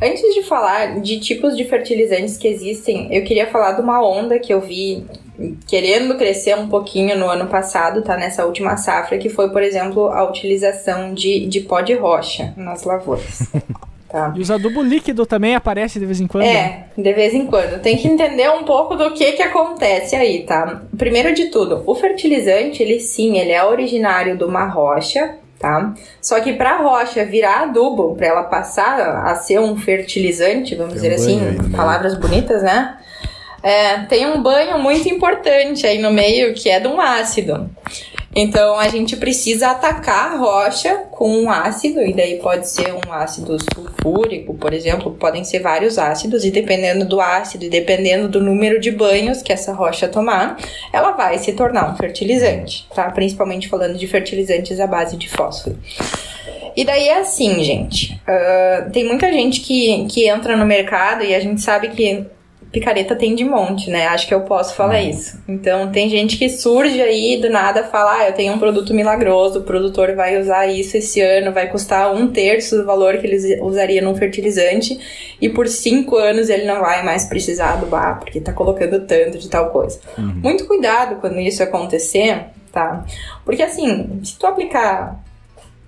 Antes 0.00 0.34
de 0.34 0.42
falar 0.42 1.00
de 1.00 1.18
tipos 1.18 1.56
de 1.56 1.64
fertilizantes 1.64 2.36
que 2.36 2.46
existem, 2.46 3.12
eu 3.14 3.24
queria 3.24 3.46
falar 3.48 3.72
de 3.72 3.82
uma 3.82 4.00
onda 4.06 4.38
que 4.38 4.52
eu 4.52 4.60
vi 4.60 5.04
querendo 5.66 6.16
crescer 6.16 6.56
um 6.56 6.68
pouquinho 6.68 7.16
no 7.18 7.28
ano 7.28 7.46
passado, 7.46 8.02
tá? 8.02 8.16
Nessa 8.16 8.44
última 8.44 8.76
safra, 8.76 9.18
que 9.18 9.28
foi, 9.28 9.50
por 9.50 9.62
exemplo, 9.62 10.08
a 10.08 10.28
utilização 10.28 11.14
de, 11.14 11.46
de 11.46 11.60
pó 11.60 11.80
de 11.80 11.94
rocha 11.94 12.52
nas 12.56 12.84
lavouras. 12.84 13.48
Tá. 14.08 14.32
E 14.34 14.40
os 14.40 14.50
adubo 14.50 14.82
líquido 14.82 15.26
também 15.26 15.54
aparece 15.54 16.00
de 16.00 16.06
vez 16.06 16.18
em 16.18 16.26
quando? 16.26 16.44
É, 16.44 16.86
de 16.96 17.12
vez 17.12 17.34
em 17.34 17.44
quando. 17.44 17.78
Tem 17.82 17.94
que 17.94 18.08
entender 18.08 18.48
um 18.48 18.64
pouco 18.64 18.96
do 18.96 19.12
que 19.12 19.32
que 19.32 19.42
acontece 19.42 20.16
aí, 20.16 20.44
tá? 20.44 20.82
Primeiro 20.96 21.34
de 21.34 21.50
tudo, 21.50 21.82
o 21.84 21.94
fertilizante, 21.94 22.82
ele 22.82 23.00
sim, 23.00 23.36
ele 23.36 23.52
é 23.52 23.62
originário 23.62 24.34
de 24.34 24.44
uma 24.44 24.64
rocha, 24.66 25.36
tá? 25.58 25.94
Só 26.20 26.40
que 26.40 26.52
para 26.52 26.72
a 26.72 26.82
rocha 26.82 27.24
virar 27.24 27.62
adubo, 27.62 28.14
para 28.14 28.26
ela 28.26 28.42
passar 28.44 29.26
a 29.26 29.34
ser 29.34 29.58
um 29.58 29.76
fertilizante, 29.76 30.74
vamos 30.74 31.00
tem 31.00 31.10
dizer 31.10 31.12
um 31.12 31.14
assim, 31.14 31.70
palavras 31.70 32.14
bonitas, 32.14 32.62
né? 32.62 32.96
É, 33.62 33.98
tem 34.04 34.26
um 34.26 34.40
banho 34.40 34.78
muito 34.78 35.08
importante 35.08 35.86
aí 35.86 35.98
no 35.98 36.12
meio 36.12 36.54
que 36.54 36.70
é 36.70 36.78
de 36.78 36.86
um 36.86 37.00
ácido. 37.00 37.68
Então 38.34 38.78
a 38.78 38.88
gente 38.88 39.16
precisa 39.16 39.70
atacar 39.70 40.32
a 40.32 40.36
rocha 40.36 40.94
com 41.10 41.30
um 41.30 41.50
ácido, 41.50 42.00
e 42.02 42.12
daí 42.12 42.38
pode 42.38 42.68
ser 42.68 42.92
um 42.92 43.12
ácido 43.12 43.56
sulfúrico, 43.74 44.54
por 44.54 44.72
exemplo, 44.72 45.12
podem 45.12 45.44
ser 45.44 45.60
vários 45.60 45.98
ácidos, 45.98 46.44
e 46.44 46.50
dependendo 46.50 47.04
do 47.04 47.20
ácido 47.20 47.64
e 47.64 47.68
dependendo 47.68 48.28
do 48.28 48.40
número 48.40 48.78
de 48.78 48.90
banhos 48.90 49.42
que 49.42 49.52
essa 49.52 49.72
rocha 49.72 50.08
tomar, 50.08 50.56
ela 50.92 51.12
vai 51.12 51.38
se 51.38 51.52
tornar 51.52 51.92
um 51.92 51.96
fertilizante, 51.96 52.86
tá? 52.94 53.10
Principalmente 53.10 53.68
falando 53.68 53.96
de 53.96 54.06
fertilizantes 54.06 54.78
à 54.78 54.86
base 54.86 55.16
de 55.16 55.28
fósforo. 55.28 55.78
E 56.76 56.84
daí 56.84 57.08
é 57.08 57.18
assim, 57.18 57.62
gente. 57.64 58.20
Uh, 58.22 58.90
tem 58.92 59.04
muita 59.04 59.32
gente 59.32 59.60
que, 59.60 60.06
que 60.06 60.28
entra 60.28 60.56
no 60.56 60.64
mercado 60.64 61.24
e 61.24 61.34
a 61.34 61.40
gente 61.40 61.60
sabe 61.60 61.88
que 61.88 62.24
picareta 62.70 63.16
tem 63.16 63.34
de 63.34 63.44
monte, 63.44 63.90
né? 63.90 64.06
Acho 64.06 64.26
que 64.26 64.34
eu 64.34 64.42
posso 64.42 64.74
falar 64.74 65.00
uhum. 65.00 65.10
isso. 65.10 65.38
Então, 65.48 65.90
tem 65.90 66.08
gente 66.08 66.36
que 66.36 66.48
surge 66.48 67.00
aí 67.00 67.40
do 67.40 67.48
nada 67.48 67.84
fala: 67.84 68.18
ah, 68.18 68.28
eu 68.28 68.32
tenho 68.32 68.52
um 68.54 68.58
produto 68.58 68.92
milagroso, 68.94 69.60
o 69.60 69.62
produtor 69.62 70.14
vai 70.14 70.40
usar 70.40 70.66
isso 70.66 70.96
esse 70.96 71.20
ano, 71.20 71.52
vai 71.52 71.68
custar 71.68 72.14
um 72.14 72.28
terço 72.28 72.76
do 72.76 72.84
valor 72.84 73.18
que 73.18 73.26
ele 73.26 73.60
usaria 73.62 74.02
num 74.02 74.14
fertilizante, 74.14 74.98
e 75.40 75.48
por 75.48 75.66
cinco 75.66 76.16
anos 76.16 76.48
ele 76.48 76.64
não 76.64 76.80
vai 76.80 77.04
mais 77.04 77.24
precisar 77.24 77.74
adubar, 77.74 78.18
porque 78.20 78.40
tá 78.40 78.52
colocando 78.52 79.00
tanto 79.06 79.38
de 79.38 79.48
tal 79.48 79.70
coisa. 79.70 80.00
Uhum. 80.16 80.40
Muito 80.42 80.66
cuidado 80.66 81.16
quando 81.16 81.40
isso 81.40 81.62
acontecer, 81.62 82.46
tá? 82.70 83.04
Porque 83.44 83.62
assim, 83.62 84.20
se 84.22 84.38
tu 84.38 84.46
aplicar 84.46 85.18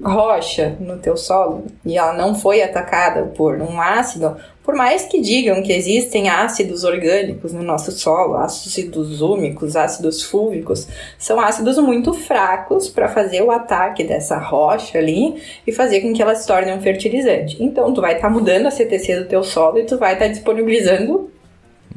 rocha 0.03 0.77
no 0.81 0.99
teu 0.99 1.17
solo 1.17 1.65
e 1.85 1.97
ela 1.97 2.13
não 2.13 2.35
foi 2.35 2.63
atacada 2.63 3.25
por 3.37 3.61
um 3.61 3.81
ácido, 3.81 4.37
por 4.63 4.75
mais 4.75 5.05
que 5.05 5.21
digam 5.21 5.63
que 5.63 5.73
existem 5.73 6.29
ácidos 6.29 6.85
orgânicos 6.85 7.53
no 7.53 7.63
nosso 7.63 7.93
solo, 7.93 8.37
ácidos 8.37 9.21
úmicos, 9.21 9.77
ácidos 9.77 10.23
fúvicos, 10.23 10.87
são 11.19 11.41
ácidos 11.41 11.77
muito 11.79 12.15
fracos 12.15 12.89
para 12.89 13.09
fazer 13.09 13.43
o 13.43 13.51
ataque 13.51 14.05
dessa 14.05 14.39
rocha 14.39 14.99
ali 14.99 15.43
e 15.67 15.73
fazer 15.73 16.01
com 16.01 16.13
que 16.13 16.23
ela 16.23 16.35
se 16.35 16.47
torne 16.47 16.73
um 16.73 16.81
fertilizante. 16.81 17.63
Então, 17.63 17.93
tu 17.93 18.01
vai 18.01 18.15
estar 18.15 18.29
tá 18.29 18.33
mudando 18.33 18.67
a 18.67 18.71
CTC 18.71 19.21
do 19.21 19.29
teu 19.29 19.43
solo 19.43 19.79
e 19.79 19.85
tu 19.85 19.99
vai 19.99 20.15
estar 20.15 20.27
tá 20.27 20.31
disponibilizando 20.31 21.31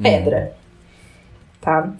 pedra, 0.00 0.52
tá? 1.60 1.92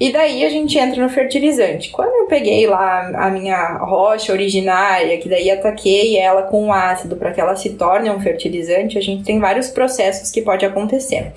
E 0.00 0.12
daí 0.12 0.44
a 0.44 0.48
gente 0.48 0.78
entra 0.78 1.02
no 1.02 1.08
fertilizante. 1.08 1.90
Quando 1.90 2.14
eu 2.14 2.26
peguei 2.26 2.66
lá 2.66 3.10
a 3.16 3.30
minha 3.30 3.78
rocha 3.78 4.32
originária, 4.32 5.18
que 5.18 5.28
daí 5.28 5.50
ataquei 5.50 6.16
ela 6.16 6.42
com 6.42 6.72
ácido 6.72 7.16
para 7.16 7.32
que 7.32 7.40
ela 7.40 7.56
se 7.56 7.70
torne 7.70 8.08
um 8.08 8.20
fertilizante, 8.20 8.96
a 8.96 9.00
gente 9.00 9.24
tem 9.24 9.40
vários 9.40 9.68
processos 9.68 10.30
que 10.30 10.40
pode 10.40 10.64
acontecer. 10.64 11.32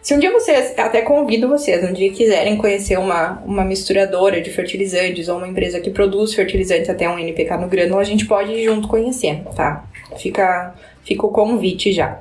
Se 0.00 0.14
um 0.14 0.20
dia 0.20 0.30
vocês, 0.30 0.72
até 0.78 1.02
convido 1.02 1.48
vocês, 1.48 1.82
um 1.82 1.92
dia 1.92 2.12
quiserem 2.12 2.56
conhecer 2.56 2.96
uma, 2.96 3.42
uma 3.44 3.64
misturadora 3.64 4.40
de 4.40 4.50
fertilizantes 4.50 5.28
ou 5.28 5.36
uma 5.36 5.48
empresa 5.48 5.80
que 5.80 5.90
produz 5.90 6.32
fertilizantes 6.32 6.88
até 6.88 7.08
um 7.10 7.18
NPK 7.18 7.56
no 7.56 7.68
grânulo, 7.68 7.98
a 7.98 8.04
gente 8.04 8.24
pode 8.24 8.52
ir 8.52 8.64
junto 8.64 8.86
conhecer, 8.86 9.42
tá? 9.56 9.84
Fica, 10.16 10.74
fica 11.04 11.26
o 11.26 11.30
convite 11.30 11.92
já. 11.92 12.20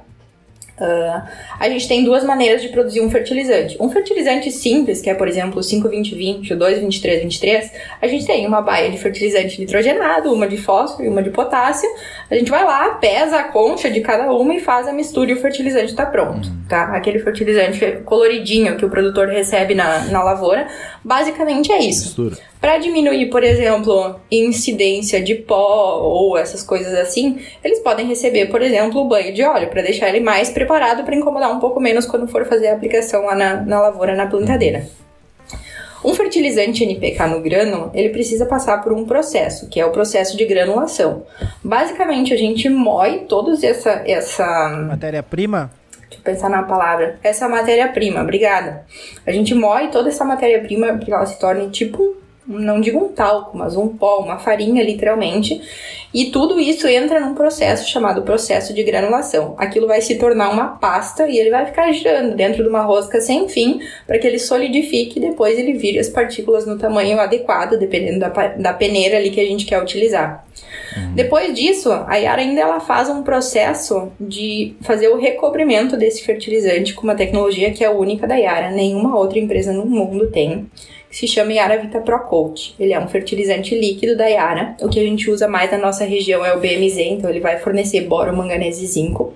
Uh, 0.79 1.21
a 1.57 1.69
gente 1.69 1.87
tem 1.87 2.03
duas 2.03 2.23
maneiras 2.23 2.61
de 2.61 2.67
produzir 2.69 2.99
um 2.99 3.09
fertilizante. 3.09 3.77
Um 3.79 3.89
fertilizante 3.89 4.51
simples, 4.51 5.01
que 5.01 5.09
é, 5.09 5.13
por 5.13 5.27
exemplo, 5.27 5.59
o 5.59 5.63
520-20, 5.63 6.51
o 6.51 6.57
223-23, 6.57 7.71
a 8.01 8.07
gente 8.07 8.25
tem 8.25 8.45
uma 8.45 8.61
baia 8.61 8.91
de 8.91 8.97
fertilizante 8.97 9.59
nitrogenado, 9.59 10.33
uma 10.33 10.47
de 10.47 10.57
fósforo 10.57 11.05
e 11.05 11.07
uma 11.07 11.23
de 11.23 11.29
potássio. 11.29 11.89
A 12.29 12.35
gente 12.35 12.51
vai 12.51 12.63
lá, 12.63 12.89
pesa 12.95 13.37
a 13.37 13.43
concha 13.43 13.89
de 13.89 14.01
cada 14.01 14.31
uma 14.31 14.53
e 14.53 14.59
faz 14.59 14.87
a 14.87 14.93
mistura 14.93 15.31
e 15.31 15.33
o 15.33 15.37
fertilizante 15.37 15.91
está 15.91 16.05
pronto, 16.05 16.49
uhum. 16.49 16.65
tá? 16.67 16.95
Aquele 16.95 17.19
fertilizante 17.19 18.01
coloridinho 18.03 18.75
que 18.75 18.85
o 18.85 18.89
produtor 18.89 19.29
recebe 19.29 19.75
na, 19.75 20.05
na 20.05 20.23
lavoura, 20.23 20.67
basicamente 21.03 21.71
é 21.71 21.79
isso. 21.79 22.05
Mistura. 22.05 22.37
Para 22.65 22.79
diminuir, 22.79 23.27
por 23.27 23.43
exemplo, 23.43 24.19
incidência 24.31 25.21
de 25.21 25.35
pó 25.35 25.99
ou 26.01 26.35
essas 26.35 26.63
coisas 26.63 26.95
assim, 26.95 27.39
eles 27.63 27.77
podem 27.77 28.07
receber, 28.07 28.47
por 28.47 28.59
exemplo, 28.59 29.01
o 29.01 29.07
banho 29.07 29.31
de 29.31 29.43
óleo 29.43 29.69
para 29.69 29.83
deixar 29.83 30.09
ele 30.09 30.19
mais 30.19 30.49
preparado 30.49 31.03
para 31.03 31.15
incomodar 31.15 31.51
um 31.51 31.59
pouco 31.59 31.79
menos 31.79 32.07
quando 32.07 32.27
for 32.27 32.43
fazer 32.45 32.69
a 32.69 32.73
aplicação 32.73 33.23
lá 33.25 33.35
na, 33.35 33.61
na 33.61 33.79
lavoura, 33.79 34.15
na 34.15 34.25
plantadeira. 34.25 34.87
Um 36.03 36.15
fertilizante 36.15 36.83
NPK 36.83 37.27
no 37.27 37.39
grânulo, 37.39 37.91
ele 37.93 38.09
precisa 38.09 38.47
passar 38.47 38.81
por 38.81 38.91
um 38.91 39.05
processo, 39.05 39.69
que 39.69 39.79
é 39.79 39.85
o 39.85 39.91
processo 39.91 40.35
de 40.35 40.43
granulação. 40.45 41.21
Basicamente, 41.63 42.33
a 42.33 42.37
gente 42.37 42.67
moe 42.67 43.27
toda 43.29 43.53
essa, 43.63 44.01
essa... 44.07 44.69
Matéria-prima? 44.89 45.69
Deixa 46.09 46.17
eu 46.17 46.23
pensar 46.23 46.49
na 46.49 46.63
palavra. 46.63 47.19
Essa 47.21 47.47
matéria-prima, 47.47 48.23
obrigada. 48.23 48.87
A 49.23 49.31
gente 49.31 49.53
moe 49.53 49.89
toda 49.89 50.09
essa 50.09 50.25
matéria-prima 50.25 50.87
para 50.87 50.97
que 50.97 51.13
ela 51.13 51.27
se 51.27 51.39
torne 51.39 51.69
tipo 51.69 52.24
não 52.47 52.79
digo 52.79 52.99
um 52.99 53.09
talco, 53.09 53.57
mas 53.57 53.75
um 53.75 53.87
pó, 53.87 54.19
uma 54.19 54.37
farinha 54.37 54.83
literalmente, 54.83 55.61
e 56.13 56.25
tudo 56.25 56.59
isso 56.59 56.87
entra 56.87 57.19
num 57.19 57.33
processo 57.33 57.89
chamado 57.89 58.21
processo 58.21 58.73
de 58.73 58.83
granulação. 58.83 59.55
Aquilo 59.57 59.87
vai 59.87 60.01
se 60.01 60.15
tornar 60.15 60.49
uma 60.49 60.67
pasta 60.77 61.27
e 61.27 61.37
ele 61.37 61.49
vai 61.49 61.65
ficar 61.65 61.91
girando 61.91 62.35
dentro 62.35 62.63
de 62.63 62.69
uma 62.69 62.83
rosca 62.83 63.19
sem 63.19 63.49
fim 63.49 63.79
para 64.07 64.17
que 64.17 64.27
ele 64.27 64.39
solidifique 64.39 65.19
e 65.19 65.21
depois 65.21 65.57
ele 65.57 65.73
vire 65.73 65.99
as 65.99 66.07
partículas 66.07 66.65
no 66.65 66.77
tamanho 66.77 67.19
adequado, 67.19 67.77
dependendo 67.77 68.19
da, 68.19 68.29
da 68.29 68.73
peneira 68.73 69.17
ali 69.17 69.29
que 69.29 69.41
a 69.41 69.45
gente 69.45 69.65
quer 69.65 69.81
utilizar. 69.81 70.45
Uhum. 70.95 71.15
Depois 71.15 71.53
disso, 71.53 71.91
a 71.91 72.15
Yara 72.15 72.41
ainda 72.41 72.61
ela 72.61 72.79
faz 72.79 73.09
um 73.09 73.23
processo 73.23 74.11
de 74.19 74.75
fazer 74.81 75.09
o 75.09 75.17
recobrimento 75.17 75.97
desse 75.97 76.23
fertilizante 76.23 76.93
com 76.93 77.03
uma 77.03 77.15
tecnologia 77.15 77.71
que 77.71 77.83
é 77.83 77.89
única 77.89 78.25
da 78.27 78.35
Yara, 78.35 78.71
nenhuma 78.71 79.17
outra 79.17 79.39
empresa 79.39 79.73
no 79.73 79.85
mundo 79.85 80.31
tem 80.31 80.69
se 81.15 81.29
chama 81.29 81.53
Yara 81.53 81.77
Vita 81.77 82.01
Pro 82.01 82.19
Coat. 82.25 82.75
Ele 82.77 82.91
é 82.91 82.99
um 82.99 83.07
fertilizante 83.07 83.73
líquido 83.73 84.17
da 84.17 84.25
Yara. 84.25 84.75
O 84.81 84.89
que 84.89 84.99
a 84.99 85.03
gente 85.03 85.31
usa 85.31 85.47
mais 85.47 85.71
na 85.71 85.77
nossa 85.77 86.03
região 86.03 86.45
é 86.45 86.53
o 86.53 86.59
BMZ, 86.59 86.97
então 86.97 87.29
ele 87.29 87.39
vai 87.39 87.57
fornecer 87.57 88.01
boro, 88.01 88.35
manganês 88.35 88.81
e 88.81 88.85
zinco 88.85 89.33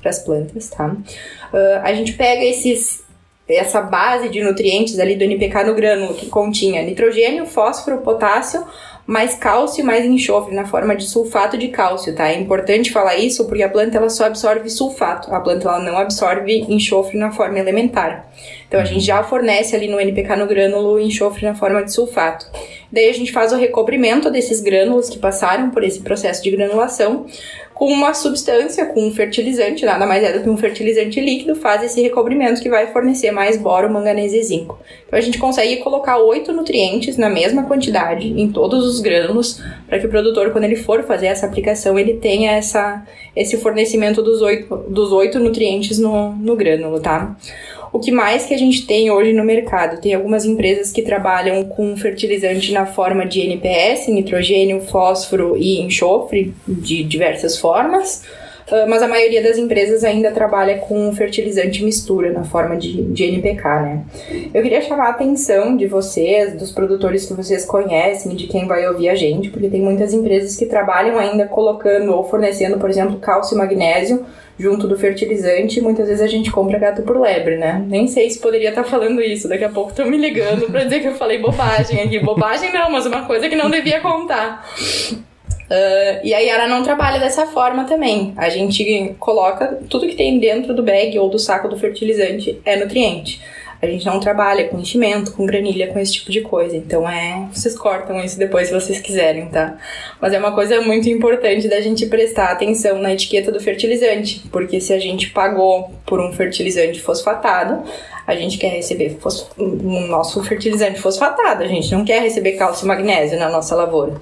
para 0.00 0.08
as 0.08 0.18
plantas, 0.20 0.70
tá? 0.70 0.86
Uh, 0.88 1.80
a 1.82 1.92
gente 1.92 2.14
pega 2.14 2.42
esses 2.42 3.04
essa 3.46 3.82
base 3.82 4.30
de 4.30 4.42
nutrientes 4.42 4.98
ali 4.98 5.14
do 5.14 5.24
NPK 5.24 5.64
no 5.64 5.74
grânulo 5.74 6.14
que 6.14 6.26
continha 6.26 6.82
nitrogênio, 6.82 7.44
fósforo, 7.44 7.98
potássio, 7.98 8.64
mais 9.10 9.34
cálcio 9.34 9.82
e 9.82 9.84
mais 9.84 10.04
enxofre 10.04 10.54
na 10.54 10.64
forma 10.64 10.94
de 10.94 11.02
sulfato 11.04 11.58
de 11.58 11.66
cálcio, 11.66 12.14
tá? 12.14 12.28
É 12.28 12.38
importante 12.38 12.92
falar 12.92 13.16
isso 13.16 13.44
porque 13.48 13.64
a 13.64 13.68
planta 13.68 13.96
ela 13.96 14.08
só 14.08 14.26
absorve 14.26 14.70
sulfato, 14.70 15.34
a 15.34 15.40
planta 15.40 15.68
ela 15.68 15.80
não 15.80 15.98
absorve 15.98 16.64
enxofre 16.68 17.18
na 17.18 17.32
forma 17.32 17.58
elementar. 17.58 18.30
Então 18.68 18.78
a 18.78 18.84
gente 18.84 19.04
já 19.04 19.20
fornece 19.24 19.74
ali 19.74 19.88
no 19.88 19.98
NPK 19.98 20.36
no 20.36 20.46
grânulo 20.46 21.00
enxofre 21.00 21.44
na 21.44 21.56
forma 21.56 21.82
de 21.82 21.92
sulfato. 21.92 22.46
Daí 22.92 23.08
a 23.08 23.12
gente 23.12 23.32
faz 23.32 23.52
o 23.52 23.56
recobrimento 23.56 24.30
desses 24.30 24.60
grânulos 24.60 25.08
que 25.08 25.18
passaram 25.18 25.70
por 25.70 25.82
esse 25.82 26.02
processo 26.02 26.40
de 26.40 26.52
granulação 26.52 27.26
com 27.80 27.86
uma 27.86 28.12
substância, 28.12 28.84
com 28.84 29.06
um 29.06 29.10
fertilizante, 29.10 29.86
nada 29.86 30.04
mais 30.04 30.22
é 30.22 30.34
do 30.34 30.42
que 30.42 30.50
um 30.50 30.56
fertilizante 30.58 31.18
líquido, 31.18 31.56
faz 31.56 31.82
esse 31.82 32.02
recobrimento 32.02 32.60
que 32.60 32.68
vai 32.68 32.88
fornecer 32.88 33.30
mais 33.30 33.56
boro, 33.56 33.90
manganês 33.90 34.34
e 34.34 34.42
zinco. 34.42 34.78
Então 35.06 35.18
a 35.18 35.22
gente 35.22 35.38
consegue 35.38 35.78
colocar 35.78 36.18
oito 36.18 36.52
nutrientes 36.52 37.16
na 37.16 37.30
mesma 37.30 37.62
quantidade 37.62 38.38
em 38.38 38.52
todos 38.52 38.84
os 38.84 39.00
grânulos, 39.00 39.62
para 39.88 39.98
que 39.98 40.04
o 40.04 40.10
produtor, 40.10 40.50
quando 40.50 40.64
ele 40.64 40.76
for 40.76 41.04
fazer 41.04 41.28
essa 41.28 41.46
aplicação, 41.46 41.98
ele 41.98 42.18
tenha 42.18 42.52
essa, 42.52 43.02
esse 43.34 43.56
fornecimento 43.56 44.20
dos 44.20 44.42
oito, 44.42 44.76
dos 44.86 45.10
oito 45.10 45.38
nutrientes 45.38 45.98
no, 45.98 46.32
no 46.32 46.54
grânulo, 46.56 47.00
tá? 47.00 47.34
O 47.92 47.98
que 47.98 48.12
mais 48.12 48.46
que 48.46 48.54
a 48.54 48.58
gente 48.58 48.86
tem 48.86 49.10
hoje 49.10 49.32
no 49.32 49.42
mercado? 49.42 50.00
Tem 50.00 50.14
algumas 50.14 50.44
empresas 50.44 50.92
que 50.92 51.02
trabalham 51.02 51.64
com 51.64 51.96
fertilizante 51.96 52.72
na 52.72 52.86
forma 52.86 53.26
de 53.26 53.40
NPS, 53.40 54.06
nitrogênio, 54.08 54.80
fósforo 54.80 55.56
e 55.56 55.80
enxofre, 55.80 56.54
de 56.68 57.02
diversas 57.02 57.58
formas. 57.58 58.22
Uh, 58.68 58.88
mas 58.88 59.02
a 59.02 59.08
maioria 59.08 59.42
das 59.42 59.58
empresas 59.58 60.04
ainda 60.04 60.30
trabalha 60.30 60.78
com 60.78 61.12
fertilizante 61.12 61.82
mistura 61.82 62.32
na 62.32 62.44
forma 62.44 62.76
de, 62.76 63.02
de 63.02 63.24
NPK, 63.24 63.64
né? 63.64 64.04
Eu 64.54 64.62
queria 64.62 64.80
chamar 64.80 65.06
a 65.06 65.10
atenção 65.10 65.76
de 65.76 65.88
vocês, 65.88 66.54
dos 66.54 66.70
produtores 66.70 67.26
que 67.26 67.34
vocês 67.34 67.64
conhecem, 67.64 68.36
de 68.36 68.46
quem 68.46 68.68
vai 68.68 68.86
ouvir 68.86 69.08
a 69.08 69.16
gente, 69.16 69.50
porque 69.50 69.68
tem 69.68 69.82
muitas 69.82 70.14
empresas 70.14 70.54
que 70.54 70.66
trabalham 70.66 71.18
ainda 71.18 71.46
colocando 71.46 72.14
ou 72.14 72.22
fornecendo, 72.22 72.78
por 72.78 72.88
exemplo, 72.88 73.18
cálcio 73.18 73.56
e 73.56 73.58
magnésio 73.58 74.24
junto 74.60 74.86
do 74.86 74.96
fertilizante, 74.96 75.80
muitas 75.80 76.06
vezes 76.06 76.22
a 76.22 76.26
gente 76.26 76.50
compra 76.50 76.78
gato 76.78 77.02
por 77.02 77.18
lebre, 77.18 77.56
né? 77.56 77.82
Nem 77.88 78.06
sei 78.06 78.28
se 78.28 78.38
poderia 78.38 78.68
estar 78.68 78.84
tá 78.84 78.88
falando 78.88 79.22
isso, 79.22 79.48
daqui 79.48 79.64
a 79.64 79.70
pouco 79.70 79.90
estão 79.90 80.06
me 80.06 80.18
ligando 80.18 80.66
para 80.70 80.84
dizer 80.84 81.00
que 81.00 81.08
eu 81.08 81.14
falei 81.14 81.38
bobagem 81.38 82.02
aqui. 82.02 82.18
Bobagem 82.18 82.70
não, 82.72 82.90
mas 82.90 83.06
uma 83.06 83.24
coisa 83.24 83.48
que 83.48 83.56
não 83.56 83.70
devia 83.70 84.00
contar. 84.00 84.68
Uh, 85.70 86.20
e 86.24 86.34
a 86.34 86.38
Yara 86.40 86.66
não 86.66 86.82
trabalha 86.82 87.18
dessa 87.18 87.46
forma 87.46 87.84
também. 87.84 88.34
A 88.36 88.48
gente 88.50 89.14
coloca 89.18 89.78
tudo 89.88 90.06
que 90.06 90.16
tem 90.16 90.38
dentro 90.38 90.74
do 90.74 90.82
bag 90.82 91.18
ou 91.18 91.30
do 91.30 91.38
saco 91.38 91.68
do 91.68 91.78
fertilizante 91.78 92.60
é 92.64 92.76
nutriente. 92.76 93.40
A 93.82 93.86
gente 93.86 94.04
não 94.04 94.20
trabalha 94.20 94.68
com 94.68 94.78
enchimento, 94.78 95.32
com 95.32 95.46
granilha, 95.46 95.88
com 95.88 95.98
esse 95.98 96.12
tipo 96.12 96.30
de 96.30 96.42
coisa. 96.42 96.76
Então 96.76 97.08
é. 97.08 97.48
Vocês 97.52 97.76
cortam 97.76 98.20
isso 98.22 98.38
depois 98.38 98.68
se 98.68 98.74
vocês 98.74 99.00
quiserem, 99.00 99.48
tá? 99.48 99.78
Mas 100.20 100.34
é 100.34 100.38
uma 100.38 100.52
coisa 100.52 100.80
muito 100.82 101.08
importante 101.08 101.66
da 101.66 101.80
gente 101.80 102.04
prestar 102.06 102.50
atenção 102.50 102.98
na 102.98 103.12
etiqueta 103.12 103.50
do 103.50 103.58
fertilizante. 103.58 104.42
Porque 104.52 104.80
se 104.80 104.92
a 104.92 104.98
gente 104.98 105.30
pagou 105.30 105.90
por 106.04 106.20
um 106.20 106.30
fertilizante 106.32 107.00
fosfatado, 107.00 107.82
a 108.26 108.36
gente 108.36 108.58
quer 108.58 108.68
receber 108.68 109.18
o 109.56 110.00
nosso 110.06 110.44
fertilizante 110.44 111.00
fosfatado. 111.00 111.64
A 111.64 111.66
gente 111.66 111.90
não 111.92 112.04
quer 112.04 112.20
receber 112.20 112.52
cálcio 112.52 112.84
e 112.84 112.88
magnésio 112.88 113.38
na 113.38 113.48
nossa 113.48 113.74
lavoura. 113.74 114.20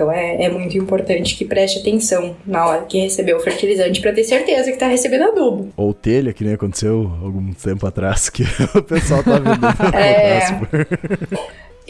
Então 0.00 0.10
é, 0.10 0.44
é 0.44 0.48
muito 0.48 0.78
importante 0.78 1.36
que 1.36 1.44
preste 1.44 1.80
atenção 1.80 2.34
na 2.46 2.66
hora 2.66 2.86
que 2.86 2.98
receber 2.98 3.34
o 3.34 3.40
fertilizante 3.40 4.00
para 4.00 4.14
ter 4.14 4.24
certeza 4.24 4.64
que 4.64 4.70
está 4.70 4.86
recebendo 4.86 5.24
adubo. 5.24 5.68
Ou 5.76 5.92
telha, 5.92 6.32
que 6.32 6.42
nem 6.42 6.54
aconteceu 6.54 7.12
algum 7.22 7.52
tempo 7.52 7.86
atrás, 7.86 8.30
que 8.30 8.44
o 8.74 8.82
pessoal 8.82 9.22
tá 9.22 9.38
vendendo. 9.38 9.94
é... 9.94 10.40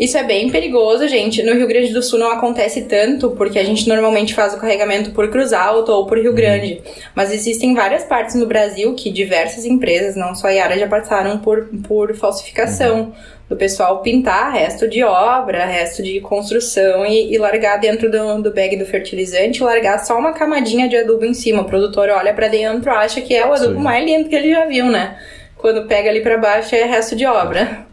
Isso 0.01 0.17
é 0.17 0.25
bem 0.25 0.49
perigoso, 0.49 1.07
gente. 1.07 1.43
No 1.43 1.53
Rio 1.53 1.69
Grande 1.69 1.93
do 1.93 2.03
Sul 2.03 2.19
não 2.19 2.31
acontece 2.31 2.85
tanto, 2.87 3.33
porque 3.33 3.59
a 3.59 3.63
gente 3.63 3.87
normalmente 3.87 4.33
faz 4.33 4.55
o 4.55 4.57
carregamento 4.59 5.11
por 5.11 5.29
Cruz 5.29 5.53
Alta 5.53 5.93
ou 5.93 6.07
por 6.07 6.17
Rio 6.19 6.33
Grande. 6.33 6.81
Mas 7.15 7.31
existem 7.31 7.75
várias 7.75 8.03
partes 8.05 8.35
no 8.35 8.47
Brasil 8.47 8.95
que 8.95 9.11
diversas 9.11 9.67
empresas, 9.67 10.17
não 10.17 10.35
só 10.35 10.47
a 10.47 10.53
Yara, 10.53 10.79
já 10.79 10.89
passaram 10.89 11.37
por, 11.41 11.69
por 11.87 12.15
falsificação 12.15 13.13
do 13.47 13.57
pessoal 13.57 14.01
pintar 14.01 14.51
resto 14.55 14.89
de 14.89 15.05
obra, 15.05 15.67
resto 15.67 16.03
de 16.03 16.19
construção 16.21 17.05
e, 17.05 17.35
e 17.35 17.37
largar 17.37 17.77
dentro 17.77 18.11
do, 18.11 18.41
do, 18.41 18.55
bag 18.55 18.77
do 18.79 18.87
fertilizante, 18.87 19.63
largar 19.63 19.99
só 19.99 20.19
uma 20.19 20.33
camadinha 20.33 20.89
de 20.89 20.97
adubo 20.97 21.27
em 21.27 21.35
cima. 21.35 21.61
O 21.61 21.67
produtor 21.67 22.09
olha 22.09 22.33
para 22.33 22.49
dentro, 22.49 22.91
acha 22.91 23.21
que 23.21 23.35
é 23.35 23.47
o 23.47 23.53
adubo 23.53 23.75
Sim. 23.75 23.83
mais 23.83 24.03
lindo 24.03 24.31
que 24.31 24.35
ele 24.35 24.51
já 24.51 24.65
viu, 24.65 24.87
né? 24.87 25.19
Quando 25.59 25.87
pega 25.87 26.09
ali 26.09 26.23
para 26.23 26.39
baixo 26.39 26.75
é 26.75 26.85
resto 26.85 27.15
de 27.15 27.27
obra. 27.27 27.90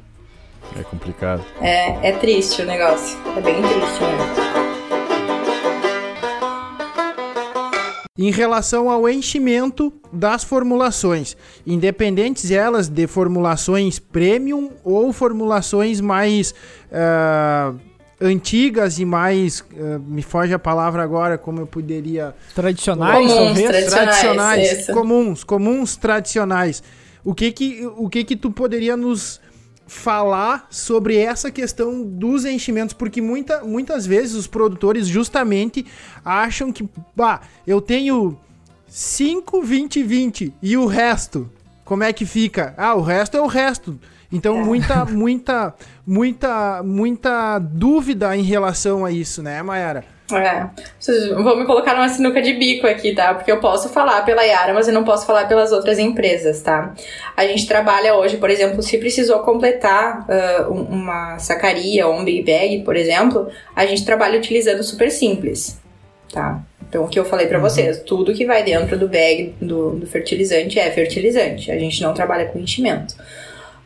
É 1.18 1.38
complicado. 1.38 1.46
É, 1.62 2.10
é 2.10 2.12
triste 2.14 2.62
o 2.62 2.66
negócio. 2.66 3.18
É 3.36 3.42
bem 3.42 3.56
triste 3.56 4.02
mesmo. 4.02 4.68
em 8.20 8.32
relação 8.32 8.90
ao 8.90 9.08
enchimento 9.08 9.94
das 10.12 10.44
formulações, 10.44 11.38
independentes 11.68 12.50
elas 12.50 12.88
de 12.88 13.06
formulações 13.06 14.00
premium 14.00 14.72
ou 14.84 15.14
formulações 15.14 16.02
mais 16.02 16.52
uh, 16.92 17.80
antigas 18.20 18.98
e 18.98 19.06
mais 19.06 19.60
uh, 19.60 20.00
me 20.00 20.24
foge 20.24 20.52
a 20.52 20.58
palavra 20.58 21.04
agora 21.04 21.38
como 21.38 21.62
eu 21.62 21.68
poderia 21.68 22.34
tradicionais 22.56 23.32
comuns, 23.32 23.36
talvez 23.36 23.68
tradicionais, 23.68 24.22
tradicionais 24.22 24.88
comuns 24.88 25.44
comuns 25.44 25.96
tradicionais 25.96 26.84
o 27.24 27.36
que 27.36 27.52
que 27.52 27.86
o 27.96 28.10
que 28.10 28.24
que 28.24 28.36
tu 28.36 28.50
poderia 28.50 28.98
nos 28.98 29.40
falar 29.88 30.68
sobre 30.70 31.18
essa 31.18 31.50
questão 31.50 32.04
dos 32.04 32.46
enchimentos, 32.46 32.94
porque 32.94 33.22
muita, 33.22 33.64
muitas 33.64 34.06
vezes 34.06 34.36
os 34.36 34.48
produtores 34.48 35.08
justamente 35.08 35.86
acham 36.24 36.72
que, 36.72 36.88
bah, 37.16 37.42
eu 37.66 37.82
tenho 37.82 38.38
5, 38.88 39.62
20, 39.62 40.04
20 40.04 40.54
e 40.62 40.78
o 40.78 40.86
resto, 40.86 41.50
como 41.86 42.04
é 42.04 42.12
que 42.12 42.26
fica? 42.26 42.74
Ah, 42.78 42.96
o 42.96 43.02
resto 43.02 43.38
é 43.38 43.42
o 43.42 43.48
resto. 43.48 43.98
Então, 44.32 44.60
é. 44.60 44.64
muita, 44.64 45.06
muita, 45.06 45.74
muita, 46.06 46.84
muita 46.84 47.60
dúvida 47.60 48.36
em 48.36 48.44
relação 48.44 49.06
a 49.06 49.12
isso, 49.12 49.42
né, 49.42 49.64
Mayara? 49.64 50.17
É. 50.34 50.68
Vocês 51.00 51.30
vão 51.30 51.56
me 51.56 51.66
colocar 51.66 51.94
numa 51.94 52.10
sinuca 52.10 52.42
de 52.42 52.52
bico 52.54 52.86
aqui, 52.86 53.16
tá? 53.16 53.34
Porque 53.34 53.50
eu 53.52 53.62
posso 53.62 53.88
falar 53.88 54.24
pela 54.24 54.44
Yara, 54.44 54.74
mas 54.74 54.88
eu 54.88 54.94
não 54.94 55.06
posso 55.06 55.26
falar 55.26 55.48
pelas 55.48 55.72
outras 55.72 55.98
empresas, 55.98 56.62
tá? 56.62 56.94
A 57.36 57.48
gente 57.48 57.66
trabalha 57.66 58.14
hoje, 58.14 58.36
por 58.36 58.50
exemplo, 58.50 58.84
se 58.84 58.98
precisou 58.98 59.40
completar 59.40 60.28
uh, 60.28 60.72
uma 60.72 61.40
sacaria 61.40 62.06
ou 62.06 62.14
um 62.14 62.26
big 62.26 62.44
bag, 62.44 62.80
por 62.84 62.98
exemplo, 62.98 63.48
a 63.74 63.86
gente 63.86 64.04
trabalha 64.04 64.38
utilizando 64.38 64.84
super 64.84 65.10
simples, 65.10 65.80
tá? 66.34 66.62
Então, 66.90 67.06
o 67.06 67.08
que 67.08 67.20
eu 67.20 67.26
falei 67.26 67.48
para 67.48 67.58
uhum. 67.58 67.64
vocês, 67.64 68.02
tudo 68.02 68.34
que 68.34 68.46
vai 68.46 68.64
dentro 68.64 68.98
do 68.98 69.08
bag 69.08 69.56
do, 69.62 69.92
do, 69.92 70.08
fertilizante 70.08 70.80
é 70.80 70.90
fertilizante. 70.92 71.72
A 71.72 71.78
gente 71.78 72.02
não 72.02 72.14
trabalha 72.14 72.46
com 72.46 72.60
enchimento. 72.60 73.16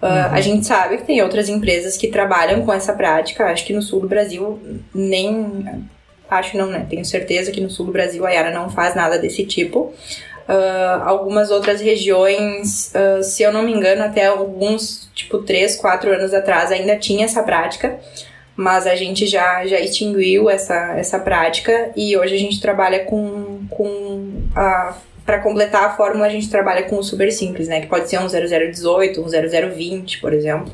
Uh, 0.01 0.05
uhum. 0.05 0.33
A 0.33 0.41
gente 0.41 0.65
sabe 0.65 0.97
que 0.97 1.03
tem 1.03 1.21
outras 1.21 1.49
empresas 1.49 1.97
que 1.97 2.07
trabalham 2.07 2.63
com 2.63 2.73
essa 2.73 2.93
prática. 2.93 3.45
Acho 3.45 3.65
que 3.65 3.73
no 3.73 3.81
sul 3.81 4.01
do 4.01 4.07
Brasil 4.07 4.59
nem 4.93 5.89
Acho 6.31 6.55
não, 6.55 6.67
né? 6.67 6.87
Tenho 6.89 7.03
certeza 7.03 7.51
que 7.51 7.59
no 7.59 7.69
sul 7.69 7.87
do 7.87 7.91
Brasil 7.91 8.25
a 8.25 8.29
Yara 8.29 8.51
não 8.51 8.69
faz 8.69 8.95
nada 8.95 9.19
desse 9.19 9.45
tipo. 9.45 9.93
Uh, 10.47 11.03
algumas 11.03 11.51
outras 11.51 11.81
regiões, 11.81 12.93
uh, 12.95 13.21
se 13.21 13.43
eu 13.43 13.51
não 13.51 13.63
me 13.63 13.73
engano, 13.73 14.01
até 14.01 14.27
alguns, 14.27 15.09
tipo, 15.13 15.39
3, 15.39 15.75
4 15.75 16.13
anos 16.13 16.33
atrás 16.33 16.71
ainda 16.71 16.95
tinha 16.95 17.25
essa 17.25 17.43
prática, 17.43 17.99
mas 18.55 18.87
a 18.87 18.95
gente 18.95 19.27
já, 19.27 19.65
já 19.67 19.77
extinguiu 19.77 20.49
essa, 20.49 20.93
essa 20.97 21.19
prática 21.19 21.91
e 21.97 22.17
hoje 22.17 22.33
a 22.33 22.39
gente 22.39 22.61
trabalha 22.61 23.03
com, 23.03 23.65
com 23.69 24.43
a 24.55 24.95
para 25.25 25.39
completar 25.39 25.83
a 25.85 25.95
fórmula, 25.95 26.25
a 26.25 26.29
gente 26.29 26.49
trabalha 26.49 26.83
com 26.83 26.97
o 26.97 27.03
super 27.03 27.31
simples, 27.31 27.67
né? 27.67 27.79
Que 27.79 27.87
pode 27.87 28.09
ser 28.09 28.19
um 28.19 28.27
0018, 28.27 29.21
um 29.21 29.27
0020, 29.27 30.19
por 30.19 30.33
exemplo 30.33 30.73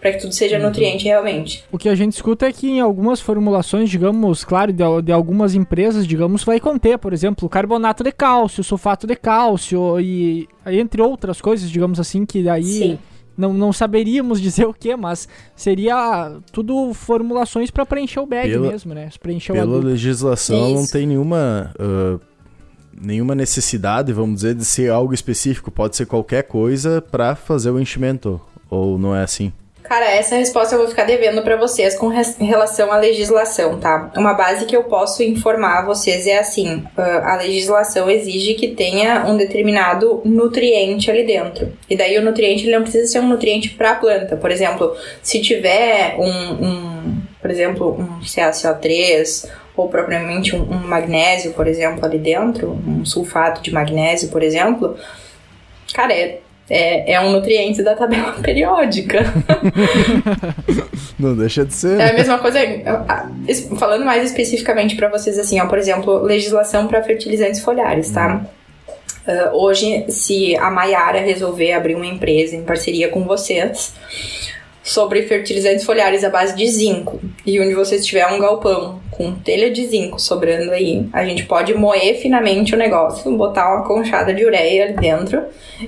para 0.00 0.12
que 0.12 0.20
tudo 0.20 0.32
seja 0.32 0.56
uhum. 0.56 0.64
nutriente 0.64 1.04
realmente. 1.04 1.64
O 1.72 1.78
que 1.78 1.88
a 1.88 1.94
gente 1.94 2.12
escuta 2.12 2.46
é 2.46 2.52
que 2.52 2.68
em 2.68 2.80
algumas 2.80 3.20
formulações, 3.20 3.90
digamos, 3.90 4.44
claro, 4.44 4.72
de, 4.72 4.82
de, 5.04 5.12
algumas 5.12 5.54
empresas, 5.54 6.06
digamos, 6.06 6.44
vai 6.44 6.60
conter, 6.60 6.98
por 6.98 7.12
exemplo, 7.12 7.48
carbonato 7.48 8.04
de 8.04 8.12
cálcio, 8.12 8.62
sulfato 8.62 9.06
de 9.06 9.16
cálcio 9.16 10.00
e 10.00 10.48
entre 10.66 11.02
outras 11.02 11.40
coisas, 11.40 11.70
digamos 11.70 11.98
assim, 11.98 12.24
que 12.24 12.42
daí 12.42 12.98
não, 13.36 13.52
não 13.52 13.72
saberíamos 13.72 14.40
dizer 14.42 14.66
o 14.66 14.74
que, 14.74 14.94
mas 14.96 15.28
seria 15.56 16.32
tudo 16.52 16.92
formulações 16.94 17.70
para 17.70 17.86
preencher 17.86 18.20
o 18.20 18.26
bag 18.26 18.50
pela, 18.50 18.70
mesmo, 18.70 18.94
né? 18.94 19.08
Preencher 19.20 19.52
pela 19.52 19.78
legislação 19.78 20.68
Isso. 20.68 20.74
não 20.74 20.86
tem 20.86 21.06
nenhuma 21.06 21.72
uh, 21.78 22.20
nenhuma 23.00 23.34
necessidade, 23.34 24.12
vamos 24.12 24.36
dizer, 24.36 24.54
de 24.54 24.64
ser 24.64 24.90
algo 24.90 25.14
específico, 25.14 25.70
pode 25.70 25.96
ser 25.96 26.06
qualquer 26.06 26.42
coisa 26.42 27.00
para 27.00 27.36
fazer 27.36 27.70
o 27.70 27.80
enchimento, 27.80 28.40
ou 28.68 28.98
não 28.98 29.14
é 29.14 29.22
assim? 29.22 29.52
Cara, 29.88 30.04
essa 30.04 30.36
resposta 30.36 30.74
eu 30.74 30.80
vou 30.80 30.88
ficar 30.88 31.04
devendo 31.04 31.40
para 31.40 31.56
vocês 31.56 31.96
com 31.96 32.08
relação 32.08 32.92
à 32.92 32.98
legislação, 32.98 33.80
tá? 33.80 34.12
Uma 34.18 34.34
base 34.34 34.66
que 34.66 34.76
eu 34.76 34.84
posso 34.84 35.22
informar 35.22 35.86
vocês 35.86 36.26
é 36.26 36.38
assim: 36.38 36.84
a 36.96 37.36
legislação 37.36 38.10
exige 38.10 38.52
que 38.52 38.68
tenha 38.68 39.24
um 39.26 39.34
determinado 39.34 40.20
nutriente 40.26 41.10
ali 41.10 41.24
dentro. 41.24 41.72
E 41.88 41.96
daí 41.96 42.18
o 42.18 42.22
nutriente 42.22 42.64
ele 42.64 42.74
não 42.74 42.82
precisa 42.82 43.06
ser 43.06 43.20
um 43.20 43.28
nutriente 43.28 43.70
para 43.70 43.92
a 43.92 43.94
planta. 43.94 44.36
Por 44.36 44.50
exemplo, 44.50 44.94
se 45.22 45.40
tiver 45.40 46.16
um, 46.18 46.66
um 46.66 47.22
por 47.40 47.50
exemplo, 47.50 47.98
um 47.98 48.20
CaCO3 48.20 49.48
ou 49.74 49.88
propriamente 49.88 50.54
um, 50.54 50.70
um 50.70 50.86
magnésio, 50.86 51.54
por 51.54 51.66
exemplo, 51.66 52.04
ali 52.04 52.18
dentro, 52.18 52.72
um 52.86 53.06
sulfato 53.06 53.62
de 53.62 53.72
magnésio, 53.72 54.28
por 54.28 54.42
exemplo, 54.42 54.98
cara, 55.94 56.12
é 56.12 56.40
é, 56.70 57.14
é 57.14 57.20
um 57.20 57.32
nutriente 57.32 57.82
da 57.82 57.94
tabela 57.94 58.32
periódica. 58.42 59.20
Não 61.18 61.36
deixa 61.36 61.64
de 61.64 61.74
ser. 61.74 61.98
É 61.98 62.10
a 62.10 62.12
mesma 62.12 62.38
coisa. 62.38 62.60
Falando 63.78 64.04
mais 64.04 64.24
especificamente 64.24 64.94
para 64.96 65.08
vocês, 65.08 65.38
assim, 65.38 65.60
ó, 65.60 65.66
por 65.66 65.78
exemplo, 65.78 66.22
legislação 66.22 66.86
para 66.86 67.02
fertilizantes 67.02 67.60
foliares, 67.60 68.10
tá? 68.10 68.44
Uh, 69.26 69.56
hoje, 69.56 70.06
se 70.08 70.56
a 70.56 70.70
Maiara 70.70 71.20
resolver 71.20 71.72
abrir 71.72 71.94
uma 71.94 72.06
empresa 72.06 72.56
em 72.56 72.62
parceria 72.62 73.08
com 73.08 73.24
vocês 73.24 73.92
sobre 74.88 75.22
fertilizantes 75.22 75.84
foliares 75.84 76.24
à 76.24 76.30
base 76.30 76.56
de 76.56 76.66
zinco 76.66 77.20
e 77.44 77.60
onde 77.60 77.74
você 77.74 78.00
tiver 78.00 78.26
um 78.26 78.38
galpão 78.38 79.00
com 79.10 79.32
telha 79.32 79.70
de 79.70 79.84
zinco 79.86 80.18
sobrando 80.18 80.70
aí, 80.70 81.06
a 81.12 81.24
gente 81.24 81.44
pode 81.44 81.74
moer 81.74 82.20
finamente 82.20 82.74
o 82.74 82.78
negócio, 82.78 83.36
botar 83.36 83.74
uma 83.74 83.84
conchada 83.84 84.32
de 84.32 84.44
ureia 84.44 84.84
ali 84.84 84.92
dentro 84.94 85.42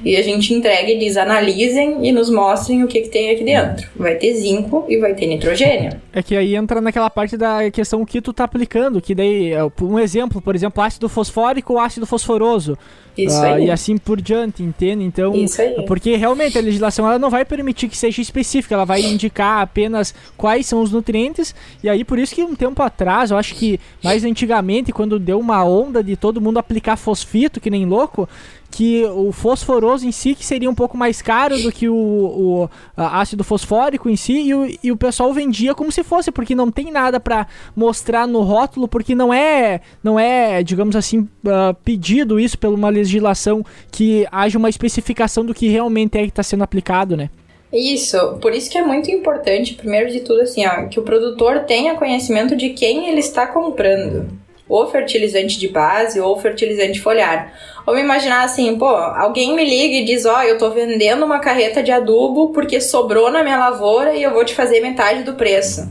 e 0.04 0.16
a 0.16 0.22
gente 0.22 0.52
entrega 0.52 0.90
e 0.90 0.98
diz 0.98 1.16
analisem 1.16 2.06
e 2.06 2.12
nos 2.12 2.28
mostrem 2.28 2.82
o 2.82 2.88
que, 2.88 3.00
que 3.02 3.08
tem 3.08 3.30
aqui 3.30 3.44
dentro. 3.44 3.88
Vai 3.96 4.16
ter 4.16 4.34
zinco 4.34 4.84
e 4.88 4.98
vai 4.98 5.14
ter 5.14 5.26
nitrogênio. 5.26 5.92
É 6.12 6.22
que 6.22 6.36
aí 6.36 6.54
entra 6.54 6.80
naquela 6.80 7.08
parte 7.08 7.36
da 7.36 7.70
questão 7.70 8.04
que 8.04 8.20
tu 8.20 8.32
tá 8.32 8.44
aplicando, 8.44 9.00
que 9.00 9.14
daí, 9.14 9.52
é, 9.52 9.60
um 9.80 9.98
exemplo, 9.98 10.42
por 10.42 10.54
exemplo, 10.54 10.82
ácido 10.82 11.08
fosfórico 11.08 11.74
ou 11.74 11.78
ácido 11.78 12.06
fosforoso. 12.06 12.76
Isso 13.24 13.40
uh, 13.40 13.44
aí. 13.44 13.66
E 13.66 13.70
assim 13.70 13.96
por 13.96 14.20
diante, 14.20 14.62
entende? 14.62 15.04
Então, 15.04 15.34
Isso 15.34 15.60
aí. 15.60 15.84
porque 15.86 16.16
realmente 16.16 16.58
a 16.58 16.60
legislação 16.60 17.06
ela 17.06 17.18
não 17.18 17.30
vai 17.30 17.44
permitir 17.44 17.88
que 17.88 17.96
seja 17.96 18.20
específica, 18.20 18.74
ela 18.74 18.84
vai 18.84 19.02
indicar 19.02 19.62
apenas 19.62 20.14
quais 20.36 20.66
são 20.66 20.82
os 20.82 20.90
nutrientes. 20.90 21.54
E 21.82 21.88
aí 21.88 22.04
por 22.04 22.18
isso 22.18 22.34
que 22.34 22.42
um 22.42 22.54
tempo 22.54 22.82
atrás, 22.82 23.30
eu 23.30 23.36
acho 23.36 23.54
que 23.54 23.80
mais 24.02 24.24
antigamente, 24.24 24.92
quando 24.92 25.18
deu 25.18 25.38
uma 25.38 25.64
onda 25.64 26.02
de 26.02 26.16
todo 26.16 26.40
mundo 26.40 26.58
aplicar 26.58 26.96
fosfito 26.96 27.60
que 27.60 27.70
nem 27.70 27.86
louco, 27.86 28.28
que 28.70 29.04
o 29.04 29.32
fosforoso 29.32 30.06
em 30.06 30.12
si 30.12 30.34
que 30.34 30.44
seria 30.44 30.70
um 30.70 30.74
pouco 30.74 30.96
mais 30.96 31.20
caro 31.20 31.58
do 31.58 31.72
que 31.72 31.88
o, 31.88 31.94
o 31.94 32.70
ácido 32.96 33.42
fosfórico 33.42 34.08
em 34.08 34.16
si 34.16 34.40
e 34.40 34.54
o, 34.54 34.78
e 34.82 34.92
o 34.92 34.96
pessoal 34.96 35.32
vendia 35.32 35.74
como 35.74 35.90
se 35.90 36.02
fosse 36.02 36.30
porque 36.30 36.54
não 36.54 36.70
tem 36.70 36.90
nada 36.90 37.18
para 37.18 37.46
mostrar 37.74 38.26
no 38.26 38.42
rótulo 38.42 38.86
porque 38.86 39.14
não 39.14 39.32
é 39.32 39.80
não 40.02 40.18
é 40.18 40.62
digamos 40.62 40.94
assim 40.96 41.20
uh, 41.20 41.74
pedido 41.84 42.38
isso 42.38 42.58
pela 42.58 42.74
uma 42.74 42.88
legislação 42.88 43.64
que 43.90 44.26
haja 44.30 44.58
uma 44.58 44.68
especificação 44.68 45.44
do 45.44 45.54
que 45.54 45.68
realmente 45.68 46.16
é 46.16 46.22
que 46.22 46.28
está 46.28 46.42
sendo 46.42 46.64
aplicado, 46.64 47.16
né? 47.16 47.30
Isso, 47.72 48.38
por 48.40 48.52
isso 48.52 48.68
que 48.68 48.76
é 48.76 48.82
muito 48.84 49.10
importante, 49.12 49.74
primeiro 49.74 50.10
de 50.10 50.20
tudo, 50.20 50.40
assim, 50.40 50.66
ó, 50.66 50.86
que 50.86 50.98
o 50.98 51.04
produtor 51.04 51.60
tenha 51.60 51.94
conhecimento 51.94 52.56
de 52.56 52.70
quem 52.70 53.08
ele 53.08 53.20
está 53.20 53.46
comprando 53.46 54.26
ou 54.70 54.88
fertilizante 54.90 55.58
de 55.58 55.68
base 55.68 56.20
ou 56.20 56.38
fertilizante 56.38 57.00
foliar. 57.00 57.52
Vamos 57.84 58.00
imaginar 58.00 58.44
assim, 58.44 58.78
pô, 58.78 58.86
alguém 58.86 59.54
me 59.54 59.64
liga 59.64 59.96
e 59.96 60.04
diz, 60.04 60.24
ó, 60.24 60.38
oh, 60.38 60.42
eu 60.42 60.56
tô 60.56 60.70
vendendo 60.70 61.24
uma 61.24 61.40
carreta 61.40 61.82
de 61.82 61.90
adubo 61.90 62.52
porque 62.52 62.80
sobrou 62.80 63.30
na 63.30 63.42
minha 63.42 63.58
lavoura 63.58 64.14
e 64.14 64.22
eu 64.22 64.30
vou 64.30 64.44
te 64.44 64.54
fazer 64.54 64.80
metade 64.80 65.24
do 65.24 65.34
preço. 65.34 65.88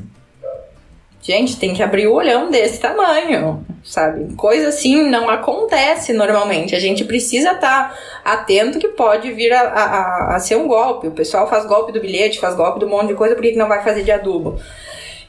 Gente, 1.22 1.60
tem 1.60 1.74
que 1.74 1.84
abrir 1.84 2.08
o 2.08 2.14
olhão 2.14 2.50
desse 2.50 2.80
tamanho, 2.80 3.66
sabe? 3.84 4.34
Coisa 4.36 4.70
assim 4.70 5.10
não 5.10 5.30
acontece 5.30 6.14
normalmente. 6.14 6.74
A 6.74 6.80
gente 6.80 7.04
precisa 7.04 7.52
estar 7.52 7.90
tá 7.90 7.96
atento 8.24 8.80
que 8.80 8.88
pode 8.88 9.32
vir 9.34 9.52
a, 9.52 9.62
a, 9.62 10.36
a, 10.36 10.40
ser 10.40 10.56
um 10.56 10.68
golpe. 10.68 11.08
O 11.08 11.12
pessoal 11.12 11.50
faz 11.50 11.66
golpe 11.66 11.92
do 11.92 12.00
bilhete, 12.00 12.40
faz 12.40 12.56
golpe 12.56 12.80
do 12.80 12.88
monte 12.88 13.08
de 13.08 13.16
coisa, 13.16 13.36
por 13.36 13.42
que 13.42 13.52
não 13.58 13.68
vai 13.68 13.84
fazer 13.84 14.04
de 14.04 14.12
adubo? 14.12 14.58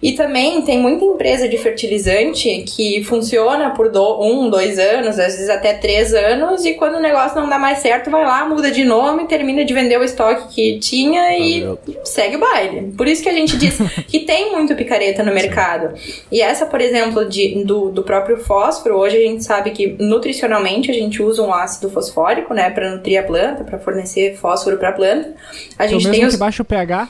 E 0.03 0.13
também 0.13 0.63
tem 0.63 0.79
muita 0.79 1.05
empresa 1.05 1.47
de 1.47 1.59
fertilizante 1.59 2.65
que 2.67 3.05
funciona 3.05 3.71
por 3.71 3.91
do, 3.91 4.23
um, 4.23 4.49
dois 4.49 4.79
anos, 4.79 5.19
às 5.19 5.35
vezes 5.35 5.51
até 5.51 5.75
três 5.75 6.15
anos, 6.15 6.65
e 6.65 6.75
quando 6.75 6.97
o 6.97 7.01
negócio 7.01 7.39
não 7.39 7.49
dá 7.49 7.59
mais 7.59 7.79
certo, 7.79 8.11
vai 8.11 8.25
lá, 8.25 8.49
muda 8.49 8.71
de 8.71 8.83
nome, 8.83 9.27
termina 9.27 9.63
de 9.63 9.75
vender 9.75 9.99
o 9.99 10.03
estoque 10.03 10.55
que 10.55 10.79
tinha 10.79 11.37
e 11.39 11.67
segue 12.03 12.37
o 12.37 12.41
baile. 12.41 12.93
Por 12.97 13.07
isso 13.07 13.23
que 13.23 13.29
a 13.29 13.35
gente 13.35 13.59
diz 13.59 13.79
que 14.09 14.21
tem 14.25 14.53
muito 14.53 14.75
picareta 14.75 15.23
no 15.23 15.35
mercado. 15.35 15.95
E 16.33 16.41
essa, 16.41 16.65
por 16.65 16.81
exemplo, 16.81 17.29
de, 17.29 17.63
do, 17.65 17.91
do 17.91 18.03
próprio 18.03 18.39
fósforo, 18.39 18.97
hoje 18.97 19.19
a 19.19 19.21
gente 19.21 19.45
sabe 19.45 19.71
que 19.73 19.97
nutricionalmente 19.99 20.91
a 20.91 20.95
gente 20.95 21.23
usa 21.23 21.43
um 21.43 21.53
ácido 21.53 21.91
fosfórico, 21.91 22.55
né, 22.55 22.71
para 22.71 22.91
nutrir 22.91 23.21
a 23.21 23.23
planta, 23.23 23.65
para 23.65 23.79
fornecer 23.79 24.37
fósforo 24.37 24.79
para 24.79 24.89
a 24.89 24.93
planta. 24.93 25.35
A 25.79 25.87
gente 25.87 26.11
tem 26.11 26.25
os... 26.25 26.35
que 26.35 26.41
baixa 26.41 26.63
o 26.63 26.65
pH? 26.65 27.09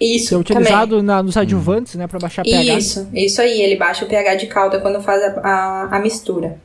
Isso, 0.00 0.34
é 0.34 0.38
utilizado 0.38 1.02
na, 1.02 1.22
nos 1.22 1.36
adjuvantes, 1.36 1.94
né, 1.94 2.06
para 2.06 2.18
baixar 2.18 2.42
pH. 2.42 2.78
Isso, 2.78 3.08
isso 3.12 3.42
aí, 3.42 3.60
ele 3.60 3.76
baixa 3.76 4.04
o 4.04 4.08
pH 4.08 4.34
de 4.36 4.46
calda 4.46 4.80
quando 4.80 5.00
faz 5.02 5.22
a, 5.22 5.40
a, 5.40 5.96
a 5.96 5.98
mistura. 5.98 6.58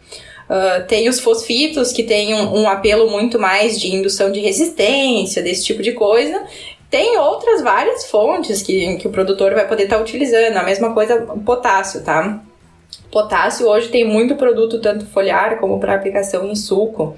Uh, 0.49 0.85
tem 0.87 1.09
os 1.09 1.19
fosfitos, 1.19 1.91
que 1.91 2.03
tem 2.03 2.33
um, 2.33 2.61
um, 2.61 2.69
apelo 2.69 3.09
muito 3.09 3.37
mais 3.37 3.79
de 3.79 3.93
indução 3.93 4.31
de 4.31 4.39
resistência, 4.39 5.41
desse 5.41 5.65
tipo 5.65 5.83
de 5.83 5.91
coisa. 5.91 6.43
Tem 6.89 7.17
outras 7.17 7.61
várias 7.61 8.05
fontes 8.05 8.61
que, 8.61 8.95
que 8.97 9.07
o 9.07 9.11
produtor 9.11 9.53
vai 9.53 9.67
poder 9.67 9.83
estar 9.83 9.97
tá 9.97 10.01
utilizando. 10.01 10.55
A 10.55 10.63
mesma 10.63 10.93
coisa, 10.93 11.21
potássio, 11.43 12.03
tá? 12.03 12.41
Potássio 13.11 13.67
hoje 13.67 13.89
tem 13.89 14.05
muito 14.05 14.35
produto, 14.35 14.79
tanto 14.79 15.05
foliar 15.07 15.57
como 15.59 15.79
para 15.79 15.95
aplicação 15.95 16.45
em 16.45 16.55
suco, 16.55 17.17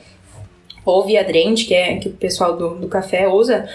ou 0.86 1.06
viadrente, 1.06 1.66
que 1.66 1.76
é 1.76 1.98
que 1.98 2.08
o 2.08 2.14
pessoal 2.14 2.56
do, 2.56 2.76
do 2.76 2.88
café 2.88 3.28
usa. 3.28 3.68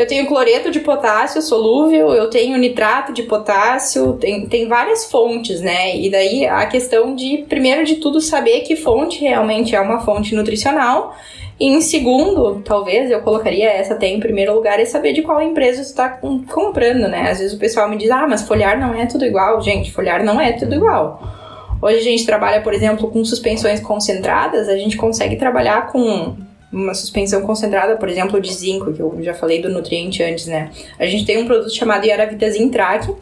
Eu 0.00 0.06
tenho 0.06 0.26
cloreto 0.26 0.70
de 0.70 0.80
potássio 0.80 1.42
solúvel, 1.42 2.14
eu 2.14 2.30
tenho 2.30 2.56
nitrato 2.56 3.12
de 3.12 3.22
potássio, 3.22 4.14
tem, 4.14 4.46
tem 4.46 4.66
várias 4.66 5.04
fontes, 5.04 5.60
né? 5.60 5.94
E 5.94 6.10
daí 6.10 6.46
a 6.46 6.64
questão 6.64 7.14
de, 7.14 7.44
primeiro 7.46 7.84
de 7.84 7.96
tudo, 7.96 8.18
saber 8.18 8.60
que 8.60 8.76
fonte 8.76 9.20
realmente 9.20 9.76
é 9.76 9.80
uma 9.80 10.00
fonte 10.00 10.34
nutricional. 10.34 11.14
E 11.60 11.66
em 11.66 11.82
segundo, 11.82 12.62
talvez 12.64 13.10
eu 13.10 13.20
colocaria 13.20 13.68
essa 13.68 13.92
até 13.92 14.08
em 14.08 14.18
primeiro 14.18 14.54
lugar, 14.54 14.80
é 14.80 14.86
saber 14.86 15.12
de 15.12 15.20
qual 15.20 15.42
empresa 15.42 15.84
você 15.84 15.90
está 15.90 16.08
comprando, 16.08 17.06
né? 17.06 17.30
Às 17.30 17.40
vezes 17.40 17.52
o 17.52 17.58
pessoal 17.58 17.86
me 17.86 17.98
diz, 17.98 18.10
ah, 18.10 18.26
mas 18.26 18.40
folhar 18.40 18.80
não 18.80 18.94
é 18.94 19.04
tudo 19.04 19.26
igual. 19.26 19.60
Gente, 19.60 19.92
folhar 19.92 20.24
não 20.24 20.40
é 20.40 20.52
tudo 20.52 20.74
igual. 20.74 21.22
Hoje 21.82 21.98
a 21.98 22.02
gente 22.02 22.24
trabalha, 22.24 22.62
por 22.62 22.72
exemplo, 22.72 23.06
com 23.10 23.22
suspensões 23.22 23.80
concentradas, 23.80 24.66
a 24.66 24.78
gente 24.78 24.96
consegue 24.96 25.36
trabalhar 25.36 25.88
com 25.88 26.48
uma 26.72 26.94
suspensão 26.94 27.42
concentrada, 27.42 27.96
por 27.96 28.08
exemplo, 28.08 28.40
de 28.40 28.52
zinco, 28.52 28.92
que 28.92 29.00
eu 29.00 29.16
já 29.20 29.34
falei 29.34 29.60
do 29.60 29.68
nutriente 29.68 30.22
antes, 30.22 30.46
né? 30.46 30.70
A 30.98 31.06
gente 31.06 31.24
tem 31.24 31.38
um 31.38 31.44
produto 31.44 31.74
chamado 31.74 32.06
Yaravita 32.06 32.48
Zintrac, 32.48 33.12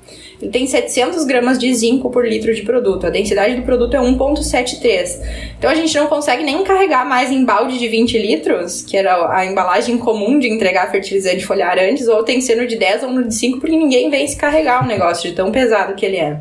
ele 0.40 0.50
tem 0.50 0.66
700 0.66 1.24
gramas 1.24 1.58
de 1.58 1.72
zinco 1.74 2.10
por 2.10 2.26
litro 2.26 2.54
de 2.54 2.62
produto, 2.62 3.06
a 3.06 3.10
densidade 3.10 3.56
do 3.56 3.62
produto 3.62 3.94
é 3.96 4.00
1.73. 4.00 5.20
Então 5.58 5.70
a 5.70 5.74
gente 5.74 5.96
não 5.96 6.06
consegue 6.06 6.44
nem 6.44 6.62
carregar 6.62 7.08
mais 7.08 7.30
em 7.30 7.44
balde 7.44 7.78
de 7.78 7.88
20 7.88 8.18
litros, 8.18 8.82
que 8.82 8.96
era 8.96 9.34
a 9.34 9.46
embalagem 9.46 9.96
comum 9.96 10.38
de 10.38 10.48
entregar 10.48 10.90
fertilizante 10.90 11.44
foliar 11.44 11.78
antes, 11.78 12.06
ou 12.06 12.22
tem 12.22 12.40
que 12.40 12.66
de 12.66 12.76
10 12.76 13.02
ou 13.04 13.10
no 13.10 13.24
de 13.24 13.34
5, 13.34 13.60
porque 13.60 13.76
ninguém 13.76 14.10
vem 14.10 14.26
se 14.26 14.36
carregar 14.36 14.84
o 14.84 14.86
negócio 14.86 15.28
de 15.28 15.34
tão 15.34 15.50
pesado 15.50 15.94
que 15.94 16.04
ele 16.04 16.16
é. 16.16 16.40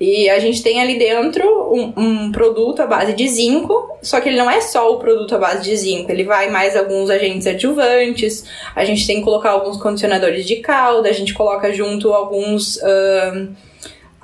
E 0.00 0.28
a 0.28 0.38
gente 0.38 0.62
tem 0.62 0.80
ali 0.80 0.98
dentro 0.98 1.44
um, 1.72 1.92
um, 1.96 2.32
produto 2.32 2.80
à 2.80 2.86
base 2.86 3.12
de 3.12 3.28
zinco, 3.28 3.96
só 4.02 4.20
que 4.20 4.28
ele 4.28 4.38
não 4.38 4.50
é 4.50 4.60
só 4.60 4.92
o 4.92 4.98
produto 4.98 5.34
à 5.34 5.38
base 5.38 5.62
de 5.62 5.76
zinco, 5.76 6.10
ele 6.10 6.24
vai 6.24 6.50
mais 6.50 6.76
alguns 6.76 7.10
agentes 7.10 7.46
adjuvantes, 7.46 8.44
a 8.74 8.84
gente 8.84 9.06
tem 9.06 9.18
que 9.18 9.22
colocar 9.22 9.50
alguns 9.50 9.76
condicionadores 9.76 10.44
de 10.44 10.56
calda, 10.56 11.08
a 11.08 11.12
gente 11.12 11.32
coloca 11.32 11.72
junto 11.72 12.12
alguns. 12.12 12.76
Uh, 12.76 13.48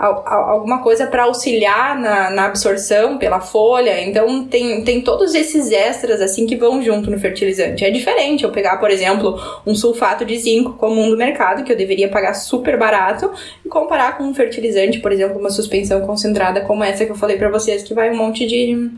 alguma 0.00 0.82
coisa 0.82 1.06
para 1.06 1.24
auxiliar 1.24 1.98
na, 1.98 2.30
na, 2.30 2.46
absorção 2.46 3.18
pela 3.18 3.38
folha. 3.38 4.02
Então 4.02 4.44
tem, 4.46 4.82
tem 4.82 5.02
todos 5.02 5.34
esses 5.34 5.70
extras 5.70 6.22
assim 6.22 6.46
que 6.46 6.56
vão 6.56 6.82
junto 6.82 7.10
no 7.10 7.18
fertilizante. 7.18 7.84
É 7.84 7.90
diferente 7.90 8.44
eu 8.44 8.50
pegar, 8.50 8.78
por 8.78 8.90
exemplo, 8.90 9.38
um 9.66 9.74
sulfato 9.74 10.24
de 10.24 10.38
zinco 10.38 10.72
comum 10.72 11.10
do 11.10 11.18
mercado, 11.18 11.64
que 11.64 11.70
eu 11.70 11.76
deveria 11.76 12.08
pagar 12.08 12.32
super 12.32 12.78
barato, 12.78 13.30
e 13.64 13.68
comparar 13.68 14.16
com 14.16 14.24
um 14.24 14.34
fertilizante, 14.34 15.00
por 15.00 15.12
exemplo, 15.12 15.38
uma 15.38 15.50
suspensão 15.50 16.00
concentrada 16.00 16.62
como 16.62 16.82
essa 16.82 17.04
que 17.04 17.12
eu 17.12 17.16
falei 17.16 17.36
para 17.36 17.50
vocês, 17.50 17.82
que 17.82 17.92
vai 17.92 18.10
um 18.10 18.16
monte 18.16 18.46
de, 18.46 18.90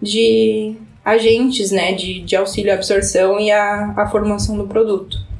de 0.00 0.74
agentes 1.04 1.70
né, 1.70 1.92
de, 1.92 2.20
de 2.22 2.34
auxílio 2.34 2.72
à 2.72 2.74
absorção 2.74 3.38
e 3.38 3.52
à, 3.52 3.94
à 3.96 4.08
formação 4.08 4.58
do 4.58 4.66
produto. 4.66 5.31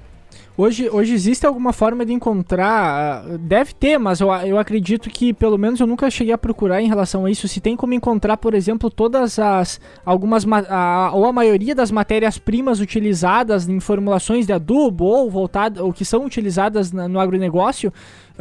Hoje, 0.62 0.88
hoje 0.88 1.12
existe 1.12 1.44
alguma 1.44 1.72
forma 1.72 2.06
de 2.06 2.12
encontrar? 2.12 3.24
Ah, 3.24 3.36
deve 3.36 3.74
ter, 3.74 3.98
mas 3.98 4.20
eu, 4.20 4.30
eu 4.30 4.56
acredito 4.60 5.10
que 5.10 5.34
pelo 5.34 5.58
menos 5.58 5.80
eu 5.80 5.88
nunca 5.88 6.08
cheguei 6.08 6.32
a 6.32 6.38
procurar 6.38 6.80
em 6.80 6.86
relação 6.86 7.24
a 7.24 7.30
isso. 7.32 7.48
Se 7.48 7.60
tem 7.60 7.74
como 7.76 7.94
encontrar, 7.94 8.36
por 8.36 8.54
exemplo, 8.54 8.88
todas 8.88 9.40
as. 9.40 9.80
algumas 10.06 10.46
a, 10.70 11.10
ou 11.14 11.26
a 11.26 11.32
maioria 11.32 11.74
das 11.74 11.90
matérias-primas 11.90 12.78
utilizadas 12.78 13.68
em 13.68 13.80
formulações 13.80 14.46
de 14.46 14.52
adubo 14.52 15.04
ou 15.04 15.28
voltado, 15.28 15.84
ou 15.84 15.92
que 15.92 16.04
são 16.04 16.24
utilizadas 16.24 16.92
na, 16.92 17.08
no 17.08 17.18
agronegócio 17.18 17.92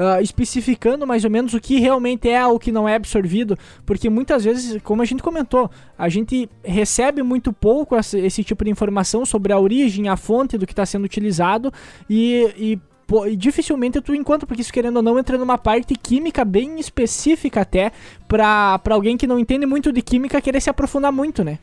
uh, 0.01 0.21
especificando 0.21 1.05
mais 1.05 1.23
ou 1.23 1.29
menos 1.29 1.53
o 1.53 1.59
que 1.59 1.79
realmente 1.79 2.27
é 2.27 2.45
o 2.45 2.57
que 2.57 2.71
não 2.71 2.89
é 2.89 2.95
absorvido, 2.95 3.57
porque 3.85 4.09
muitas 4.09 4.43
vezes, 4.43 4.81
como 4.81 5.01
a 5.01 5.05
gente 5.05 5.21
comentou, 5.21 5.69
a 5.97 6.09
gente 6.09 6.49
recebe 6.63 7.21
muito 7.21 7.53
pouco 7.53 7.95
esse, 7.95 8.19
esse 8.19 8.43
tipo 8.43 8.63
de 8.65 8.71
informação 8.71 9.25
sobre 9.25 9.53
a 9.53 9.59
origem, 9.59 10.09
a 10.09 10.17
fonte 10.17 10.57
do 10.57 10.65
que 10.65 10.73
está 10.73 10.85
sendo 10.85 11.05
utilizado 11.05 11.71
e, 12.09 12.51
e 12.57 12.79
e 13.27 13.35
dificilmente 13.35 13.99
tu 13.99 14.15
encontra, 14.15 14.47
porque 14.47 14.61
isso 14.61 14.71
querendo 14.71 14.95
ou 14.95 15.03
não 15.03 15.19
entra 15.19 15.37
numa 15.37 15.57
parte 15.57 15.93
química 15.95 16.45
bem 16.45 16.79
específica 16.79 17.59
até 17.59 17.91
para 18.25 18.79
alguém 18.89 19.17
que 19.17 19.27
não 19.27 19.37
entende 19.37 19.65
muito 19.65 19.91
de 19.91 20.01
química 20.01 20.39
querer 20.39 20.61
se 20.61 20.69
aprofundar 20.69 21.11
muito, 21.11 21.43
né? 21.43 21.59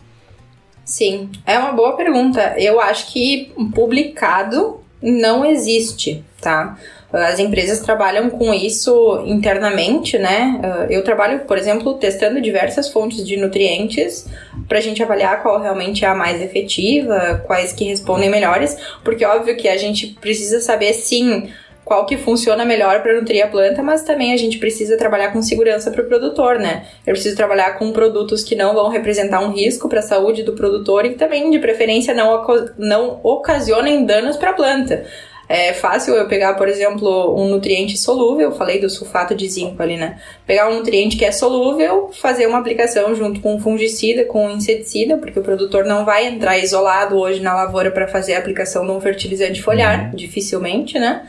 Sim, 0.84 1.30
é 1.46 1.58
uma 1.58 1.72
boa 1.72 1.96
pergunta. 1.96 2.54
Eu 2.58 2.78
acho 2.78 3.10
que 3.10 3.50
publicado 3.74 4.82
não 5.00 5.42
existe, 5.42 6.22
tá? 6.38 6.78
As 7.12 7.38
empresas 7.38 7.80
trabalham 7.80 8.28
com 8.28 8.52
isso 8.52 9.22
internamente, 9.26 10.18
né? 10.18 10.60
Ah, 10.62 10.86
eu 10.90 11.02
trabalho, 11.02 11.40
por 11.40 11.56
exemplo, 11.56 11.94
testando 11.94 12.40
diversas 12.40 12.90
fontes 12.90 13.26
de 13.26 13.36
nutrientes 13.36 14.26
para 14.68 14.78
a 14.78 14.80
gente 14.80 15.02
avaliar 15.02 15.42
qual 15.42 15.58
realmente 15.58 16.04
é 16.04 16.08
a 16.08 16.14
mais 16.14 16.42
efetiva, 16.42 17.42
quais 17.46 17.72
que 17.72 17.84
respondem 17.84 18.28
melhores, 18.28 18.76
porque 19.02 19.24
óbvio 19.24 19.56
que 19.56 19.68
a 19.68 19.76
gente 19.78 20.08
precisa 20.20 20.60
saber 20.60 20.92
sim 20.92 21.48
qual 21.88 22.04
que 22.04 22.18
funciona 22.18 22.66
melhor 22.66 23.02
para 23.02 23.18
nutrir 23.18 23.42
a 23.42 23.48
planta, 23.48 23.82
mas 23.82 24.02
também 24.02 24.34
a 24.34 24.36
gente 24.36 24.58
precisa 24.58 24.98
trabalhar 24.98 25.32
com 25.32 25.40
segurança 25.40 25.90
para 25.90 26.02
o 26.02 26.06
produtor, 26.06 26.58
né? 26.58 26.84
Eu 27.06 27.14
preciso 27.14 27.34
trabalhar 27.34 27.78
com 27.78 27.90
produtos 27.92 28.44
que 28.44 28.54
não 28.54 28.74
vão 28.74 28.90
representar 28.90 29.40
um 29.40 29.50
risco 29.50 29.88
para 29.88 30.00
a 30.00 30.02
saúde 30.02 30.42
do 30.42 30.52
produtor 30.52 31.06
e 31.06 31.14
também, 31.14 31.50
de 31.50 31.58
preferência, 31.58 32.12
não, 32.12 32.44
não 32.76 33.20
ocasionem 33.22 34.04
danos 34.04 34.36
para 34.36 34.50
a 34.50 34.52
planta. 34.52 35.06
É 35.48 35.72
fácil 35.72 36.14
eu 36.14 36.28
pegar, 36.28 36.54
por 36.54 36.68
exemplo, 36.68 37.34
um 37.34 37.48
nutriente 37.48 37.96
solúvel, 37.96 38.52
falei 38.52 38.78
do 38.78 38.90
sulfato 38.90 39.34
de 39.34 39.48
zinco 39.48 39.82
ali, 39.82 39.96
né? 39.96 40.20
Pegar 40.46 40.68
um 40.68 40.76
nutriente 40.76 41.16
que 41.16 41.24
é 41.24 41.32
solúvel, 41.32 42.10
fazer 42.12 42.46
uma 42.46 42.58
aplicação 42.58 43.14
junto 43.14 43.40
com 43.40 43.54
um 43.54 43.60
fungicida, 43.60 44.26
com 44.26 44.46
um 44.46 44.56
inseticida, 44.56 45.16
porque 45.16 45.38
o 45.38 45.42
produtor 45.42 45.86
não 45.86 46.04
vai 46.04 46.26
entrar 46.26 46.58
isolado 46.58 47.16
hoje 47.16 47.40
na 47.40 47.54
lavoura 47.54 47.90
para 47.90 48.06
fazer 48.06 48.34
a 48.34 48.38
aplicação 48.38 48.84
de 48.84 48.92
um 48.92 49.00
fertilizante 49.00 49.62
foliar, 49.62 50.10
uhum. 50.10 50.16
dificilmente, 50.16 50.98
né? 50.98 51.26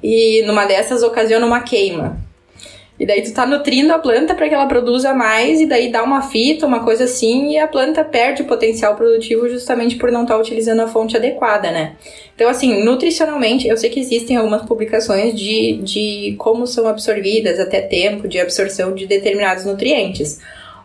E 0.00 0.42
numa 0.46 0.64
dessas 0.64 1.02
ocasiona 1.02 1.44
uma 1.44 1.60
queima. 1.60 2.27
E 2.98 3.06
daí 3.06 3.22
tu 3.22 3.32
tá 3.32 3.46
nutrindo 3.46 3.92
a 3.92 3.98
planta 3.98 4.34
para 4.34 4.48
que 4.48 4.54
ela 4.54 4.66
produza 4.66 5.14
mais, 5.14 5.60
e 5.60 5.66
daí 5.66 5.90
dá 5.90 6.02
uma 6.02 6.22
fita, 6.22 6.66
uma 6.66 6.82
coisa 6.82 7.04
assim, 7.04 7.52
e 7.52 7.58
a 7.58 7.68
planta 7.68 8.04
perde 8.04 8.42
o 8.42 8.44
potencial 8.44 8.96
produtivo 8.96 9.48
justamente 9.48 9.96
por 9.96 10.10
não 10.10 10.22
estar 10.22 10.34
tá 10.34 10.40
utilizando 10.40 10.80
a 10.80 10.88
fonte 10.88 11.16
adequada, 11.16 11.70
né? 11.70 11.96
Então, 12.34 12.48
assim, 12.48 12.82
nutricionalmente, 12.84 13.68
eu 13.68 13.76
sei 13.76 13.88
que 13.88 14.00
existem 14.00 14.36
algumas 14.36 14.62
publicações 14.62 15.32
de, 15.32 15.78
de 15.82 16.34
como 16.38 16.66
são 16.66 16.88
absorvidas 16.88 17.60
até 17.60 17.80
tempo 17.80 18.26
de 18.26 18.40
absorção 18.40 18.92
de 18.94 19.06
determinados 19.06 19.64
nutrientes. 19.64 20.40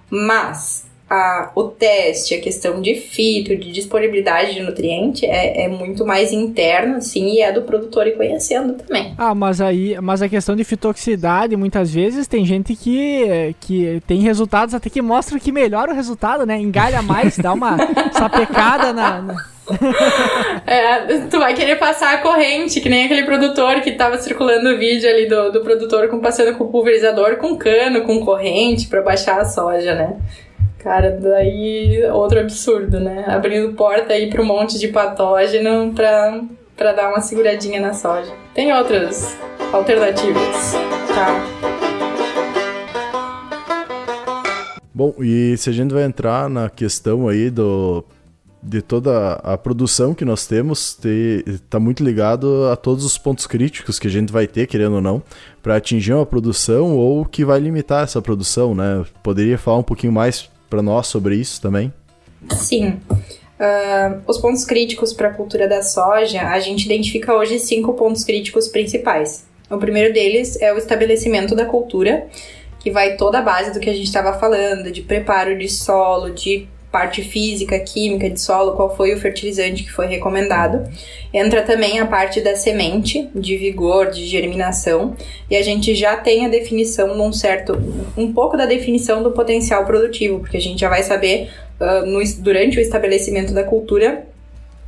Mas 0.10 0.83
a, 1.14 1.52
o 1.54 1.66
teste, 1.66 2.34
a 2.34 2.42
questão 2.42 2.82
de 2.82 2.96
fito, 2.96 3.56
de 3.56 3.72
disponibilidade 3.72 4.56
de 4.56 4.64
nutriente 4.64 5.28
é, 5.28 5.66
é 5.66 5.68
muito 5.68 6.04
mais 6.06 6.34
interno, 6.34 6.98
assim, 6.98 7.36
e 7.36 7.40
é 7.40 7.52
do 7.52 7.62
produtor 7.62 8.08
ir 8.08 8.18
conhecendo 8.18 8.74
também. 8.74 9.14
Ah, 9.16 9.36
mas 9.36 9.62
aí, 9.62 9.96
mas 10.02 10.24
a 10.24 10.30
questão 10.30 10.56
de 10.56 10.64
fitoxicidade, 10.64 11.56
muitas 11.56 11.94
vezes 11.94 12.26
tem 12.26 12.44
gente 12.44 12.76
que, 12.76 13.56
que 13.60 14.02
tem 14.08 14.22
resultados 14.22 14.74
até 14.74 14.90
que 14.90 15.04
mostra 15.04 15.40
que 15.40 15.52
melhora 15.52 15.92
o 15.92 15.96
resultado, 15.96 16.48
né? 16.48 16.58
Engalha 16.60 17.04
mais, 17.04 17.38
dá 17.38 17.54
uma 17.54 17.78
sapecada 18.12 18.92
na... 18.92 19.22
na... 19.22 19.54
é, 20.68 21.18
tu 21.30 21.40
vai 21.40 21.54
querer 21.54 21.78
passar 21.78 22.16
a 22.16 22.18
corrente, 22.18 22.82
que 22.82 22.90
nem 22.90 23.06
aquele 23.06 23.24
produtor 23.24 23.82
que 23.82 23.92
tava 23.94 24.18
circulando 24.18 24.70
o 24.70 24.78
vídeo 24.78 25.10
ali 25.10 25.28
do, 25.28 25.52
do 25.52 25.62
produtor 25.62 26.10
com, 26.10 26.20
passando 26.20 26.58
com 26.58 26.68
pulverizador 26.68 27.38
com 27.38 27.56
cano, 27.56 28.02
com 28.02 28.20
corrente 28.20 28.88
para 28.88 29.02
baixar 29.02 29.40
a 29.40 29.46
soja, 29.46 29.96
né? 29.96 30.18
Cara, 30.84 31.12
daí 31.12 32.04
outro 32.12 32.42
absurdo, 32.42 33.00
né? 33.00 33.24
Abrindo 33.26 33.74
porta 33.74 34.12
aí 34.12 34.30
para 34.30 34.42
um 34.42 34.46
monte 34.46 34.78
de 34.78 34.90
patógeno 34.90 35.94
para 35.94 36.92
dar 36.92 37.08
uma 37.08 37.22
seguradinha 37.22 37.80
na 37.80 37.94
soja. 37.94 38.30
Tem 38.54 38.74
outras 38.74 39.38
alternativas, 39.72 40.74
tá? 41.08 41.64
Bom, 44.94 45.14
e 45.20 45.56
se 45.56 45.70
a 45.70 45.74
gente 45.74 45.94
vai 45.94 46.04
entrar 46.04 46.50
na 46.50 46.70
questão 46.70 47.30
aí 47.30 47.50
do 47.50 48.04
de 48.62 48.82
toda 48.82 49.34
a 49.36 49.58
produção 49.58 50.14
que 50.14 50.24
nós 50.24 50.48
temos 50.48 50.98
está 51.46 51.80
muito 51.80 52.04
ligado 52.04 52.70
a 52.72 52.76
todos 52.76 53.04
os 53.06 53.18
pontos 53.18 53.48
críticos 53.48 54.00
que 54.00 54.08
a 54.08 54.12
gente 54.12 54.32
vai 54.32 54.48
ter, 54.48 54.68
querendo 54.68 54.96
ou 54.96 55.02
não, 55.02 55.24
para 55.62 55.78
atingir 55.78 56.14
uma 56.14 56.26
produção 56.26 56.98
ou 56.98 57.26
que 57.26 57.44
vai 57.46 57.60
limitar 57.60 58.04
essa 58.04 58.22
produção, 58.22 58.76
né? 58.76 59.06
Poderia 59.22 59.58
falar 59.58 59.78
um 59.78 59.84
pouquinho 59.84 60.14
mais 60.14 60.50
para 60.74 60.82
nós 60.82 61.06
sobre 61.06 61.36
isso 61.36 61.62
também? 61.62 61.94
Sim. 62.50 63.00
Uh, 63.12 64.20
os 64.28 64.40
pontos 64.40 64.66
críticos 64.66 65.14
para 65.14 65.28
a 65.28 65.32
cultura 65.32 65.68
da 65.68 65.84
soja, 65.84 66.42
a 66.42 66.60
gente 66.60 66.86
identifica 66.86 67.32
hoje 67.32 67.60
cinco 67.60 67.94
pontos 67.94 68.24
críticos 68.24 68.68
principais. 68.68 69.46
O 69.70 69.78
primeiro 69.78 70.12
deles 70.12 70.60
é 70.60 70.74
o 70.74 70.78
estabelecimento 70.80 71.56
da 71.56 71.66
cultura, 71.66 72.26
que 72.80 72.90
vai 72.90 73.16
toda 73.18 73.38
a 73.38 73.42
base 73.44 73.72
do 73.72 73.80
que 73.80 73.88
a 73.88 73.94
gente 73.94 74.08
estava 74.08 74.34
falando, 74.40 74.92
de 74.92 75.04
preparo 75.04 75.56
de 75.56 75.70
solo, 75.70 76.32
de 76.32 76.68
parte 76.94 77.24
física, 77.24 77.80
química 77.80 78.30
de 78.30 78.40
solo, 78.40 78.74
qual 78.74 78.96
foi 78.96 79.16
o 79.16 79.20
fertilizante 79.20 79.84
que 79.84 79.92
foi 79.92 80.06
recomendado. 80.06 80.88
Entra 81.34 81.64
também 81.64 82.00
a 82.00 82.06
parte 82.06 82.40
da 82.40 82.56
semente, 82.56 83.28
de 83.34 83.58
vigor, 83.58 84.12
de 84.12 84.28
germinação, 84.28 85.16
e 85.50 85.56
a 85.56 85.64
gente 85.64 85.96
já 85.96 86.16
tem 86.16 86.46
a 86.46 86.50
definição 86.50 87.16
de 87.16 87.20
um 87.20 87.34
certo, 87.34 87.74
um 88.16 88.32
pouco 88.32 88.56
da 88.56 88.68
definição 88.68 89.24
do 89.24 89.32
potencial 89.32 89.84
produtivo, 89.88 90.40
porque 90.40 90.58
a 90.58 90.62
gente 90.62 90.82
já 90.82 90.88
vai 90.88 91.02
saber 91.02 91.50
uh, 91.82 92.06
no, 92.06 92.22
durante 92.38 92.78
o 92.78 92.80
estabelecimento 92.82 93.56
da 93.56 93.64
cultura 93.64 94.28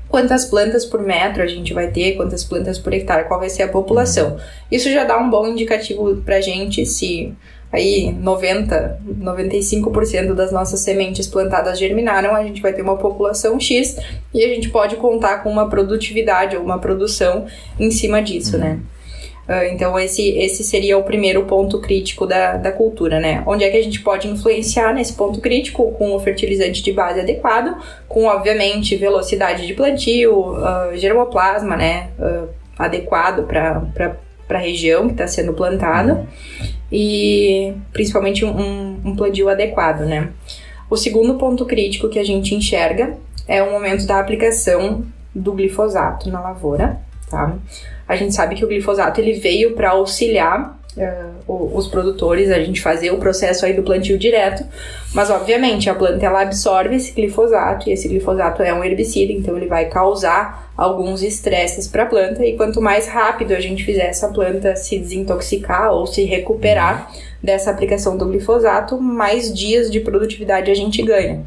quantas 0.07 0.45
plantas 0.45 0.85
por 0.85 1.01
metro 1.01 1.41
a 1.41 1.47
gente 1.47 1.73
vai 1.73 1.87
ter, 1.87 2.15
quantas 2.15 2.43
plantas 2.43 2.77
por 2.77 2.93
hectare, 2.93 3.27
qual 3.27 3.39
vai 3.39 3.49
ser 3.49 3.63
a 3.63 3.67
população. 3.67 4.37
Isso 4.71 4.91
já 4.91 5.03
dá 5.03 5.17
um 5.17 5.27
bom 5.27 5.47
indicativo 5.47 6.17
pra 6.17 6.39
gente 6.39 6.85
se 6.85 7.33
aí 7.71 8.11
90, 8.11 9.01
95% 9.19 10.33
das 10.33 10.51
nossas 10.51 10.79
sementes 10.79 11.27
plantadas 11.27 11.77
germinaram, 11.77 12.35
a 12.35 12.43
gente 12.43 12.61
vai 12.61 12.73
ter 12.73 12.81
uma 12.81 12.97
população 12.97 13.59
X 13.59 13.97
e 14.33 14.43
a 14.43 14.47
gente 14.47 14.69
pode 14.69 14.95
contar 14.95 15.43
com 15.43 15.49
uma 15.49 15.69
produtividade 15.69 16.55
ou 16.55 16.63
uma 16.63 16.79
produção 16.79 17.45
em 17.79 17.91
cima 17.91 18.21
disso, 18.21 18.57
né? 18.57 18.65
uhum. 18.65 18.73
né? 18.75 18.79
Uh, 19.47 19.71
então, 19.71 19.97
esse, 19.99 20.29
esse 20.39 20.63
seria 20.63 20.97
o 20.97 21.03
primeiro 21.03 21.45
ponto 21.45 21.79
crítico 21.79 22.25
da, 22.25 22.57
da 22.57 22.71
cultura, 22.71 23.19
né? 23.19 23.43
Onde 23.45 23.63
é 23.63 23.69
que 23.69 23.77
a 23.77 23.83
gente 23.83 24.01
pode 24.01 24.27
influenciar 24.27 24.91
nesse 24.91 25.13
ponto 25.13 25.39
crítico? 25.39 25.91
Com 25.91 26.15
o 26.15 26.19
fertilizante 26.19 26.81
de 26.81 26.91
base 26.91 27.19
adequado, 27.19 27.77
com, 28.07 28.25
obviamente, 28.25 28.95
velocidade 28.95 29.67
de 29.67 29.75
plantio, 29.75 30.35
uh, 30.35 30.95
germoplasma, 30.95 31.75
né? 31.75 32.09
Uh, 32.17 32.49
adequado 32.77 33.45
para 33.45 34.17
a 34.49 34.57
região 34.57 35.07
que 35.07 35.13
está 35.13 35.27
sendo 35.27 35.53
plantada 35.53 36.27
e 36.91 37.73
principalmente 37.91 38.45
um, 38.45 38.99
um 39.03 39.15
plantio 39.15 39.49
adequado, 39.49 40.01
né? 40.01 40.29
O 40.89 40.95
segundo 40.95 41.35
ponto 41.35 41.65
crítico 41.65 42.09
que 42.09 42.19
a 42.19 42.23
gente 42.23 42.53
enxerga 42.53 43.17
é 43.47 43.61
o 43.61 43.71
momento 43.71 44.05
da 44.05 44.19
aplicação 44.19 45.03
do 45.33 45.53
glifosato 45.53 46.29
na 46.29 46.39
lavoura, 46.39 46.99
tá? 47.29 47.57
A 48.07 48.15
gente 48.15 48.35
sabe 48.35 48.55
que 48.55 48.63
o 48.63 48.67
glifosato 48.67 49.19
ele 49.19 49.33
veio 49.33 49.73
para 49.73 49.91
auxiliar 49.91 50.74
uh, 50.97 51.77
os 51.77 51.87
produtores 51.87 52.51
a 52.51 52.59
gente 52.59 52.81
fazer 52.81 53.11
o 53.11 53.17
processo 53.17 53.65
aí 53.65 53.73
do 53.73 53.83
plantio 53.83 54.17
direto, 54.17 54.63
mas 55.13 55.29
obviamente 55.29 55.89
a 55.89 55.95
planta 55.95 56.25
ela 56.25 56.41
absorve 56.41 56.95
esse 56.95 57.11
glifosato 57.11 57.89
e 57.89 57.93
esse 57.93 58.07
glifosato 58.07 58.61
é 58.61 58.73
um 58.73 58.83
herbicida, 58.83 59.31
então 59.31 59.55
ele 59.57 59.67
vai 59.67 59.85
causar 59.85 60.71
alguns 60.77 61.21
estresses 61.21 61.87
para 61.87 62.03
a 62.03 62.05
planta 62.05 62.45
e 62.45 62.57
quanto 62.57 62.81
mais 62.81 63.07
rápido 63.07 63.53
a 63.53 63.59
gente 63.59 63.83
fizer 63.83 64.07
essa 64.07 64.27
planta 64.29 64.75
se 64.75 64.97
desintoxicar 64.97 65.91
ou 65.91 66.05
se 66.05 66.23
recuperar 66.23 67.11
dessa 67.41 67.71
aplicação 67.71 68.17
do 68.17 68.25
glifosato, 68.25 68.99
mais 68.99 69.53
dias 69.53 69.89
de 69.89 69.99
produtividade 69.99 70.71
a 70.71 70.75
gente 70.75 71.01
ganha. 71.01 71.45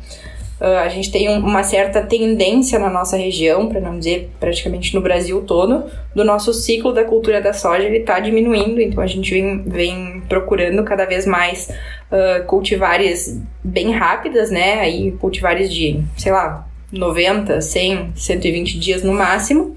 Uh, 0.61 0.79
a 0.79 0.89
gente 0.89 1.11
tem 1.11 1.29
um, 1.29 1.39
uma 1.39 1.63
certa 1.63 2.03
tendência 2.03 2.79
na 2.79 2.91
nossa 2.91 3.17
região, 3.17 3.69
para 3.69 3.81
não 3.81 3.99
dizer 3.99 4.31
praticamente 4.41 4.95
no 4.95 5.01
Brasil 5.01 5.43
todo, 5.43 5.85
do 6.15 6.25
nosso 6.25 6.53
ciclo 6.53 6.93
da 6.93 7.05
cultura 7.05 7.41
da 7.41 7.53
soja 7.53 7.85
ele 7.85 7.99
está 7.99 8.19
diminuindo, 8.19 8.81
então 8.81 9.03
a 9.03 9.07
gente 9.07 9.31
vem, 9.31 9.63
vem 9.63 10.23
procurando 10.29 10.83
cada 10.83 11.05
vez 11.05 11.27
mais 11.27 11.69
uh, 12.11 12.45
cultivares 12.47 13.41
bem 13.63 13.93
rápidas, 13.93 14.51
né? 14.51 14.81
Aí 14.81 15.13
cultivares 15.13 15.73
de, 15.73 16.01
sei 16.17 16.33
lá, 16.33 16.67
90, 16.91 17.61
100, 17.61 18.13
120 18.17 18.79
dias 18.79 19.03
no 19.03 19.13
máximo. 19.13 19.77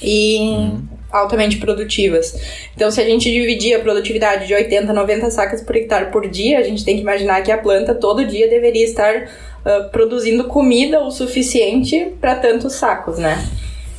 E 0.00 0.38
uhum. 0.38 0.82
Altamente 1.10 1.58
produtivas. 1.58 2.34
Então, 2.74 2.90
se 2.90 3.00
a 3.00 3.04
gente 3.04 3.30
dividir 3.30 3.74
a 3.74 3.78
produtividade 3.78 4.46
de 4.46 4.54
80, 4.54 4.92
90 4.92 5.30
sacas 5.30 5.62
por 5.62 5.76
hectare 5.76 6.10
por 6.10 6.28
dia, 6.28 6.58
a 6.58 6.62
gente 6.62 6.84
tem 6.84 6.96
que 6.96 7.02
imaginar 7.02 7.42
que 7.42 7.52
a 7.52 7.58
planta 7.58 7.94
todo 7.94 8.24
dia 8.24 8.48
deveria 8.48 8.84
estar 8.84 9.14
uh, 9.24 9.90
produzindo 9.90 10.44
comida 10.44 11.00
o 11.02 11.10
suficiente 11.10 12.12
para 12.20 12.34
tantos 12.34 12.74
sacos, 12.74 13.18
né? 13.18 13.44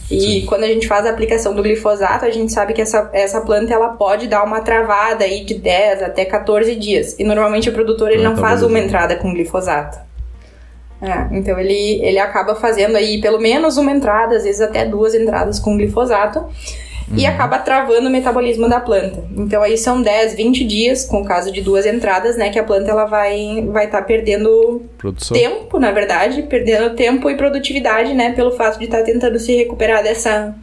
E 0.09 0.21
Sim. 0.21 0.45
quando 0.45 0.63
a 0.63 0.67
gente 0.67 0.87
faz 0.87 1.05
a 1.05 1.09
aplicação 1.09 1.53
do 1.53 1.61
glifosato, 1.61 2.23
a 2.23 2.29
gente 2.29 2.53
sabe 2.53 2.73
que 2.73 2.81
essa, 2.81 3.09
essa 3.11 3.41
planta 3.41 3.73
ela 3.73 3.89
pode 3.89 4.27
dar 4.27 4.41
uma 4.43 4.61
travada 4.61 5.25
aí 5.25 5.43
de 5.43 5.55
10 5.55 6.01
até 6.01 6.23
14 6.23 6.75
dias. 6.75 7.19
E 7.19 7.25
normalmente 7.25 7.69
o 7.69 7.73
produtor 7.73 8.11
ele 8.11 8.23
não 8.23 8.37
faz 8.37 8.63
uma 8.63 8.79
entrada 8.79 9.17
com 9.17 9.33
glifosato. 9.33 9.99
É, 11.01 11.37
então 11.37 11.59
ele, 11.59 12.01
ele 12.01 12.17
acaba 12.17 12.55
fazendo 12.55 12.95
aí 12.95 13.19
pelo 13.19 13.37
menos 13.37 13.77
uma 13.77 13.91
entrada, 13.91 14.37
às 14.37 14.43
vezes 14.43 14.61
até 14.61 14.85
duas 14.85 15.13
entradas 15.13 15.59
com 15.59 15.77
glifosato 15.77 16.45
e 17.11 17.23
uhum. 17.23 17.29
acaba 17.29 17.57
travando 17.59 18.07
o 18.07 18.11
metabolismo 18.11 18.67
da 18.67 18.79
planta. 18.79 19.23
Então 19.35 19.61
aí 19.63 19.77
são 19.77 20.01
10, 20.01 20.35
20 20.35 20.65
dias, 20.65 21.05
com 21.05 21.21
o 21.21 21.25
caso 21.25 21.51
de 21.51 21.61
duas 21.61 21.85
entradas, 21.85 22.35
né, 22.37 22.49
que 22.49 22.59
a 22.59 22.63
planta 22.63 22.91
ela 22.91 23.05
vai 23.05 23.65
vai 23.71 23.85
estar 23.85 23.99
tá 23.99 24.03
perdendo 24.03 24.83
Produção. 24.97 25.37
tempo, 25.37 25.79
na 25.79 25.91
verdade, 25.91 26.43
perdendo 26.43 26.95
tempo 26.95 27.29
e 27.29 27.35
produtividade, 27.35 28.13
né, 28.13 28.33
pelo 28.33 28.51
fato 28.51 28.77
de 28.77 28.85
estar 28.85 28.99
tá 28.99 29.03
tentando 29.03 29.39
se 29.39 29.55
recuperar 29.55 30.03
dessa 30.03 30.55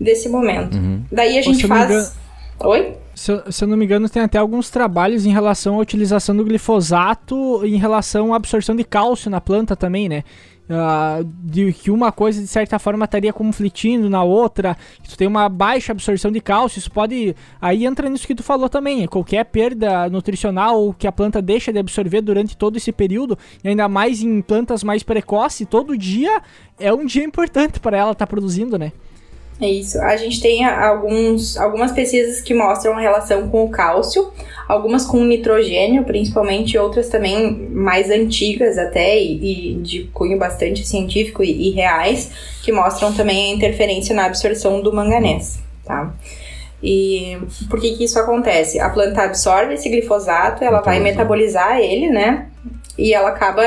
desse 0.00 0.28
momento. 0.28 0.76
Uhum. 0.76 1.02
Daí 1.10 1.38
a 1.38 1.42
gente 1.42 1.66
faz 1.66 2.14
Oi? 2.62 2.94
Se 3.14 3.32
eu, 3.32 3.52
se 3.52 3.64
eu, 3.64 3.68
não 3.68 3.76
me 3.76 3.84
engano, 3.84 4.08
tem 4.08 4.22
até 4.22 4.38
alguns 4.38 4.70
trabalhos 4.70 5.26
em 5.26 5.30
relação 5.30 5.76
à 5.76 5.78
utilização 5.78 6.36
do 6.36 6.44
glifosato 6.44 7.64
em 7.64 7.76
relação 7.76 8.32
à 8.32 8.36
absorção 8.36 8.74
de 8.74 8.84
cálcio 8.84 9.30
na 9.30 9.40
planta 9.40 9.74
também, 9.74 10.08
né? 10.08 10.24
Uh, 10.70 11.24
de 11.42 11.72
que 11.72 11.90
uma 11.90 12.12
coisa 12.12 12.40
de 12.40 12.46
certa 12.46 12.78
forma 12.78 13.04
estaria 13.04 13.32
conflitindo 13.32 14.08
na 14.08 14.22
outra, 14.22 14.76
que 15.02 15.10
tu 15.10 15.18
tem 15.18 15.26
uma 15.26 15.48
baixa 15.48 15.90
absorção 15.90 16.30
de 16.30 16.40
cálcio, 16.40 16.78
isso 16.78 16.92
pode. 16.92 17.34
Aí 17.60 17.84
entra 17.84 18.08
nisso 18.08 18.24
que 18.24 18.36
tu 18.36 18.44
falou 18.44 18.68
também, 18.68 19.04
qualquer 19.08 19.44
perda 19.46 20.08
nutricional 20.08 20.94
que 20.96 21.08
a 21.08 21.12
planta 21.12 21.42
deixa 21.42 21.72
de 21.72 21.80
absorver 21.80 22.20
durante 22.20 22.56
todo 22.56 22.76
esse 22.76 22.92
período, 22.92 23.36
e 23.64 23.68
ainda 23.68 23.88
mais 23.88 24.22
em 24.22 24.40
plantas 24.40 24.84
mais 24.84 25.02
precoces, 25.02 25.66
todo 25.68 25.98
dia 25.98 26.40
é 26.78 26.94
um 26.94 27.04
dia 27.04 27.24
importante 27.24 27.80
para 27.80 27.96
ela 27.96 28.12
estar 28.12 28.26
tá 28.26 28.30
produzindo, 28.30 28.78
né? 28.78 28.92
É 29.60 29.68
isso. 29.68 30.00
A 30.00 30.16
gente 30.16 30.40
tem 30.40 30.64
alguns, 30.64 31.56
algumas 31.58 31.92
pesquisas 31.92 32.40
que 32.40 32.54
mostram 32.54 32.94
a 32.94 33.00
relação 33.00 33.48
com 33.48 33.64
o 33.64 33.68
cálcio, 33.68 34.32
algumas 34.66 35.04
com 35.04 35.22
nitrogênio, 35.22 36.04
principalmente, 36.04 36.78
outras 36.78 37.08
também 37.08 37.68
mais 37.70 38.08
antigas 38.10 38.78
até 38.78 39.18
e, 39.18 39.72
e 39.72 39.74
de 39.74 40.04
cunho 40.14 40.38
bastante 40.38 40.86
científico 40.86 41.44
e, 41.44 41.68
e, 41.68 41.70
reais, 41.72 42.30
que 42.62 42.72
mostram 42.72 43.12
também 43.12 43.52
a 43.52 43.56
interferência 43.56 44.14
na 44.14 44.24
absorção 44.24 44.80
do 44.80 44.94
manganês, 44.94 45.60
tá? 45.84 46.14
E 46.82 47.36
por 47.68 47.78
que 47.78 47.94
que 47.96 48.04
isso 48.04 48.18
acontece? 48.18 48.80
A 48.80 48.88
planta 48.88 49.22
absorve 49.22 49.74
esse 49.74 49.90
glifosato, 49.90 50.64
ela 50.64 50.80
vai 50.80 50.98
metabolizar 50.98 51.78
ele, 51.78 52.08
né? 52.08 52.46
E 52.96 53.12
ela 53.12 53.28
acaba, 53.28 53.62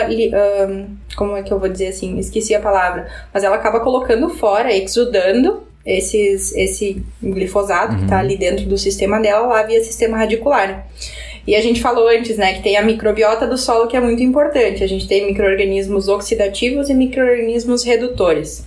como 1.15 1.37
é 1.37 1.43
que 1.43 1.53
eu 1.53 1.59
vou 1.59 1.69
dizer 1.69 1.89
assim? 1.89 2.17
Esqueci 2.17 2.55
a 2.55 2.59
palavra. 2.59 3.07
Mas 3.31 3.43
ela 3.43 3.55
acaba 3.55 3.79
colocando 3.79 4.29
fora, 4.29 4.73
exudando 4.73 5.61
esses, 5.85 6.55
esse 6.55 7.03
glifosato 7.21 7.93
uhum. 7.93 7.97
que 7.99 8.03
está 8.05 8.19
ali 8.19 8.37
dentro 8.37 8.65
do 8.65 8.77
sistema 8.77 9.19
dela 9.19 9.47
lá 9.47 9.63
via 9.63 9.83
sistema 9.83 10.17
radicular. 10.17 10.87
E 11.45 11.55
a 11.55 11.61
gente 11.61 11.81
falou 11.81 12.07
antes, 12.07 12.37
né, 12.37 12.53
que 12.53 12.63
tem 12.63 12.77
a 12.77 12.81
microbiota 12.81 13.45
do 13.45 13.57
solo 13.57 13.87
que 13.87 13.97
é 13.97 13.99
muito 13.99 14.23
importante. 14.23 14.83
A 14.83 14.87
gente 14.87 15.07
tem 15.07 15.27
micro-organismos 15.27 16.07
oxidativos 16.07 16.89
e 16.89 16.93
micro-organismos 16.93 17.83
redutores. 17.83 18.65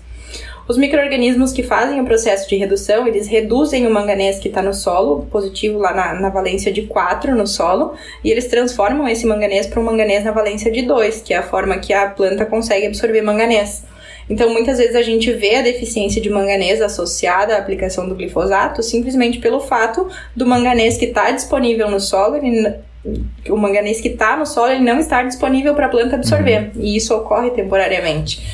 Os 0.69 0.77
micro-organismos 0.77 1.53
que 1.53 1.63
fazem 1.63 2.01
o 2.01 2.05
processo 2.05 2.49
de 2.49 2.57
redução, 2.57 3.07
eles 3.07 3.29
reduzem 3.29 3.87
o 3.87 3.91
manganês 3.91 4.41
que 4.41 4.49
está 4.49 4.61
no 4.61 4.75
solo, 4.75 5.25
positivo 5.31 5.79
lá 5.79 5.95
na, 5.95 6.15
na, 6.15 6.29
valência 6.29 6.73
de 6.73 6.83
4 6.83 7.37
no 7.37 7.47
solo, 7.47 7.95
e 8.23 8.33
eles 8.33 8.47
transformam 8.49 9.07
esse 9.07 9.25
manganês 9.25 9.69
para 9.69 9.81
um 9.81 9.85
manganês 9.85 10.25
na 10.25 10.33
valência 10.33 10.71
de 10.71 10.83
2, 10.83 11.23
que 11.23 11.33
é 11.33 11.37
a 11.37 11.43
forma 11.43 11.79
que 11.79 11.93
a 11.93 12.11
planta 12.11 12.45
consegue 12.45 12.85
absorver 12.85 13.23
manganês. 13.23 13.85
Então, 14.29 14.53
muitas 14.53 14.79
vezes 14.79 14.97
a 14.97 15.03
gente 15.03 15.33
vê 15.33 15.57
a 15.57 15.63
deficiência 15.63 16.21
de 16.21 16.29
manganês 16.29 16.83
associada 16.83 17.55
à 17.55 17.59
aplicação 17.59 18.09
do 18.09 18.15
glifosato 18.15 18.83
simplesmente 18.83 19.39
pelo 19.39 19.61
fato 19.61 20.09
do 20.35 20.45
manganês 20.47 20.97
que 20.97 21.07
está 21.07 21.31
disponível 21.31 21.91
no 21.91 22.01
solo, 22.01 22.37
ele, 22.37 22.75
o 23.49 23.57
manganês 23.57 24.01
que 24.01 24.09
está 24.09 24.37
no 24.37 24.45
solo, 24.45 24.73
ele 24.73 24.85
não 24.85 24.99
estar 24.99 25.23
disponível 25.23 25.75
para 25.75 25.87
a 25.87 25.89
planta 25.89 26.17
absorver. 26.17 26.73
Uhum. 26.75 26.83
E 26.83 26.97
isso 26.97 27.15
ocorre 27.15 27.51
temporariamente. 27.51 28.45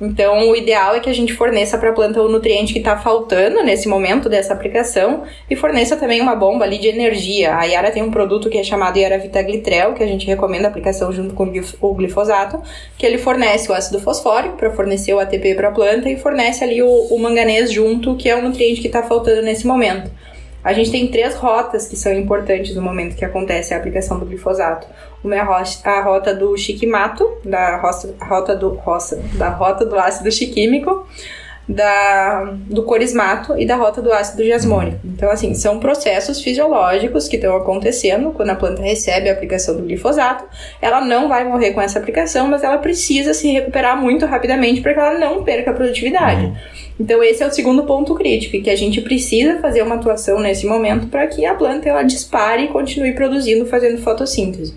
Então, 0.00 0.48
o 0.48 0.56
ideal 0.56 0.94
é 0.94 1.00
que 1.00 1.10
a 1.10 1.12
gente 1.12 1.34
forneça 1.34 1.76
para 1.76 1.90
a 1.90 1.92
planta 1.92 2.22
o 2.22 2.28
nutriente 2.28 2.72
que 2.72 2.78
está 2.78 2.96
faltando 2.96 3.62
nesse 3.62 3.86
momento 3.86 4.30
dessa 4.30 4.54
aplicação 4.54 5.24
e 5.48 5.54
forneça 5.54 5.94
também 5.94 6.22
uma 6.22 6.34
bomba 6.34 6.64
ali 6.64 6.78
de 6.78 6.88
energia. 6.88 7.54
A 7.54 7.64
Yara 7.64 7.90
tem 7.90 8.02
um 8.02 8.10
produto 8.10 8.48
que 8.48 8.56
é 8.56 8.64
chamado 8.64 8.98
Yara 8.98 9.18
Vitaglitrel, 9.18 9.92
que 9.92 10.02
a 10.02 10.06
gente 10.06 10.26
recomenda 10.26 10.68
a 10.68 10.70
aplicação 10.70 11.12
junto 11.12 11.34
com 11.34 11.52
o 11.82 11.94
glifosato, 11.94 12.62
que 12.96 13.04
ele 13.04 13.18
fornece 13.18 13.70
o 13.70 13.74
ácido 13.74 14.00
fosfórico 14.00 14.56
para 14.56 14.70
fornecer 14.70 15.12
o 15.12 15.20
ATP 15.20 15.54
para 15.54 15.68
a 15.68 15.72
planta 15.72 16.08
e 16.08 16.16
fornece 16.16 16.64
ali 16.64 16.82
o, 16.82 16.88
o 16.88 17.18
manganês 17.18 17.70
junto, 17.70 18.16
que 18.16 18.28
é 18.30 18.34
o 18.34 18.42
nutriente 18.42 18.80
que 18.80 18.86
está 18.86 19.02
faltando 19.02 19.42
nesse 19.42 19.66
momento. 19.66 20.10
A 20.62 20.74
gente 20.74 20.90
tem 20.90 21.08
três 21.08 21.34
rotas 21.34 21.88
que 21.88 21.96
são 21.96 22.12
importantes 22.12 22.74
no 22.74 22.82
momento 22.82 23.16
que 23.16 23.24
acontece 23.24 23.72
a 23.72 23.78
aplicação 23.78 24.18
do 24.18 24.26
glifosato. 24.26 24.86
Uma 25.22 25.36
é 25.36 25.40
a 25.40 26.02
rota 26.02 26.34
do 26.34 26.56
chiquimato, 26.56 27.30
da 27.44 27.76
rota, 27.76 28.14
rota 28.20 28.56
do, 28.56 28.70
roça, 28.70 29.22
da 29.34 29.50
rota 29.50 29.84
do 29.84 29.98
ácido 29.98 30.30
chiquímico. 30.32 31.06
da, 31.70 32.52
do 32.66 32.82
corismato 32.82 33.56
e 33.56 33.64
da 33.64 33.76
rota 33.76 34.02
do 34.02 34.12
ácido 34.12 34.44
jasmônico. 34.44 34.98
Então, 35.04 35.30
assim, 35.30 35.54
são 35.54 35.78
processos 35.78 36.40
fisiológicos 36.42 37.28
que 37.28 37.36
estão 37.36 37.54
acontecendo 37.56 38.32
quando 38.32 38.50
a 38.50 38.56
planta 38.56 38.82
recebe 38.82 39.28
a 39.28 39.32
aplicação 39.32 39.76
do 39.76 39.82
glifosato. 39.82 40.44
Ela 40.82 41.00
não 41.00 41.28
vai 41.28 41.44
morrer 41.44 41.72
com 41.72 41.80
essa 41.80 41.98
aplicação, 41.98 42.48
mas 42.48 42.64
ela 42.64 42.78
precisa 42.78 43.32
se 43.32 43.50
recuperar 43.52 43.96
muito 43.96 44.26
rapidamente 44.26 44.80
para 44.80 44.94
que 44.94 44.98
ela 44.98 45.18
não 45.18 45.44
perca 45.44 45.70
a 45.70 45.74
produtividade. 45.74 46.46
Uhum. 46.46 46.56
Então, 46.98 47.22
esse 47.22 47.42
é 47.42 47.46
o 47.46 47.52
segundo 47.52 47.84
ponto 47.84 48.14
crítico, 48.14 48.60
que 48.60 48.70
a 48.70 48.76
gente 48.76 49.00
precisa 49.00 49.58
fazer 49.60 49.82
uma 49.82 49.94
atuação 49.94 50.40
nesse 50.40 50.66
momento 50.66 51.06
para 51.06 51.26
que 51.28 51.46
a 51.46 51.54
planta 51.54 51.88
ela 51.88 52.02
dispare 52.02 52.64
e 52.64 52.68
continue 52.68 53.12
produzindo, 53.12 53.64
fazendo 53.64 54.02
fotossíntese. 54.02 54.74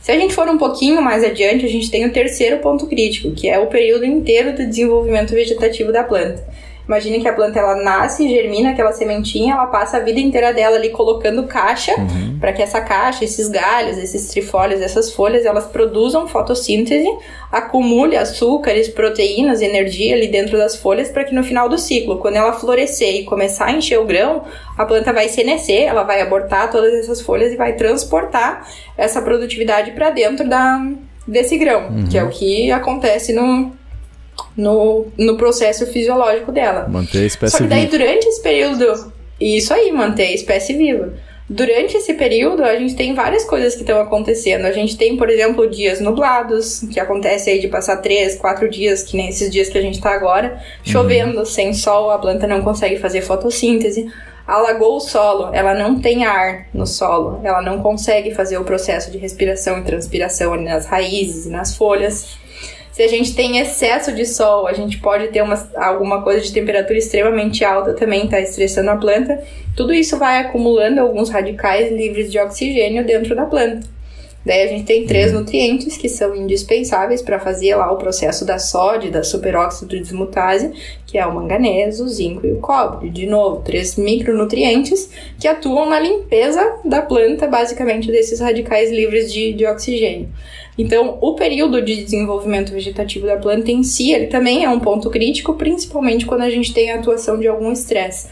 Se 0.00 0.12
a 0.12 0.18
gente 0.18 0.34
for 0.34 0.48
um 0.48 0.56
pouquinho 0.56 1.02
mais 1.02 1.24
adiante, 1.24 1.66
a 1.66 1.68
gente 1.68 1.90
tem 1.90 2.06
o 2.06 2.12
terceiro 2.12 2.58
ponto 2.58 2.86
crítico, 2.86 3.32
que 3.32 3.48
é 3.48 3.58
o 3.58 3.66
período 3.66 4.04
inteiro 4.04 4.56
do 4.56 4.66
desenvolvimento 4.66 5.34
vegetativo 5.34 5.92
da 5.92 6.04
planta. 6.04 6.42
Imagine 6.88 7.20
que 7.20 7.28
a 7.28 7.34
planta 7.34 7.58
ela 7.58 7.74
nasce, 7.74 8.26
germina 8.26 8.70
aquela 8.70 8.92
sementinha, 8.92 9.52
ela 9.52 9.66
passa 9.66 9.98
a 9.98 10.00
vida 10.00 10.18
inteira 10.18 10.54
dela 10.54 10.76
ali 10.76 10.88
colocando 10.88 11.42
caixa, 11.42 11.92
uhum. 11.92 12.38
para 12.40 12.50
que 12.50 12.62
essa 12.62 12.80
caixa, 12.80 13.24
esses 13.24 13.46
galhos, 13.46 13.98
esses 13.98 14.28
trifólios, 14.28 14.80
essas 14.80 15.12
folhas, 15.12 15.44
elas 15.44 15.66
produzam 15.66 16.26
fotossíntese, 16.26 17.06
acumule 17.52 18.16
açúcares, 18.16 18.88
proteínas, 18.88 19.60
energia 19.60 20.14
ali 20.14 20.28
dentro 20.28 20.56
das 20.56 20.76
folhas, 20.76 21.10
para 21.10 21.24
que 21.24 21.34
no 21.34 21.44
final 21.44 21.68
do 21.68 21.76
ciclo, 21.76 22.16
quando 22.20 22.36
ela 22.36 22.54
florescer 22.54 23.16
e 23.16 23.24
começar 23.24 23.66
a 23.66 23.72
encher 23.72 24.00
o 24.00 24.06
grão, 24.06 24.44
a 24.76 24.86
planta 24.86 25.12
vai 25.12 25.28
senescer, 25.28 25.82
ela 25.82 26.04
vai 26.04 26.22
abortar 26.22 26.70
todas 26.70 26.94
essas 26.94 27.20
folhas 27.20 27.52
e 27.52 27.56
vai 27.56 27.74
transportar 27.74 28.66
essa 28.96 29.20
produtividade 29.20 29.90
para 29.90 30.08
dentro 30.08 30.48
da, 30.48 30.82
desse 31.26 31.58
grão, 31.58 31.88
uhum. 31.90 32.08
que 32.08 32.16
é 32.16 32.24
o 32.24 32.30
que 32.30 32.70
acontece 32.72 33.34
no, 33.34 33.72
no, 34.58 35.06
no 35.16 35.36
processo 35.36 35.86
fisiológico 35.86 36.50
dela. 36.50 36.88
Manter 36.88 37.20
a 37.20 37.26
espécie 37.26 37.52
Só 37.52 37.58
que 37.62 37.68
daí, 37.68 37.86
viva. 37.86 37.96
durante 37.96 38.26
esse 38.26 38.42
período. 38.42 39.12
Isso 39.40 39.72
aí, 39.72 39.92
manter 39.92 40.24
a 40.24 40.32
espécie 40.32 40.74
viva. 40.74 41.14
Durante 41.48 41.96
esse 41.96 42.12
período, 42.12 42.62
a 42.64 42.76
gente 42.76 42.94
tem 42.94 43.14
várias 43.14 43.44
coisas 43.44 43.74
que 43.74 43.80
estão 43.80 44.00
acontecendo. 44.00 44.66
A 44.66 44.72
gente 44.72 44.98
tem, 44.98 45.16
por 45.16 45.30
exemplo, 45.30 45.70
dias 45.70 46.00
nublados, 46.00 46.80
que 46.92 46.98
acontece 46.98 47.48
aí 47.48 47.60
de 47.60 47.68
passar 47.68 47.98
três, 47.98 48.36
quatro 48.36 48.68
dias, 48.68 49.04
que 49.04 49.16
nem 49.16 49.28
esses 49.28 49.48
dias 49.48 49.68
que 49.68 49.78
a 49.78 49.80
gente 49.80 50.00
tá 50.00 50.10
agora, 50.10 50.60
chovendo, 50.84 51.38
uhum. 51.38 51.44
sem 51.46 51.72
sol, 51.72 52.10
a 52.10 52.18
planta 52.18 52.46
não 52.46 52.60
consegue 52.60 52.98
fazer 52.98 53.22
fotossíntese. 53.22 54.12
Alagou 54.46 54.96
o 54.96 55.00
solo, 55.00 55.54
ela 55.54 55.72
não 55.72 56.00
tem 56.00 56.24
ar 56.24 56.66
no 56.74 56.86
solo, 56.86 57.40
ela 57.44 57.62
não 57.62 57.80
consegue 57.80 58.34
fazer 58.34 58.58
o 58.58 58.64
processo 58.64 59.10
de 59.10 59.18
respiração 59.18 59.78
e 59.78 59.82
transpiração 59.82 60.56
nas 60.56 60.86
raízes 60.86 61.46
e 61.46 61.50
nas 61.50 61.76
folhas. 61.76 62.38
Se 62.98 63.04
a 63.04 63.06
gente 63.06 63.32
tem 63.32 63.58
excesso 63.60 64.10
de 64.10 64.26
sol, 64.26 64.66
a 64.66 64.72
gente 64.72 64.98
pode 64.98 65.28
ter 65.28 65.40
uma, 65.40 65.54
alguma 65.76 66.20
coisa 66.20 66.40
de 66.40 66.52
temperatura 66.52 66.98
extremamente 66.98 67.64
alta 67.64 67.94
também, 67.94 68.24
está 68.24 68.40
estressando 68.40 68.90
a 68.90 68.96
planta. 68.96 69.40
Tudo 69.76 69.94
isso 69.94 70.18
vai 70.18 70.38
acumulando 70.40 71.00
alguns 71.00 71.30
radicais 71.30 71.92
livres 71.92 72.28
de 72.28 72.40
oxigênio 72.40 73.06
dentro 73.06 73.36
da 73.36 73.44
planta. 73.44 73.86
Daí 74.48 74.62
a 74.62 74.66
gente 74.66 74.84
tem 74.84 75.04
três 75.04 75.30
uhum. 75.30 75.40
nutrientes 75.40 75.98
que 75.98 76.08
são 76.08 76.34
indispensáveis 76.34 77.20
para 77.20 77.38
fazer 77.38 77.74
lá 77.74 77.92
o 77.92 77.98
processo 77.98 78.46
da 78.46 78.58
sódio, 78.58 79.12
da 79.12 79.22
superóxido 79.22 80.00
desmutase, 80.00 80.72
que 81.06 81.18
é 81.18 81.26
o 81.26 81.34
manganês, 81.34 82.00
o 82.00 82.08
zinco 82.08 82.46
e 82.46 82.52
o 82.52 82.56
cobre. 82.56 83.10
De 83.10 83.26
novo, 83.26 83.60
três 83.60 83.96
micronutrientes 83.96 85.10
que 85.38 85.46
atuam 85.46 85.90
na 85.90 86.00
limpeza 86.00 86.76
da 86.82 87.02
planta, 87.02 87.46
basicamente 87.46 88.10
desses 88.10 88.40
radicais 88.40 88.90
livres 88.90 89.30
de, 89.30 89.52
de 89.52 89.66
oxigênio. 89.66 90.30
Então, 90.78 91.18
o 91.20 91.34
período 91.34 91.82
de 91.82 92.02
desenvolvimento 92.02 92.72
vegetativo 92.72 93.26
da 93.26 93.36
planta 93.36 93.70
em 93.70 93.82
si, 93.82 94.12
ele 94.12 94.28
também 94.28 94.64
é 94.64 94.70
um 94.70 94.80
ponto 94.80 95.10
crítico, 95.10 95.56
principalmente 95.56 96.24
quando 96.24 96.40
a 96.40 96.48
gente 96.48 96.72
tem 96.72 96.90
a 96.90 96.94
atuação 96.94 97.38
de 97.38 97.46
algum 97.46 97.70
estresse. 97.70 98.28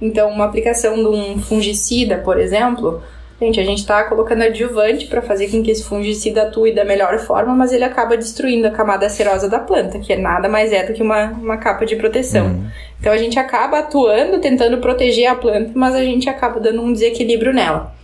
Então, 0.00 0.30
uma 0.30 0.46
aplicação 0.46 0.94
de 0.94 1.08
um 1.08 1.38
fungicida, 1.38 2.16
por 2.16 2.40
exemplo, 2.40 3.02
gente, 3.40 3.60
a 3.60 3.64
gente 3.64 3.78
está 3.78 4.04
colocando 4.04 4.42
adjuvante 4.42 5.06
para 5.06 5.22
fazer 5.22 5.48
com 5.48 5.62
que 5.62 5.70
esse 5.70 5.84
fungicida 5.84 6.42
atue 6.42 6.74
da 6.74 6.84
melhor 6.84 7.18
forma, 7.18 7.54
mas 7.54 7.72
ele 7.72 7.84
acaba 7.84 8.16
destruindo 8.16 8.66
a 8.66 8.70
camada 8.70 9.08
serosa 9.08 9.48
da 9.48 9.58
planta, 9.58 9.98
que 9.98 10.12
é 10.12 10.16
nada 10.16 10.48
mais 10.48 10.72
é 10.72 10.84
do 10.84 10.92
que 10.92 11.02
uma, 11.02 11.26
uma 11.30 11.56
capa 11.56 11.86
de 11.86 11.96
proteção. 11.96 12.46
Uhum. 12.46 12.66
Então, 13.00 13.12
a 13.12 13.16
gente 13.16 13.38
acaba 13.38 13.78
atuando, 13.78 14.40
tentando 14.40 14.78
proteger 14.78 15.28
a 15.28 15.34
planta, 15.34 15.70
mas 15.74 15.94
a 15.94 16.02
gente 16.02 16.28
acaba 16.28 16.58
dando 16.58 16.82
um 16.82 16.92
desequilíbrio 16.92 17.52
nela. 17.52 17.94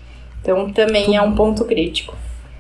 Então, 0.41 0.73
também 0.73 1.17
é 1.17 1.23
um 1.23 1.35
ponto 1.35 1.65
crítico. 1.65 2.15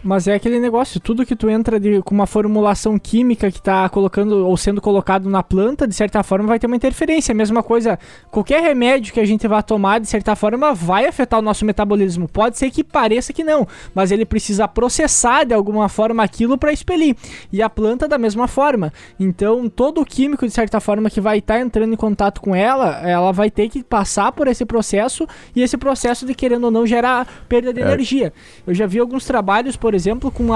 Mas 0.04 0.28
é 0.28 0.34
aquele 0.34 0.60
negócio, 0.60 1.00
tudo 1.00 1.24
que 1.24 1.34
tu 1.34 1.48
entra 1.48 1.80
de, 1.80 2.02
com 2.02 2.14
uma 2.14 2.26
formulação 2.26 2.98
química 2.98 3.50
que 3.50 3.56
está 3.56 3.88
colocando 3.88 4.46
ou 4.46 4.54
sendo 4.54 4.78
colocado 4.78 5.30
na 5.30 5.42
planta, 5.42 5.88
de 5.88 5.94
certa 5.94 6.22
forma 6.22 6.46
vai 6.46 6.58
ter 6.58 6.66
uma 6.66 6.76
interferência. 6.76 7.32
A 7.32 7.34
mesma 7.34 7.62
coisa, 7.62 7.98
qualquer 8.30 8.60
remédio 8.60 9.14
que 9.14 9.20
a 9.20 9.24
gente 9.24 9.48
vá 9.48 9.62
tomar, 9.62 10.00
de 10.00 10.06
certa 10.06 10.36
forma, 10.36 10.74
vai 10.74 11.06
afetar 11.06 11.40
o 11.40 11.42
nosso 11.42 11.64
metabolismo. 11.64 12.28
Pode 12.28 12.58
ser 12.58 12.70
que 12.70 12.84
pareça 12.84 13.32
que 13.32 13.42
não, 13.42 13.66
mas 13.94 14.10
ele 14.10 14.26
precisa 14.26 14.68
processar 14.68 15.44
de 15.44 15.54
alguma 15.54 15.88
forma 15.88 16.22
aquilo 16.22 16.58
para 16.58 16.70
expelir. 16.70 17.16
E 17.50 17.62
a 17.62 17.70
planta 17.70 18.06
da 18.06 18.18
mesma 18.18 18.46
forma. 18.46 18.92
Então, 19.18 19.70
todo 19.70 20.02
o 20.02 20.04
químico, 20.04 20.46
de 20.46 20.52
certa 20.52 20.80
forma, 20.80 21.08
que 21.08 21.20
vai 21.20 21.38
estar 21.38 21.54
tá 21.54 21.60
entrando 21.60 21.94
em 21.94 21.96
contato 21.96 22.42
com 22.42 22.54
ela, 22.54 23.00
ela 23.08 23.32
vai 23.32 23.50
ter 23.50 23.70
que 23.70 23.82
passar 23.82 24.32
por 24.32 24.48
esse 24.48 24.66
processo 24.66 25.26
e 25.56 25.62
esse 25.62 25.78
processo 25.78 26.26
de, 26.26 26.34
querendo 26.34 26.64
ou 26.64 26.70
não, 26.70 26.86
gerar 26.86 27.26
perda 27.48 27.72
de 27.72 27.80
é. 27.80 27.84
energia. 27.84 28.34
Eu 28.66 28.74
já 28.74 28.86
vi 28.86 28.98
alguns 28.98 29.24
trabalhos, 29.24 29.76
por 29.76 29.93
por 29.94 29.96
exemplo, 29.96 30.30
com, 30.32 30.48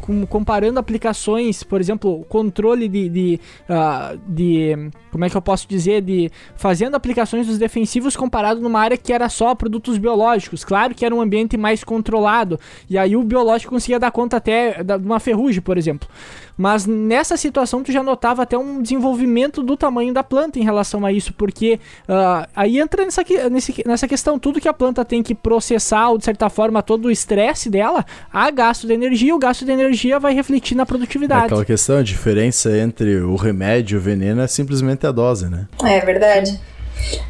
com 0.00 0.24
comparando 0.26 0.78
aplicações, 0.78 1.64
por 1.64 1.80
exemplo, 1.80 2.24
controle 2.28 2.88
de, 2.88 3.08
de, 3.08 3.40
uh, 3.68 4.16
de, 4.28 4.88
como 5.10 5.24
é 5.24 5.28
que 5.30 5.36
eu 5.36 5.42
posso 5.42 5.66
dizer, 5.66 6.00
de 6.00 6.30
fazendo 6.54 6.94
aplicações 6.94 7.48
dos 7.48 7.58
defensivos 7.58 8.14
comparado 8.14 8.60
numa 8.60 8.78
área 8.78 8.96
que 8.96 9.12
era 9.12 9.28
só 9.28 9.52
produtos 9.52 9.98
biológicos. 9.98 10.64
Claro 10.64 10.94
que 10.94 11.04
era 11.04 11.12
um 11.12 11.20
ambiente 11.20 11.56
mais 11.56 11.82
controlado 11.82 12.60
e 12.88 12.96
aí 12.96 13.16
o 13.16 13.24
biológico 13.24 13.72
conseguia 13.72 13.98
dar 13.98 14.12
conta 14.12 14.36
até 14.36 14.84
de 14.84 14.94
uma 14.94 15.18
ferrugem, 15.18 15.60
por 15.60 15.76
exemplo. 15.76 16.08
Mas 16.56 16.86
nessa 16.86 17.36
situação 17.36 17.82
tu 17.82 17.90
já 17.90 18.02
notava 18.02 18.42
até 18.42 18.56
um 18.56 18.80
desenvolvimento 18.80 19.62
do 19.62 19.76
tamanho 19.76 20.12
da 20.12 20.22
planta 20.22 20.58
em 20.58 20.62
relação 20.62 21.04
a 21.04 21.12
isso, 21.12 21.32
porque 21.32 21.80
uh, 22.08 22.48
aí 22.54 22.78
entra 22.78 23.04
nessa, 23.04 23.24
nesse, 23.50 23.82
nessa 23.86 24.06
questão, 24.06 24.38
tudo 24.38 24.60
que 24.60 24.68
a 24.68 24.72
planta 24.72 25.04
tem 25.04 25.22
que 25.22 25.34
processar, 25.34 26.10
ou 26.10 26.18
de 26.18 26.24
certa 26.24 26.48
forma, 26.48 26.82
todo 26.82 27.06
o 27.06 27.10
estresse 27.10 27.68
dela, 27.68 28.04
há 28.32 28.50
gasto 28.50 28.86
de 28.86 28.92
energia, 28.92 29.34
o 29.34 29.38
gasto 29.38 29.64
de 29.64 29.72
energia 29.72 30.18
vai 30.18 30.34
refletir 30.34 30.76
na 30.76 30.86
produtividade. 30.86 31.44
É 31.44 31.46
aquela 31.46 31.64
questão, 31.64 31.98
a 31.98 32.02
diferença 32.02 32.76
entre 32.76 33.16
o 33.20 33.36
remédio 33.36 33.96
e 33.96 33.98
o 33.98 34.00
veneno 34.00 34.40
é 34.40 34.46
simplesmente 34.46 35.06
a 35.06 35.12
dose, 35.12 35.48
né? 35.48 35.66
É 35.82 36.00
verdade. 36.00 36.60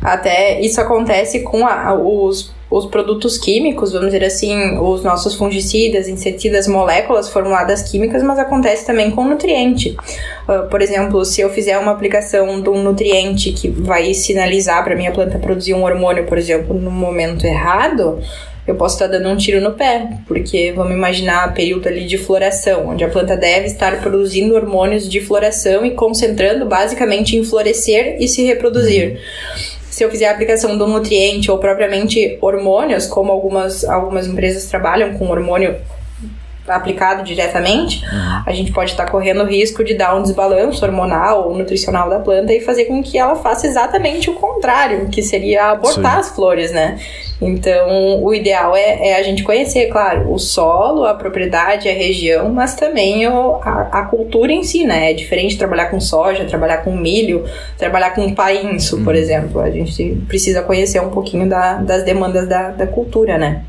Até 0.00 0.60
isso 0.60 0.80
acontece 0.80 1.40
com 1.40 1.66
a, 1.66 1.94
os 1.94 2.54
os 2.74 2.86
produtos 2.86 3.38
químicos, 3.38 3.92
vamos 3.92 4.08
dizer 4.08 4.24
assim, 4.24 4.76
os 4.78 5.04
nossos 5.04 5.34
fungicidas, 5.36 6.08
inseticidas, 6.08 6.66
moléculas 6.66 7.28
formuladas 7.28 7.82
químicas, 7.82 8.20
mas 8.20 8.36
acontece 8.36 8.84
também 8.84 9.12
com 9.12 9.24
nutriente. 9.24 9.96
Uh, 10.48 10.68
por 10.68 10.82
exemplo, 10.82 11.24
se 11.24 11.40
eu 11.40 11.50
fizer 11.50 11.78
uma 11.78 11.92
aplicação 11.92 12.60
de 12.60 12.68
um 12.68 12.82
nutriente 12.82 13.52
que 13.52 13.68
vai 13.68 14.12
sinalizar 14.12 14.82
para 14.82 14.96
minha 14.96 15.12
planta 15.12 15.38
produzir 15.38 15.72
um 15.72 15.84
hormônio, 15.84 16.26
por 16.26 16.36
exemplo, 16.36 16.74
no 16.74 16.90
momento 16.90 17.46
errado, 17.46 18.18
eu 18.66 18.74
posso 18.74 18.94
estar 18.94 19.06
dando 19.06 19.28
um 19.28 19.36
tiro 19.36 19.60
no 19.60 19.72
pé, 19.72 20.08
porque 20.26 20.72
vamos 20.72 20.94
imaginar 20.94 21.52
período 21.52 21.86
ali 21.86 22.06
de 22.06 22.16
floração, 22.16 22.88
onde 22.88 23.04
a 23.04 23.08
planta 23.08 23.36
deve 23.36 23.66
estar 23.66 24.00
produzindo 24.00 24.54
hormônios 24.54 25.08
de 25.08 25.20
floração 25.20 25.84
e 25.84 25.90
concentrando 25.90 26.64
basicamente 26.64 27.36
em 27.36 27.44
florescer 27.44 28.16
e 28.18 28.26
se 28.26 28.42
reproduzir. 28.42 29.20
Se 29.90 30.02
eu 30.02 30.10
fizer 30.10 30.26
a 30.26 30.32
aplicação 30.32 30.76
do 30.76 30.86
nutriente 30.86 31.50
ou 31.50 31.58
propriamente 31.58 32.38
hormônios, 32.40 33.06
como 33.06 33.30
algumas, 33.30 33.84
algumas 33.84 34.26
empresas 34.26 34.64
trabalham 34.64 35.14
com 35.14 35.28
hormônio 35.30 35.76
aplicado 36.66 37.22
diretamente, 37.22 38.04
uhum. 38.04 38.42
a 38.46 38.52
gente 38.52 38.72
pode 38.72 38.92
estar 38.92 39.10
correndo 39.10 39.42
o 39.42 39.46
risco 39.46 39.84
de 39.84 39.94
dar 39.94 40.16
um 40.16 40.22
desbalanço 40.22 40.84
hormonal 40.84 41.48
ou 41.48 41.56
nutricional 41.56 42.08
da 42.08 42.18
planta 42.18 42.52
e 42.52 42.60
fazer 42.60 42.86
com 42.86 43.02
que 43.02 43.18
ela 43.18 43.36
faça 43.36 43.66
exatamente 43.66 44.30
o 44.30 44.34
contrário, 44.34 45.08
que 45.08 45.22
seria 45.22 45.70
abortar 45.70 46.14
Sim. 46.14 46.20
as 46.20 46.28
flores, 46.30 46.72
né? 46.72 46.98
Então, 47.40 48.22
o 48.22 48.32
ideal 48.32 48.74
é, 48.74 49.08
é, 49.08 49.16
a 49.16 49.22
gente 49.22 49.42
conhecer, 49.42 49.88
claro, 49.88 50.32
o 50.32 50.38
solo, 50.38 51.04
a 51.04 51.14
propriedade, 51.14 51.88
a 51.88 51.92
região, 51.92 52.48
mas 52.48 52.74
também 52.74 53.26
o, 53.26 53.56
a, 53.56 53.88
a, 53.92 54.02
cultura 54.06 54.52
em 54.52 54.62
si, 54.62 54.84
né? 54.84 55.10
É 55.10 55.14
diferente 55.14 55.58
trabalhar 55.58 55.86
com 55.86 56.00
soja, 56.00 56.44
trabalhar 56.44 56.78
com 56.78 56.96
milho, 56.96 57.44
trabalhar 57.76 58.10
com 58.10 58.34
painço, 58.34 59.02
por 59.02 59.14
uhum. 59.14 59.20
exemplo. 59.20 59.60
A 59.60 59.70
gente 59.70 60.14
precisa 60.28 60.62
conhecer 60.62 61.00
um 61.00 61.10
pouquinho 61.10 61.48
da, 61.48 61.74
das 61.74 62.04
demandas 62.04 62.48
da, 62.48 62.70
da 62.70 62.86
cultura, 62.86 63.36
né? 63.36 63.64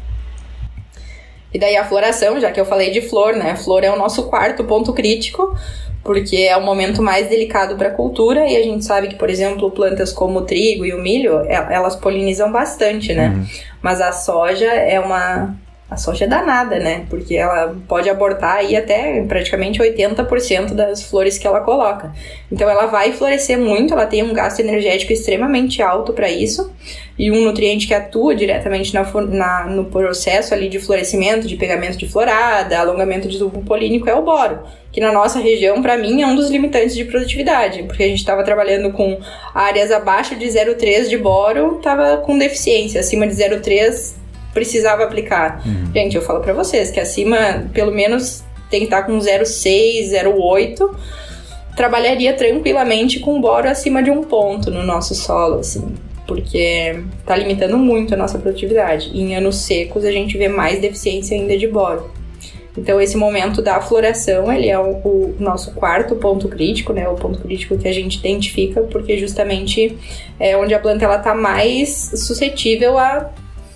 E 1.55 1.57
daí 1.57 1.77
a 1.77 1.85
floração, 1.85 2.37
já 2.37 2.51
que 2.51 2.59
eu 2.59 2.65
falei 2.65 2.91
de 2.91 2.99
flor, 2.99 3.33
né? 3.33 3.55
Flor 3.55 3.81
é 3.81 3.89
o 3.89 3.95
nosso 3.95 4.23
quarto 4.23 4.65
ponto 4.65 4.91
crítico, 4.91 5.55
porque 6.03 6.35
é 6.35 6.57
o 6.57 6.61
momento 6.61 7.01
mais 7.01 7.29
delicado 7.29 7.77
para 7.77 7.87
a 7.87 7.91
cultura 7.91 8.45
e 8.45 8.57
a 8.57 8.61
gente 8.61 8.83
sabe 8.83 9.07
que, 9.07 9.15
por 9.15 9.29
exemplo, 9.29 9.71
plantas 9.71 10.11
como 10.11 10.39
o 10.39 10.41
trigo 10.41 10.85
e 10.85 10.93
o 10.93 11.01
milho, 11.01 11.45
elas 11.47 11.95
polinizam 11.95 12.51
bastante, 12.51 13.13
né? 13.13 13.29
Uhum. 13.29 13.45
Mas 13.81 14.01
a 14.01 14.11
soja 14.11 14.65
é 14.65 14.99
uma 14.99 15.55
A 15.87 15.97
soja 15.97 16.25
é 16.25 16.27
danada, 16.27 16.79
né? 16.79 17.05
Porque 17.11 17.35
ela 17.35 17.75
pode 17.87 18.09
abortar 18.09 18.55
aí 18.55 18.75
até 18.75 19.21
praticamente 19.21 19.79
80% 19.79 20.73
das 20.73 21.03
flores 21.03 21.37
que 21.37 21.45
ela 21.45 21.59
coloca. 21.59 22.11
Então 22.51 22.67
ela 22.67 22.87
vai 22.87 23.11
florescer 23.11 23.59
muito, 23.59 23.93
ela 23.93 24.07
tem 24.07 24.23
um 24.23 24.33
gasto 24.33 24.59
energético 24.61 25.13
extremamente 25.13 25.83
alto 25.83 26.11
para 26.11 26.27
isso. 26.27 26.73
E 27.19 27.29
um 27.31 27.45
nutriente 27.45 27.85
que 27.85 27.93
atua 27.93 28.35
diretamente 28.35 28.95
na, 28.95 29.03
na, 29.03 29.65
no 29.67 29.85
processo 29.85 30.55
ali 30.55 30.69
de 30.69 30.79
florescimento, 30.79 31.47
de 31.47 31.55
pegamento 31.55 31.97
de 31.97 32.09
florada, 32.09 32.79
alongamento 32.79 33.27
de 33.27 33.37
tubo 33.37 33.61
polínico 33.61 34.09
é 34.09 34.15
o 34.15 34.23
boro. 34.23 34.61
Que 34.91 34.99
na 34.99 35.11
nossa 35.11 35.39
região, 35.39 35.83
para 35.83 35.97
mim, 35.97 36.23
é 36.23 36.27
um 36.27 36.35
dos 36.35 36.49
limitantes 36.49 36.95
de 36.95 37.05
produtividade. 37.05 37.83
Porque 37.83 38.01
a 38.01 38.07
gente 38.07 38.19
estava 38.19 38.43
trabalhando 38.43 38.91
com 38.91 39.19
áreas 39.53 39.91
abaixo 39.91 40.35
de 40.35 40.47
0,3 40.47 41.07
de 41.07 41.17
boro, 41.17 41.77
estava 41.77 42.17
com 42.17 42.37
deficiência. 42.37 43.01
Acima 43.01 43.27
de 43.27 43.35
0,3 43.35 44.24
precisava 44.55 45.03
aplicar. 45.03 45.61
Uhum. 45.65 45.91
Gente, 45.93 46.15
eu 46.15 46.21
falo 46.21 46.39
para 46.39 46.53
vocês 46.53 46.89
que 46.89 46.99
acima, 46.99 47.65
pelo 47.73 47.91
menos, 47.91 48.43
tem 48.69 48.79
que 48.79 48.85
estar 48.85 49.03
com 49.03 49.19
0,6, 49.19 50.11
0,8. 50.11 50.95
Trabalharia 51.75 52.33
tranquilamente 52.33 53.19
com 53.19 53.39
boro 53.41 53.69
acima 53.69 54.01
de 54.01 54.09
um 54.09 54.23
ponto 54.23 54.71
no 54.71 54.81
nosso 54.81 55.13
solo, 55.13 55.59
assim, 55.59 55.93
porque 56.25 57.03
tá 57.25 57.35
limitando 57.35 57.77
muito 57.77 58.13
a 58.13 58.17
nossa 58.17 58.39
produtividade. 58.39 59.11
E 59.13 59.21
em 59.21 59.35
anos 59.35 59.57
secos 59.57 60.05
a 60.05 60.11
gente 60.11 60.37
vê 60.37 60.47
mais 60.47 60.79
deficiência 60.79 61.37
ainda 61.37 61.57
de 61.57 61.67
boro. 61.67 62.09
Então 62.77 62.99
esse 62.99 63.17
momento 63.17 63.61
da 63.61 63.81
floração, 63.81 64.51
ele 64.51 64.69
é 64.69 64.79
o, 64.79 64.91
o, 65.03 65.35
nosso 65.37 65.73
quarto 65.73 66.15
ponto 66.15 66.47
crítico, 66.47 66.93
né? 66.93 67.07
O 67.09 67.15
ponto 67.15 67.39
crítico 67.39 67.77
que 67.77 67.87
a 67.87 67.93
gente 67.93 68.19
identifica, 68.19 68.81
porque 68.81 69.17
justamente 69.17 69.97
é 70.39 70.55
onde 70.55 70.73
a 70.73 70.79
planta 70.79 71.03
ela 71.03 71.19
tá 71.19 71.33
mais 71.33 72.11
suscetível 72.15 72.97
a 72.97 73.31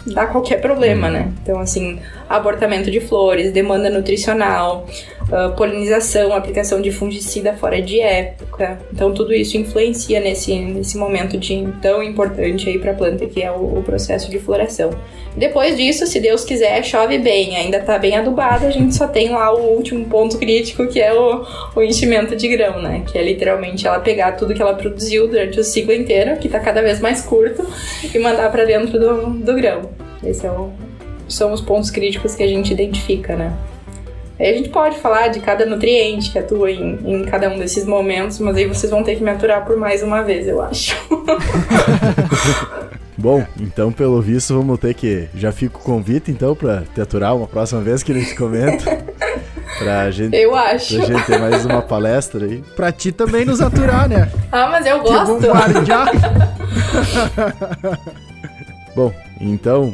dar 0.06 0.28
qualquer 0.28 0.62
problema, 0.62 1.08
uhum. 1.08 1.14
né? 1.14 1.32
Então, 1.42 1.60
assim, 1.60 2.00
abortamento 2.28 2.90
de 2.90 3.00
flores, 3.00 3.52
demanda 3.52 3.90
nutricional, 3.90 4.88
uh, 5.32 5.56
polinização, 5.56 6.34
aplicação 6.34 6.82
de 6.82 6.92
fungicida 6.92 7.54
fora 7.54 7.82
de 7.82 8.00
época. 8.00 8.80
Então, 8.92 9.14
tudo 9.14 9.34
isso 9.34 9.58
influencia 9.58 10.20
nesse, 10.20 10.58
nesse 10.60 10.98
momento 10.98 11.38
de 11.38 11.68
tão 11.82 12.04
importante 12.04 12.70
aí 12.70 12.78
para 12.78 12.92
a 12.92 12.94
planta 12.94 13.26
que 13.26 13.42
é 13.42 13.52
o, 13.52 13.80
o, 13.80 13.84
processo 13.84 14.30
de 14.30 14.40
floração. 14.40 14.92
Depois 15.36 15.78
disso, 15.78 16.06
se 16.06 16.20
Deus 16.20 16.44
quiser, 16.44 16.84
chove 16.84 17.18
bem, 17.18 17.56
ainda 17.56 17.80
tá 17.80 17.98
bem 17.98 18.18
adubado, 18.18 18.66
a 18.66 18.72
gente 18.72 18.96
só 18.96 19.08
tem 19.08 19.30
lá 19.30 19.54
o 19.54 19.76
último 19.76 20.06
ponto 20.06 20.38
crítico 20.38 20.88
que 20.88 21.00
é 21.00 21.14
o, 21.14 21.46
o 21.76 21.82
enchimento 21.82 22.36
de 22.36 22.48
grão, 22.48 22.82
né? 22.82 23.04
Que 23.10 23.18
é 23.18 23.24
literalmente 23.24 23.88
ela 23.88 24.00
pegar 24.00 24.34
tudo 24.34 24.54
que 24.54 24.62
ela 24.62 24.74
produziu 24.74 25.28
durante 25.28 25.60
o 25.60 25.64
ciclo 25.64 25.94
inteiro, 25.94 26.38
que 26.38 26.50
tá 26.50 26.60
cada 26.60 26.82
vez 26.82 27.00
mais 27.00 27.22
curto, 27.22 27.66
e 28.14 28.20
mandar 28.20 28.52
para 28.52 28.66
dentro 28.66 29.00
do, 29.00 29.30
do 29.30 29.56
grão. 29.56 29.90
Esse 30.24 30.46
é 30.46 30.52
são 31.30 31.54
os 31.54 31.62
pontos 31.62 31.92
críticos 31.92 32.36
que 32.36 32.44
a 32.44 32.48
gente 32.48 32.74
identifica, 32.74 33.36
né? 33.36 33.54
Aí 34.40 34.52
a 34.52 34.54
gente 34.54 34.70
pode 34.70 34.98
falar 35.00 35.28
de 35.28 35.42
cada 35.42 35.66
nutriente 35.66 36.32
que 36.32 36.40
atua 36.40 36.72
em, 36.72 36.98
em 37.04 37.26
cada 37.26 37.50
um 37.50 37.60
desses 37.60 37.86
momentos, 37.86 38.40
mas 38.40 38.56
aí 38.56 38.66
vocês 38.66 38.90
vão 38.90 39.04
ter 39.04 39.18
que 39.18 39.24
me 39.24 39.30
aturar 39.30 39.66
por 39.66 39.76
mais 39.76 40.02
uma 40.02 40.22
vez, 40.22 40.48
eu 40.48 40.62
acho. 40.62 40.96
Bom, 43.18 43.46
então 43.60 43.92
pelo 43.92 44.22
visto 44.22 44.56
vamos 44.56 44.80
ter 44.80 44.94
que. 44.94 45.28
Já 45.36 45.52
fica 45.52 45.78
o 45.78 45.82
convite 45.82 46.32
então 46.32 46.56
pra 46.56 46.84
te 46.96 47.02
aturar 47.02 47.36
uma 47.36 47.48
próxima 47.48 47.82
vez 47.82 48.02
que 48.02 48.14
a 48.14 48.16
gente 48.16 48.34
comenta. 48.34 48.98
pra 49.78 50.10
gente. 50.10 50.34
Eu 50.38 50.56
acho. 50.56 50.96
Pra 50.96 51.06
gente 51.06 51.26
ter 51.26 51.38
mais 51.38 51.66
uma 51.66 51.82
palestra 51.82 52.46
aí. 52.46 52.64
Pra 52.78 52.94
ti 52.94 53.12
também 53.12 53.44
nos 53.44 53.60
aturar, 53.60 54.08
né? 54.08 54.32
Ah, 54.54 54.70
mas 54.70 54.86
eu 54.86 55.02
gosto. 55.02 55.38
Bom, 58.96 59.14
então 59.42 59.94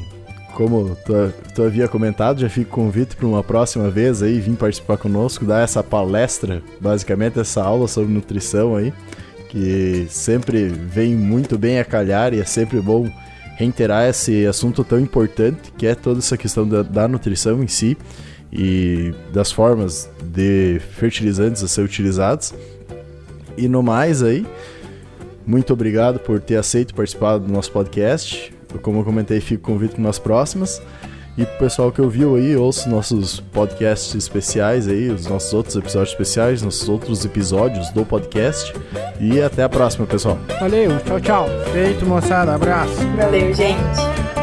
como 0.55 0.95
tu, 1.05 1.13
tu, 1.53 1.63
havia 1.63 1.85
comentado, 1.85 2.39
já 2.39 2.49
fica 2.49 2.71
convite 2.71 3.15
para 3.15 3.27
uma 3.27 3.43
próxima 3.43 3.91
vez 3.91 4.23
aí 4.23 4.39
vir 4.39 4.55
participar 4.55 4.97
conosco, 4.97 5.43
dar 5.43 5.61
essa 5.61 5.83
palestra, 5.83 6.63
basicamente 6.79 7.37
essa 7.37 7.61
aula 7.61 7.89
sobre 7.89 8.11
nutrição 8.11 8.73
aí, 8.73 8.93
que 9.49 10.07
sempre 10.09 10.67
vem 10.67 11.13
muito 11.13 11.57
bem 11.57 11.77
a 11.77 11.83
calhar 11.83 12.33
e 12.33 12.39
é 12.39 12.45
sempre 12.45 12.79
bom 12.79 13.11
reiterar 13.57 14.07
esse 14.07 14.45
assunto 14.47 14.83
tão 14.83 14.99
importante 14.99 15.73
que 15.77 15.85
é 15.85 15.93
toda 15.93 16.19
essa 16.19 16.37
questão 16.37 16.67
da, 16.67 16.81
da 16.81 17.05
nutrição 17.05 17.61
em 17.61 17.67
si 17.67 17.97
e 18.51 19.13
das 19.33 19.51
formas 19.51 20.09
de 20.23 20.79
fertilizantes 20.79 21.63
a 21.63 21.67
ser 21.67 21.81
utilizados. 21.81 22.53
E 23.57 23.67
no 23.67 23.83
mais 23.83 24.23
aí, 24.23 24.45
muito 25.45 25.73
obrigado 25.73 26.17
por 26.17 26.39
ter 26.39 26.55
aceito 26.55 26.95
participar 26.95 27.39
do 27.39 27.51
nosso 27.51 27.71
podcast. 27.73 28.54
Como 28.79 28.99
eu 28.99 29.03
comentei, 29.03 29.39
fico 29.39 29.63
convite 29.63 29.99
nas 29.99 30.19
próximas. 30.19 30.81
E 31.37 31.45
pro 31.45 31.57
pessoal 31.57 31.91
que 31.91 32.01
ouviu 32.01 32.35
aí, 32.35 32.55
ouça 32.55 32.89
nossos 32.89 33.41
podcasts 33.41 34.15
especiais 34.15 34.87
aí, 34.87 35.09
os 35.09 35.27
nossos 35.27 35.53
outros 35.53 35.75
episódios 35.75 36.11
especiais, 36.11 36.61
nossos 36.61 36.87
outros 36.87 37.25
episódios 37.25 37.89
do 37.89 38.05
podcast. 38.05 38.73
E 39.19 39.41
até 39.41 39.63
a 39.63 39.69
próxima, 39.69 40.05
pessoal. 40.05 40.37
Valeu, 40.59 40.97
tchau, 41.01 41.19
tchau. 41.19 41.45
Feito, 41.73 42.05
moçada. 42.05 42.55
Abraço. 42.55 42.95
Valeu, 43.17 43.53
gente. 43.53 44.34